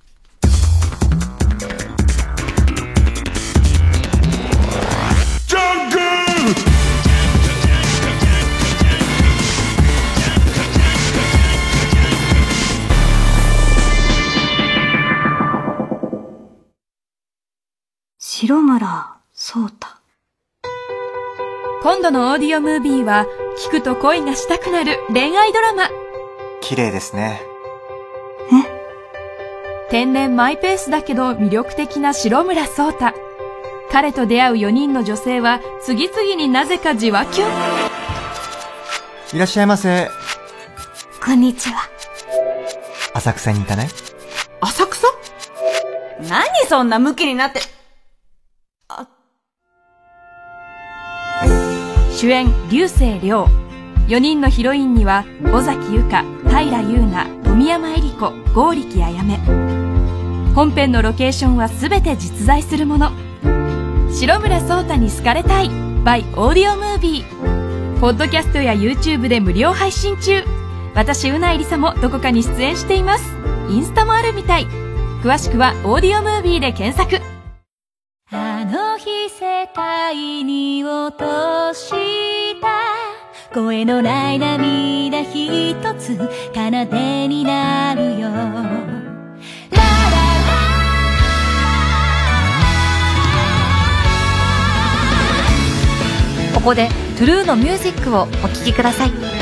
[18.43, 19.87] 白村聡太
[21.83, 23.27] 今度のオーディオムービーは、
[23.67, 25.83] 聞くと恋がしたくなる恋愛ドラマ。
[26.59, 27.39] 綺麗ですね。
[29.91, 33.13] 天然マイペースだけど魅力的な白村聡太。
[33.91, 37.49] 彼と出会う4人の女性は、次々になぜかじわキュン。
[39.35, 40.09] いらっしゃいませ。
[41.23, 41.87] こんにちは
[43.13, 43.87] 浅草に行かない？
[44.61, 45.05] 浅草？
[46.27, 47.59] 何そんなムキになって。
[52.21, 53.47] 主演、流星涼。
[54.07, 59.39] 4人のヒロインには、尾崎由香、平優奈、富山恵里子、剛力あやめ。
[60.53, 63.11] 本編のロケーションはすべて実在するもの。
[64.11, 67.99] 白村聡太に好かれたい by オーディオムービー。
[67.99, 70.43] ポッドキャストや YouTube で無料配信中。
[70.93, 73.33] 私、うないりさもどこかに出演しています。
[73.67, 74.67] インスタもあるみたい。
[75.23, 77.30] 詳しくはオーディオムービーで検索。
[78.33, 81.89] あの日世界に落とし
[82.61, 83.53] た。
[83.53, 88.29] 声のない涙一つ奏でになるよ。
[96.53, 96.87] ここで、
[97.17, 99.40] トゥルーのミュージックをお聴きください。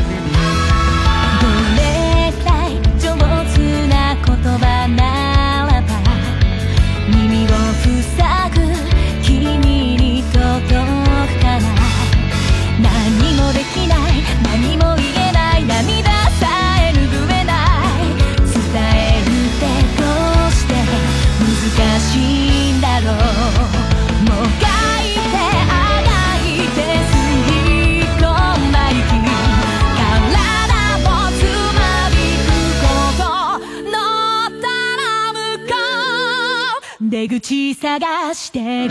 [37.40, 38.90] 道探してる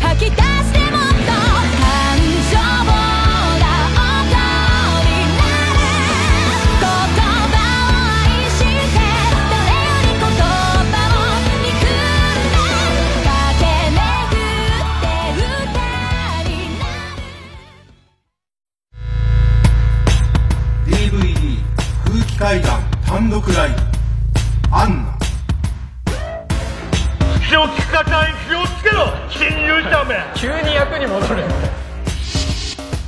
[0.00, 1.84] 吐き出してもっと感
[2.50, 2.92] 情が
[3.44, 3.60] 音
[5.04, 5.76] になる
[6.80, 7.92] 言葉を
[8.24, 8.64] 愛して
[9.50, 10.24] 誰より言
[10.90, 11.28] 葉を
[11.60, 12.56] 憎んで
[13.24, 14.00] 駆け巡
[14.54, 15.04] って
[15.36, 15.38] 二
[16.48, 17.12] 人なる
[20.86, 21.20] DVD
[22.04, 23.93] 空気階段単独ライブ。
[31.04, 31.44] に戻る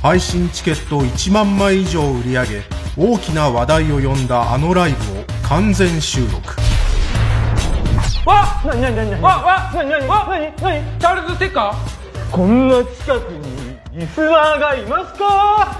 [0.01, 2.63] 配信チケット1万枚以上売り上げ
[2.97, 6.55] 大きな話題を呼んだあのライブを完全収録。
[8.25, 10.07] わなになになになにわわなになに？
[10.07, 10.45] わなに？
[10.61, 10.99] なに？
[10.99, 12.31] チャールズ・ステッカー？
[12.31, 15.77] こんな近くにリスナーがいますか？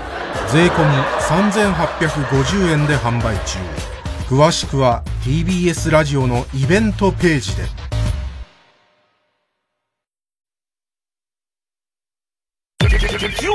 [0.52, 0.96] 税込み
[1.54, 3.60] 3850円で販売中。
[4.30, 7.64] 詳しくは TBS ラジオのイベントページで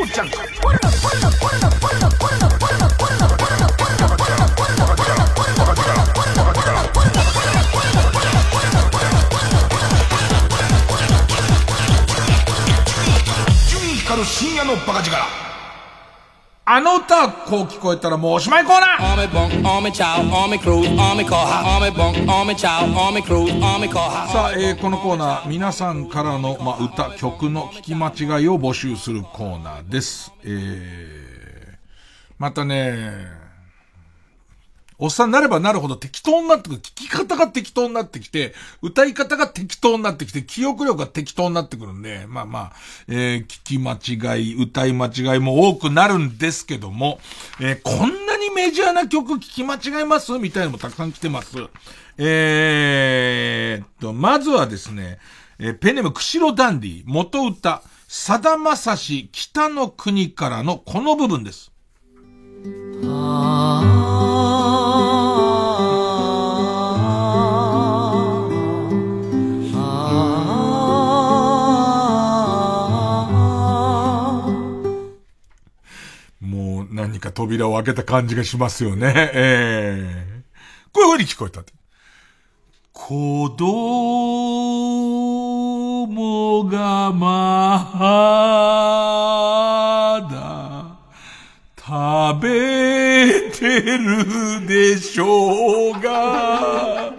[0.02, 0.18] 伊集
[13.78, 15.51] 院光る深夜のバカ力。
[16.64, 19.16] あの歌、こう聞こえたらもうおしまいコーナー。
[24.28, 30.32] さあ、えー、このコーナー、皆さんからの、ま、歌、曲の聞き間違いを募集するコーナーです。
[30.44, 31.76] えー、
[32.38, 33.41] またね、
[35.04, 36.80] おっさんになればなるほど適当になってくる。
[36.80, 42.72] 聞き方が適当になってきて、歌い方が適当になってきて、記憶力が適当になってくるんで、まあまあ、
[43.08, 43.98] えー聞き間
[44.36, 47.18] 違い、歌い間違いも多くなるんですけども、
[47.60, 50.38] えーこんなにメジャーな曲聞き間違います？
[50.38, 51.56] みたいなのもたくさん来てます。
[52.16, 55.18] えーっと、まずはですね、
[55.58, 61.72] えーペネーム、釧路ダンディ、元歌、さだまさし、北の国からのこの部分です。
[63.02, 63.10] も
[77.22, 79.30] か扉を開けた感じがしますよね。
[79.32, 80.42] ええ
[80.92, 81.72] こういう風に聞こえたって。
[82.92, 83.58] 子供
[86.64, 87.88] がま
[90.30, 90.98] だ
[91.78, 97.14] 食べてるでしょうが。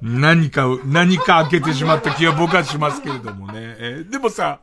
[0.00, 3.76] 何か、何か開けてしまった気が僕はしますけれどもね。
[3.78, 4.60] えーでもさ、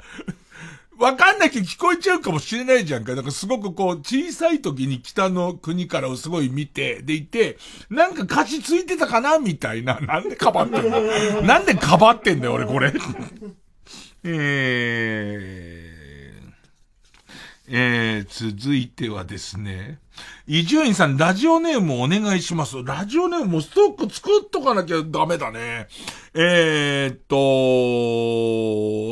[1.03, 3.13] わかんなきゃ聞こえちゃうかもしれないじゃんか。
[3.13, 7.57] だからすごくこう、小さい時に北の国からをすごい見て、でいて、
[7.89, 9.99] なんか歌詞ついてたかなみたいな。
[10.07, 11.01] なんでかばってんの？
[11.43, 12.93] なんでかばってんだよ、俺これ。
[14.23, 16.53] えー、
[17.67, 19.99] えー、続いてはですね、
[20.47, 22.81] 伊集院さん、ラジオネームお願いします。
[22.81, 25.87] ラジオネームもストック作っとかなきゃダメだね。
[26.33, 27.35] えーっと、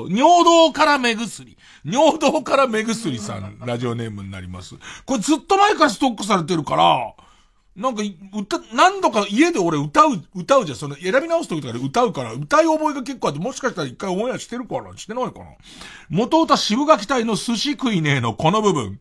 [0.10, 1.58] 尿道から目薬。
[1.84, 4.76] 尿道から目薬さん、ラジオネームになります。
[5.06, 7.14] これずっと前からストックされてるから、
[7.76, 8.04] なんか、
[8.34, 10.78] 歌、何度か家で俺歌う、歌うじゃん。
[10.78, 15.46] その選び直す時とかで歌うから、歌い覚えが結構あって、もしかしたら一回オンエアしてるかなしてないかな
[16.10, 19.00] 元歌渋垣隊の寿司食いねえのこの部分。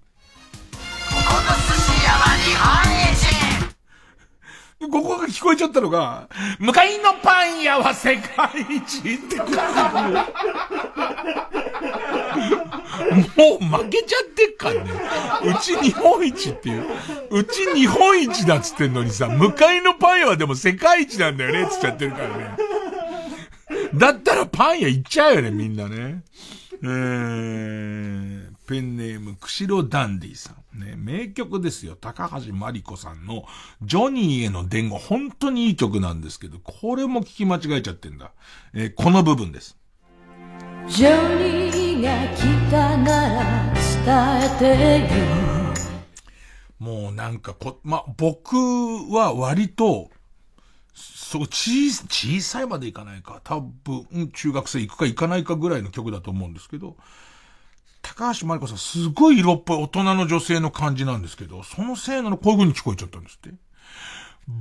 [4.81, 6.28] ここが聞こえちゃったのが、
[6.59, 9.36] 向かいのパン屋は世界一って
[13.36, 14.90] もう負けちゃってっからね。
[15.43, 16.85] うち日本一っていう。
[17.31, 22.56] うち日本一だっつってんのにさ、向かいのパン屋はでも世界一なんだよねっつっちゃってるからね。
[23.94, 26.22] だったらパン屋行っちゃうよね、みんなね。
[26.82, 30.78] えー、ペンネーム、釧路ダンディさん。
[30.78, 31.97] ね、名曲ですよ。
[32.01, 33.44] 高橋真理子さんの、
[33.82, 38.32] ジョニーへの伝言、本当にいい曲なんですけど、これも聞き間違えちゃってんだ。
[38.72, 39.77] えーこの部分です。
[40.89, 45.51] ジョニーが来たなら伝えてよ
[46.79, 48.57] もうなんかこ、ま、僕
[49.12, 50.11] は割と、
[50.95, 53.41] そう、小、小さいまでいかないか。
[53.45, 56.97] 多分、中学生行くか行かないかぐらいの曲だと思うんですけど、
[58.03, 63.51] 高橋真理子さん、すごい色っぽい大人の女性の感じなんですけど、そのせいなのこういう風に聞こえちゃったんですって。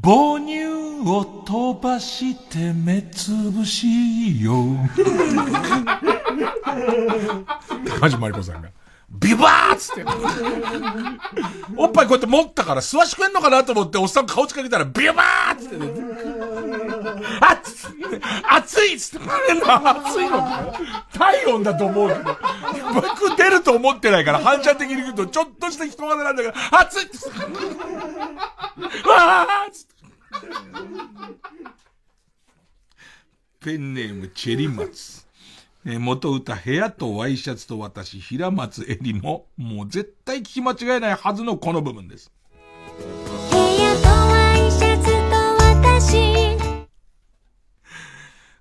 [0.04, 0.66] 母乳
[1.10, 4.66] を飛ばして目つぶしよ。
[7.86, 8.70] 高橋真理子さんが。
[9.12, 10.06] ビバーっつって。
[11.76, 15.88] おっぱいこうやって持ったから、吸わしてくんのかなと思って、おっさん顔近けたら、ビバーっつってね。
[17.42, 17.90] 熱い
[18.52, 20.48] 熱いっつって、熱いの
[21.12, 22.38] 体温だと思うけど、
[22.94, 29.96] 僕出ると思ってないから反射的に言うと、ちょっとした人肌なんだから、熱いっつって、わーっつって。
[33.60, 35.26] ペンネームチェリマツ。
[35.86, 42.32] えー、元歌、部屋とワイシャツと私、平松エリも、もう絶対聞き間違えないはずのこの部分です。
[42.98, 45.38] 部屋とワイシャツと
[45.90, 46.60] 私。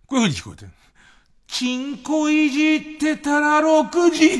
[0.06, 0.70] こういう風に聞こえてる。
[1.48, 4.38] チンコいじってたら6時。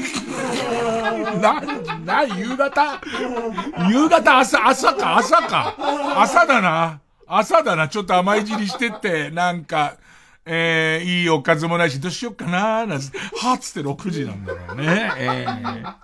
[1.40, 1.60] な、
[2.04, 3.00] な、夕方
[3.90, 5.74] 夕方朝、朝か、朝か。
[6.16, 7.00] 朝だな。
[7.26, 7.88] 朝だな。
[7.88, 9.96] ちょっと甘いじりしてって、なんか、
[10.50, 15.12] えー、いいおかずもないし、どうしよっかなーなんつって、はっつって6時なんだろうね。
[15.18, 15.94] えー、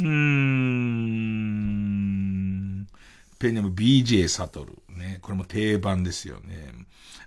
[0.00, 0.88] うーん。
[3.38, 4.74] ペンネーム BJ サトル。
[4.96, 5.18] ね。
[5.22, 6.72] これも定番ですよね。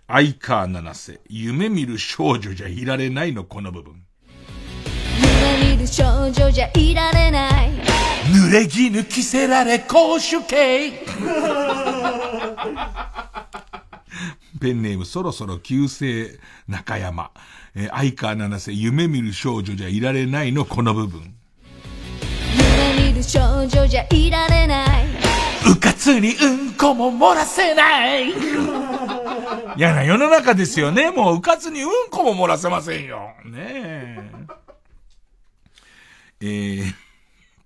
[0.07, 1.19] 相川七瀬。
[1.29, 4.01] 夢見る少女じゃいられないの、この部分。
[5.17, 7.71] 夢見る少女じゃいられない。
[8.31, 10.91] 濡れ衣着せられ公主刑。
[14.59, 17.31] ペンネームそろそろ旧姓中山。
[17.75, 21.33] えー、相川七瀬、夢見る少女じゃいられないのこの部分。
[22.53, 25.05] 夢見る少女じゃいられない。
[25.71, 28.33] うかつにうんこも漏らせない。
[29.77, 31.11] 嫌な世の中ですよね。
[31.11, 33.31] もううかつにうんこも漏らせませんよ。
[33.45, 34.31] ねえ。
[36.41, 37.00] えー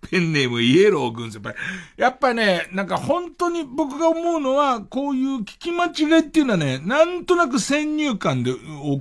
[0.09, 1.55] ペンネームイエロー軍先輩。
[1.97, 8.59] やっぱね、なんか本当に僕が思うのは、こういう聞き間違いっていうのはね、なんとなく先入観で起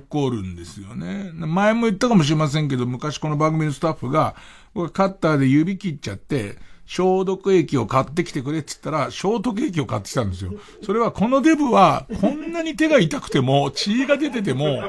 [0.09, 1.31] こるんですよね。
[1.33, 4.35] 前も言ったかもしれませんけど、昔この番組のスタッフが、
[4.73, 10.53] 僕がカッターで指切っちゃって、消毒液を買ってきてくれって言ったら、消毒液を買ってきたんですよ。
[10.83, 14.83] それはこのデブは、こんなに手が痛くても、血が出てても、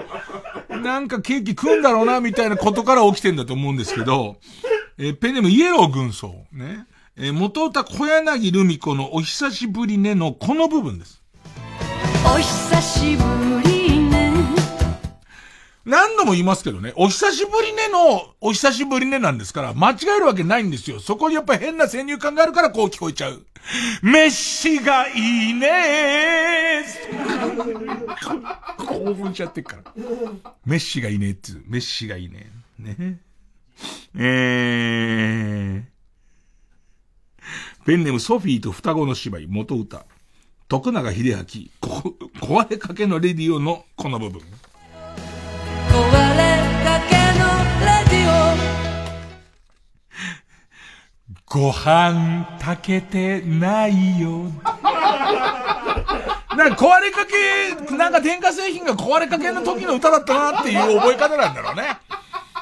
[0.69, 4.37] なんかケーキ食うんだろうな、みたいなことから起きてんだと思うんですけど、
[4.99, 6.47] えー、ペンネームイエロー軍曹。
[6.53, 6.87] ね。
[7.17, 11.23] えー、元歌小柳ルミ子のお久しぶりねのこの部分です。
[12.25, 14.33] お久しぶりね。
[15.85, 20.99] 何度も言いますけどね、お久しぶりねの、お久しぶりねなんですから、間違えるわけないんですよ。
[20.99, 23.47] そこにやっぱ変な先入観があるからこう聞こえちゃう。
[24.03, 29.83] 飯がいいねー 興奮しちゃってっから。
[30.65, 32.51] メッシがいいねって、メッシがいいね。
[32.79, 33.21] ね。
[34.19, 35.85] えー、
[37.85, 40.05] ペンネームソフィーと双子の芝居、元歌。
[40.69, 41.45] 徳永秀明、
[41.81, 44.41] こ、壊れかけのレディオのこの部分。
[44.41, 44.49] 壊れ
[46.85, 47.47] かけの
[47.81, 48.31] レディオ。
[51.45, 54.51] ご飯炊けてないよ。
[56.57, 61.99] なんか壊れかけ、なんか電化製品が壊れかけの時の歌だったなっていう覚え方なんだろうね。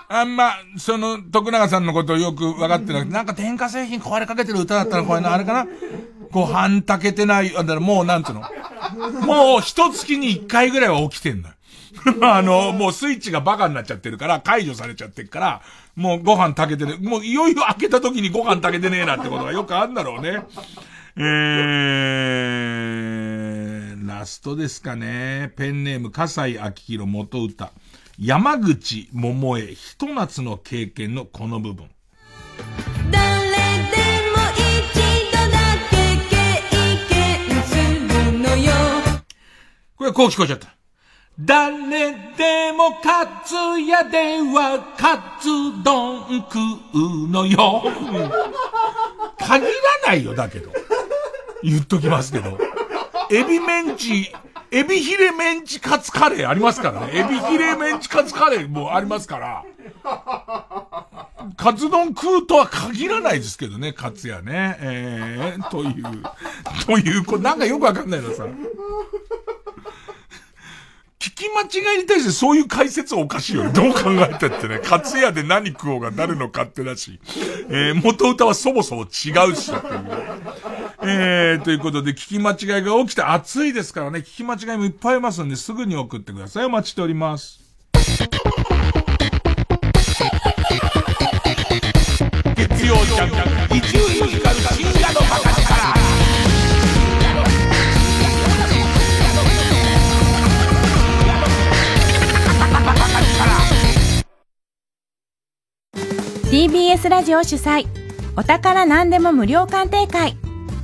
[0.09, 5.67] あんま、その、徳永さんのことをよく分かってなくて、なんか電化製品壊れかけてる歌だったらこれのあれかな
[6.31, 8.43] ご飯炊けてない、だからもうなんつうの？
[9.27, 11.55] もう一月に一回ぐらいは起きてんだよ。
[12.23, 15.63] あの、もうスイッチがバカになっちゃってるから、解除されちゃってるから、
[15.97, 20.43] もうご飯炊けてね、もういよいよ開けた時にご飯炊けてねえなってことがよくあるんだろうね。
[21.17, 25.53] えー、ラストですかね。
[25.57, 27.71] ペンネーム、笠井明宏元歌。
[28.19, 31.91] 山口百恵、ひと夏の経験のこの部分。
[33.11, 33.27] 誰で
[34.31, 34.95] も一
[35.33, 35.59] 度だ
[35.91, 35.97] け
[36.31, 36.39] 経
[37.09, 38.73] 験するのよ。
[39.97, 40.69] これこう聞こえちゃった。
[41.41, 45.49] 誰でもカツ屋ではカツ
[45.83, 46.61] 丼食
[46.95, 47.83] うのよ。
[49.41, 49.71] 限ら
[50.07, 50.71] ないよ、だけど。
[51.65, 52.57] 言っときますけど。
[53.33, 54.33] エビメンチ
[54.75, 57.13] エビヒレメンチカツカレーありますからね。
[57.13, 59.65] エビヒレメンチカツカレーもありますから。
[61.57, 64.77] カツ丼食うとは限らないですけどね、カツやね。
[64.81, 66.05] えー、という、
[66.87, 68.47] という、こなんかよくわかんないのさ。
[71.25, 73.73] 聞き間違いに対してそういう解説おかしいよ。
[73.73, 77.19] どう考えたってね、カツ屋で何食おうが誰の勝手だし、
[77.71, 79.09] えー、元歌はそもそも違う
[79.57, 79.73] し、
[81.03, 86.67] えー、ということで聞き間違いが起きて暑いですからね、聞き間違いもいっぱいありますんで、すぐに送ってください。
[86.67, 87.59] お待ちしております。
[92.55, 93.35] 月曜ジャンク、
[106.55, 107.85] TBS ラジオ主催
[108.37, 110.37] お宝何でも無料鑑定会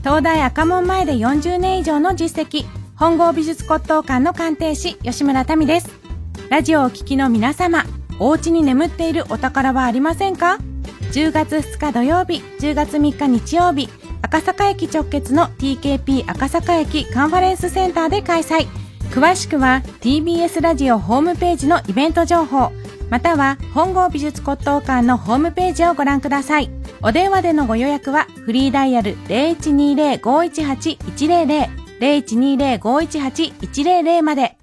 [0.02, 2.64] 東大赤門前で40年以上の実績
[2.96, 5.88] 本郷美術骨董館の鑑定士、吉村民です。
[6.48, 7.84] ラジオをお聞きの皆様、
[8.18, 10.58] お家に眠っているお宝はありませんか
[11.12, 13.88] ?10 月2日土曜日、10月3日日曜日、
[14.22, 18.66] 赤坂駅直結の TKP 赤坂駅カンファレンスセンターで開催。
[19.12, 22.72] 詳しくは TBS ラジオホームページのイベント情報、
[23.10, 26.70] または本郷美術骨董館のホームページをご覧ください。
[27.02, 31.68] お電話でのご予約はフリーダイヤル0120-518-100
[32.00, 34.56] 0120-518-100まで。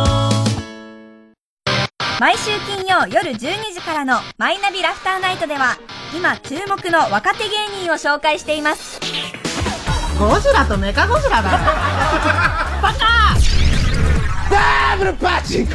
[2.21, 3.39] 毎週金曜夜12
[3.75, 5.77] 時からの「マイナビラフターナイト」では
[6.17, 9.01] 今注目の若手芸人を紹介しています。
[10.19, 11.51] ゴジラとメカゴジラだ。
[12.83, 13.35] バカ
[14.49, 15.75] ダブルパチンコ。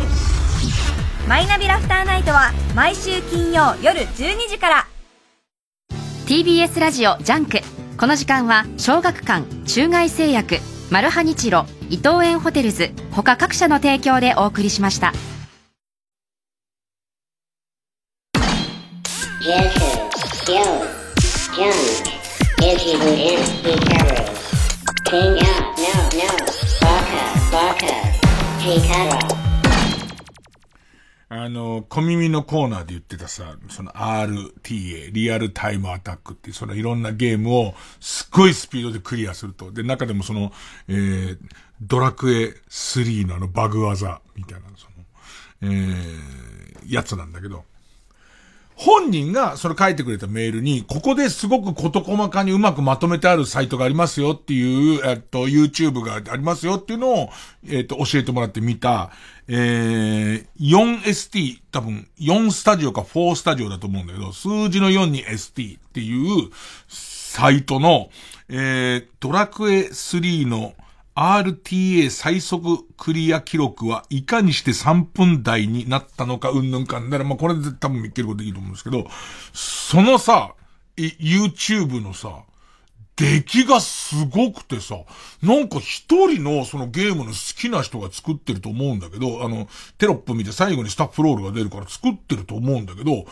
[1.28, 4.88] マイナビラフターナイトは毎週金曜夜12時から。
[6.26, 7.60] TBS ラジオジャンク。
[7.98, 10.60] この時間は小学館中外製薬
[10.90, 15.12] マルハニチロ伊藤園ホテルズ他各社の提供でお送りしました
[31.30, 39.72] あの、小耳のコーナーで言ってたさ、その RTA、リアルタイムアタックっていう、そのいろんなゲームをすっごいスピードでクリアすると。
[39.72, 40.52] で、中でもその、
[40.88, 41.40] えー、
[41.82, 44.86] ドラクエ3のあのバグ技みたいな、そ
[45.66, 47.64] の、えー、やつなんだけど、
[48.82, 57.30] 本人がそれ書いてくれたメールに、ここですごく事細かにうまくまとめてあるサイトがありますよっていう、えっと、YouTube がありますよっていうのを、
[57.68, 59.12] えっと、教えてもらって見た、
[59.50, 66.50] えー、4ST、多分、4スタジオか4スタジオだと思うんだけど、数字の4に ST っていう
[66.88, 68.10] サイトの、
[68.48, 70.74] えー、ドラクエ3の
[71.16, 79.08] RTA 最速クリア記録はいかにして3分台になったのか、うんぬんかんなら、まあ、これで多分見っけることでいいと思うんですけど、
[79.54, 80.54] そのさ、
[80.98, 82.44] YouTube のさ、
[83.20, 84.96] 出来がすごくてさ、
[85.44, 89.68] なんか一人のそのゲームの好きな人が作ってると思うんだけど、あの、
[89.98, 93.26] テロップ見て最後にスタッフロールが出るから作ってると思うんだけど、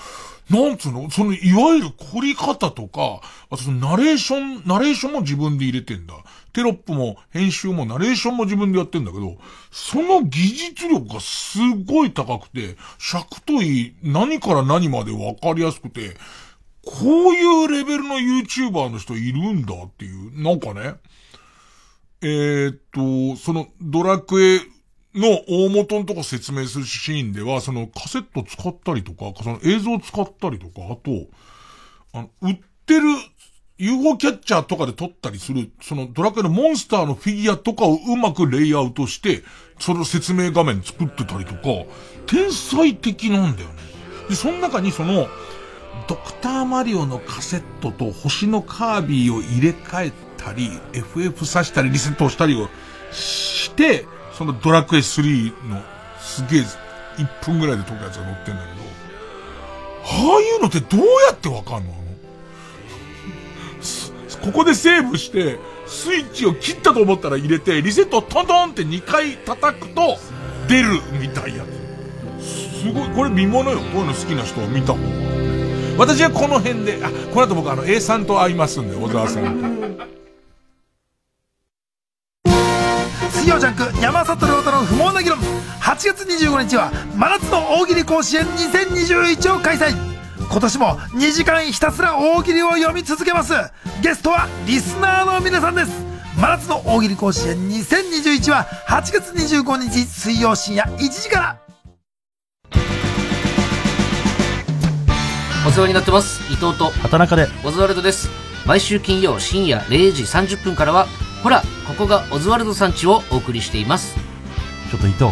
[0.50, 1.10] なんつうの？
[1.10, 6.16] その、いわゆる凝り方とか、あとそのナレーション、ナレーションも自分で入れてんだ。
[6.52, 9.38] テロップも編集もナレーションも自分でやってんだけど、
[9.72, 16.18] その技術力がすごい高くて、尺といい、何から何までわかりやすくて、
[16.88, 20.96] こういうレベルの YouTuber の人いるんだっていう、なんかね、
[22.22, 24.60] えー、っと、そのドラクエ
[25.14, 31.28] の大元のとこ説明するシーンでは、そのカセット使ったりとか、その映像使ったりとか、あと、
[32.14, 33.04] あの、売ってる
[33.78, 39.44] UFO キャッチャーとかで撮ったりする、そのドラクエのモンスターのフィギュアとかをうまくレイアウトして、
[39.80, 41.62] その説明画面作ってたりとか、
[42.26, 43.76] 天才的なんだよね。
[44.30, 45.28] で、その中にその、
[46.08, 52.70] ドクターマリオのカセットと星のカービィを入れ替えたり、FF さしたりリセットをしたりを
[53.12, 54.06] して、
[54.38, 55.82] そのドラクエ3の
[56.20, 56.62] すげえ
[57.18, 58.78] 1分ぐらいで解くやつが載ってんだけど、
[60.34, 61.94] ああいうのってどうやってわかんの？
[61.94, 62.08] あの
[64.42, 70.18] ここでセーブして、スイッチを切ったと思ったら入れて、リセットをトントンって2回叩くと、
[70.70, 71.66] 出るみたいや
[72.40, 72.48] つ。
[72.82, 73.80] すごい、これ見物よ。
[73.80, 75.67] こういうの好きな人は見た方が。
[75.98, 80.08] 私はこの辺で、あ、この後僕あの A さんと会いますんで、 小沢さんと。
[83.32, 85.40] 水曜ジャンク山里亮太の不毛な議論。
[85.82, 89.96] 8月25日は真夏の大喜利甲子園2021を開催。
[90.50, 93.54] 今年も2時間ひたすら大喜利を読み続けます。
[94.02, 96.06] ゲストはリスナーの皆さんです。
[96.40, 101.67] 真夏の大喜利甲子園2021は8月25日水曜深夜1時から
[105.68, 106.42] お世話になってます。
[106.50, 107.46] 伊藤と畑中で。
[107.66, 108.30] オズワルドです。
[108.66, 111.08] 毎週金曜深夜0時30分からは
[111.44, 114.16] ほらここがオズワルドさんちをお送りしています。
[114.90, 115.26] ちょっと伊藤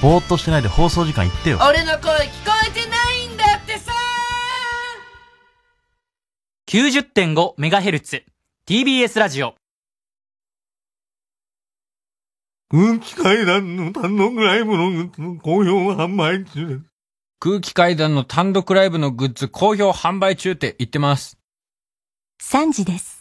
[0.00, 1.58] ぼーっとしてないで放送時間言ってよ。
[1.68, 3.92] 俺の声聞こえてないんだってさ
[6.68, 8.22] 90.5MHz
[8.68, 9.56] TBS ラジオ。
[12.70, 15.10] 空気階段の単独ライブの
[15.40, 16.74] 好評販売中で。
[16.76, 16.89] す。
[17.42, 21.38] 空気階段の単独ライブのグッズ好評販売中って言ってます。
[22.42, 23.19] 3時です。